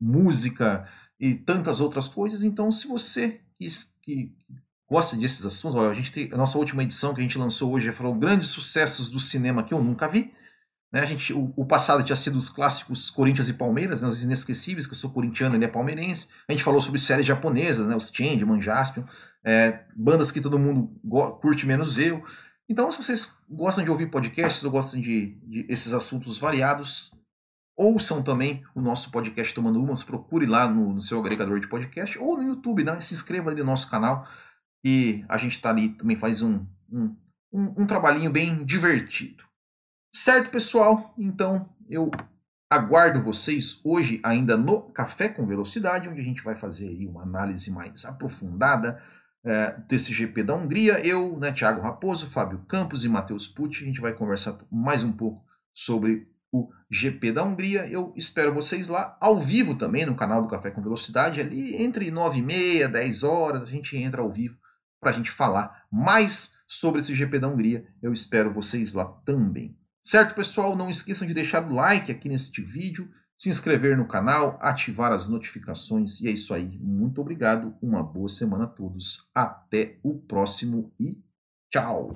música 0.00 0.88
e 1.20 1.36
tantas 1.36 1.80
outras 1.80 2.08
coisas. 2.08 2.42
Então, 2.42 2.68
se 2.72 2.88
você 2.88 3.40
que 4.02 4.34
gosta 4.92 5.16
desses 5.16 5.44
assuntos, 5.46 5.80
a 5.80 5.94
gente 5.94 6.12
tem 6.12 6.28
a 6.32 6.36
nossa 6.36 6.58
última 6.58 6.82
edição 6.82 7.14
que 7.14 7.20
a 7.20 7.22
gente 7.22 7.38
lançou 7.38 7.72
hoje 7.72 7.90
foram 7.92 8.18
grandes 8.18 8.48
sucessos 8.50 9.10
do 9.10 9.18
cinema 9.18 9.62
que 9.62 9.72
eu 9.72 9.82
nunca 9.82 10.06
vi. 10.06 10.34
Né? 10.92 11.00
A 11.00 11.06
gente, 11.06 11.32
o, 11.32 11.50
o, 11.56 11.64
passado 11.64 12.04
tinha 12.04 12.14
sido 12.14 12.36
os 12.36 12.50
clássicos 12.50 13.08
Corinthians 13.08 13.48
e 13.48 13.54
Palmeiras, 13.54 14.02
né? 14.02 14.08
os 14.08 14.22
inesquecíveis, 14.22 14.86
que 14.86 14.92
eu 14.92 14.96
sou 14.96 15.10
corintiano 15.10 15.54
e 15.54 15.56
ele 15.56 15.64
é 15.64 15.68
palmeirense. 15.68 16.28
A 16.46 16.52
gente 16.52 16.62
falou 16.62 16.78
sobre 16.78 17.00
séries 17.00 17.24
japonesas, 17.24 17.86
né? 17.86 17.96
os 17.96 18.10
Changeman, 18.12 18.60
Jaspion, 18.60 19.04
é, 19.42 19.80
bandas 19.96 20.30
que 20.30 20.42
todo 20.42 20.58
mundo 20.58 20.94
curte 21.40 21.66
menos 21.66 21.98
eu. 21.98 22.22
Então, 22.68 22.90
se 22.90 23.02
vocês 23.02 23.32
gostam 23.48 23.82
de 23.82 23.90
ouvir 23.90 24.10
podcasts 24.10 24.62
ou 24.62 24.70
gostam 24.70 25.00
de, 25.00 25.38
de 25.48 25.64
esses 25.70 25.94
assuntos 25.94 26.36
variados, 26.36 27.12
ouçam 27.74 28.22
também 28.22 28.62
o 28.74 28.82
nosso 28.82 29.10
podcast 29.10 29.54
Tomando 29.54 29.82
Umas, 29.82 30.04
procure 30.04 30.44
lá 30.44 30.68
no, 30.68 30.92
no 30.92 31.00
seu 31.00 31.18
agregador 31.18 31.58
de 31.58 31.66
podcast 31.66 32.18
ou 32.18 32.36
no 32.36 32.42
YouTube, 32.42 32.84
né? 32.84 33.00
se 33.00 33.14
inscreva 33.14 33.48
ali 33.48 33.60
no 33.60 33.66
nosso 33.66 33.90
canal 33.90 34.28
e 34.84 35.24
a 35.28 35.36
gente 35.36 35.52
está 35.52 35.70
ali 35.70 35.90
também 35.90 36.16
faz 36.16 36.42
um, 36.42 36.66
um, 36.90 37.16
um, 37.52 37.82
um 37.82 37.86
trabalhinho 37.86 38.30
bem 38.30 38.64
divertido. 38.64 39.44
Certo, 40.12 40.50
pessoal? 40.50 41.14
Então 41.16 41.68
eu 41.88 42.10
aguardo 42.70 43.22
vocês 43.22 43.80
hoje 43.84 44.20
ainda 44.24 44.56
no 44.56 44.82
Café 44.92 45.28
com 45.28 45.46
Velocidade, 45.46 46.08
onde 46.08 46.20
a 46.20 46.24
gente 46.24 46.42
vai 46.42 46.56
fazer 46.56 47.06
uma 47.06 47.22
análise 47.22 47.70
mais 47.70 48.04
aprofundada 48.04 49.00
é, 49.44 49.76
desse 49.88 50.12
GP 50.12 50.42
da 50.42 50.54
Hungria. 50.54 51.06
Eu, 51.06 51.38
né, 51.38 51.52
Thiago 51.52 51.82
Raposo, 51.82 52.26
Fábio 52.26 52.64
Campos 52.66 53.04
e 53.04 53.08
Matheus 53.08 53.46
Pucci, 53.46 53.84
a 53.84 53.86
gente 53.86 54.00
vai 54.00 54.12
conversar 54.12 54.56
mais 54.70 55.02
um 55.04 55.12
pouco 55.12 55.44
sobre 55.72 56.26
o 56.50 56.68
GP 56.90 57.32
da 57.32 57.44
Hungria. 57.44 57.86
Eu 57.86 58.12
espero 58.16 58.52
vocês 58.52 58.88
lá, 58.88 59.16
ao 59.20 59.38
vivo 59.38 59.74
também, 59.74 60.04
no 60.06 60.14
canal 60.14 60.42
do 60.42 60.48
Café 60.48 60.70
com 60.70 60.82
Velocidade, 60.82 61.40
ali 61.40 61.76
entre 61.82 62.10
9 62.10 62.38
e 62.38 62.42
meia, 62.42 62.88
10 62.88 63.22
horas, 63.22 63.62
a 63.62 63.66
gente 63.66 63.96
entra 63.96 64.22
ao 64.22 64.30
vivo 64.30 64.61
para 65.02 65.10
a 65.10 65.14
gente 65.14 65.32
falar 65.32 65.84
mais 65.90 66.54
sobre 66.64 67.00
esse 67.00 67.12
GP 67.12 67.40
da 67.40 67.48
Hungria. 67.48 67.84
Eu 68.00 68.12
espero 68.12 68.52
vocês 68.52 68.94
lá 68.94 69.04
também. 69.04 69.76
Certo, 70.00 70.36
pessoal? 70.36 70.76
Não 70.76 70.88
esqueçam 70.88 71.26
de 71.26 71.34
deixar 71.34 71.68
o 71.68 71.74
like 71.74 72.10
aqui 72.12 72.28
neste 72.28 72.62
vídeo, 72.62 73.10
se 73.36 73.48
inscrever 73.48 73.96
no 73.96 74.06
canal, 74.06 74.56
ativar 74.62 75.10
as 75.10 75.28
notificações. 75.28 76.20
E 76.20 76.28
é 76.28 76.30
isso 76.30 76.54
aí. 76.54 76.78
Muito 76.80 77.20
obrigado. 77.20 77.76
Uma 77.82 78.02
boa 78.02 78.28
semana 78.28 78.64
a 78.64 78.68
todos. 78.68 79.28
Até 79.34 79.98
o 80.04 80.20
próximo 80.20 80.94
e 81.00 81.20
tchau! 81.68 82.14